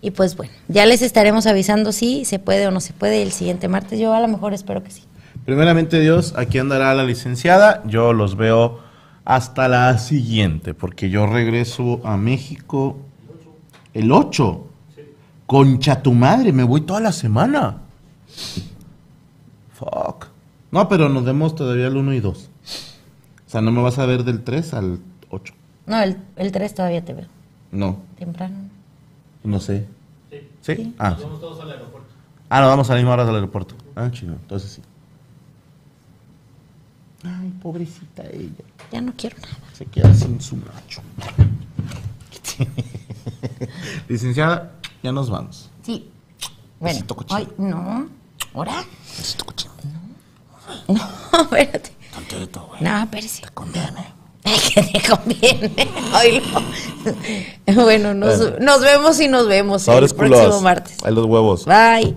y 0.00 0.10
pues 0.12 0.36
bueno, 0.36 0.52
ya 0.68 0.86
les 0.86 1.02
estaremos 1.02 1.46
avisando 1.46 1.92
si 1.92 2.24
se 2.24 2.38
puede 2.38 2.66
o 2.66 2.70
no 2.70 2.80
se 2.80 2.94
puede 2.94 3.22
el 3.22 3.32
siguiente 3.32 3.68
martes. 3.68 4.00
Yo 4.00 4.14
a 4.14 4.20
lo 4.20 4.28
mejor 4.28 4.54
espero 4.54 4.82
que 4.82 4.90
sí. 4.90 5.02
Primeramente 5.44 6.00
Dios, 6.00 6.32
aquí 6.34 6.58
andará 6.58 6.94
la 6.94 7.04
licenciada. 7.04 7.82
Yo 7.84 8.14
los 8.14 8.36
veo 8.36 8.87
hasta 9.28 9.68
la 9.68 9.98
siguiente, 9.98 10.72
porque 10.72 11.10
yo 11.10 11.26
regreso 11.26 12.00
a 12.02 12.16
México 12.16 12.96
el 13.92 14.10
8. 14.10 14.64
Concha 15.46 16.02
tu 16.02 16.14
madre, 16.14 16.50
me 16.50 16.64
voy 16.64 16.80
toda 16.80 17.00
la 17.00 17.12
semana. 17.12 17.76
Fuck. 19.74 20.28
No, 20.70 20.88
pero 20.88 21.10
nos 21.10 21.24
vemos 21.24 21.54
todavía 21.54 21.88
el 21.88 21.96
1 21.98 22.14
y 22.14 22.20
2. 22.20 22.38
O 23.46 23.50
sea, 23.50 23.60
no 23.60 23.70
me 23.70 23.82
vas 23.82 23.98
a 23.98 24.06
ver 24.06 24.24
del 24.24 24.42
3 24.44 24.72
al 24.72 24.98
8. 25.28 25.52
No, 25.86 26.00
el, 26.02 26.16
el 26.36 26.50
3 26.50 26.74
todavía 26.74 27.04
te 27.04 27.12
veo. 27.12 27.26
No, 27.70 27.98
Temprano. 28.18 28.56
no 29.44 29.60
sé. 29.60 29.86
Sí. 30.30 30.38
¿Sí? 30.62 30.94
Ah, 30.98 31.10
Nos 31.10 31.22
vamos 31.22 31.40
todos 31.40 31.60
al 31.60 31.70
aeropuerto. 31.70 32.08
ah, 32.48 32.60
nos 32.60 32.68
vamos 32.70 32.88
a 32.88 32.94
la 32.94 32.98
misma 33.00 33.12
hora 33.12 33.28
al 33.28 33.34
aeropuerto. 33.34 33.74
Ah, 33.94 34.08
chido, 34.10 34.32
entonces 34.32 34.70
sí. 34.72 34.82
Ay, 37.24 37.52
pobrecita 37.62 38.22
ella. 38.24 38.64
Ya 38.92 39.00
no 39.00 39.12
quiero 39.16 39.36
nada. 39.38 39.56
Se 39.76 39.84
queda 39.86 40.14
sin 40.14 40.40
su 40.40 40.56
macho. 40.56 41.02
Licenciada, 44.08 44.72
ya 45.02 45.12
nos 45.12 45.30
vamos. 45.30 45.70
Sí. 45.84 46.08
Bueno, 46.80 47.06
cochino. 47.06 47.38
ay, 47.38 47.48
no. 47.58 48.08
¿Ahora? 48.54 48.84
No, 50.88 50.94
no, 51.32 51.40
espérate. 51.42 51.92
Todo, 52.50 52.66
güey. 52.68 52.82
No, 52.82 53.02
espérate. 53.02 53.40
Te 53.42 53.50
conviene. 53.50 54.18
Ay, 54.44 54.58
que 54.72 54.82
te 54.82 55.08
conviene. 55.08 55.88
Oílo. 56.16 57.82
Bueno, 57.84 58.14
nos, 58.14 58.38
Bueno. 58.38 58.56
nos 58.60 58.80
vemos 58.80 59.20
y 59.20 59.28
nos 59.28 59.46
vemos 59.46 59.82
Sobres 59.82 60.12
el 60.12 60.16
próximo 60.16 60.60
martes. 60.62 60.96
Ahí 61.04 61.12
los 61.12 61.26
huevos. 61.26 61.66
Bye. 61.66 62.16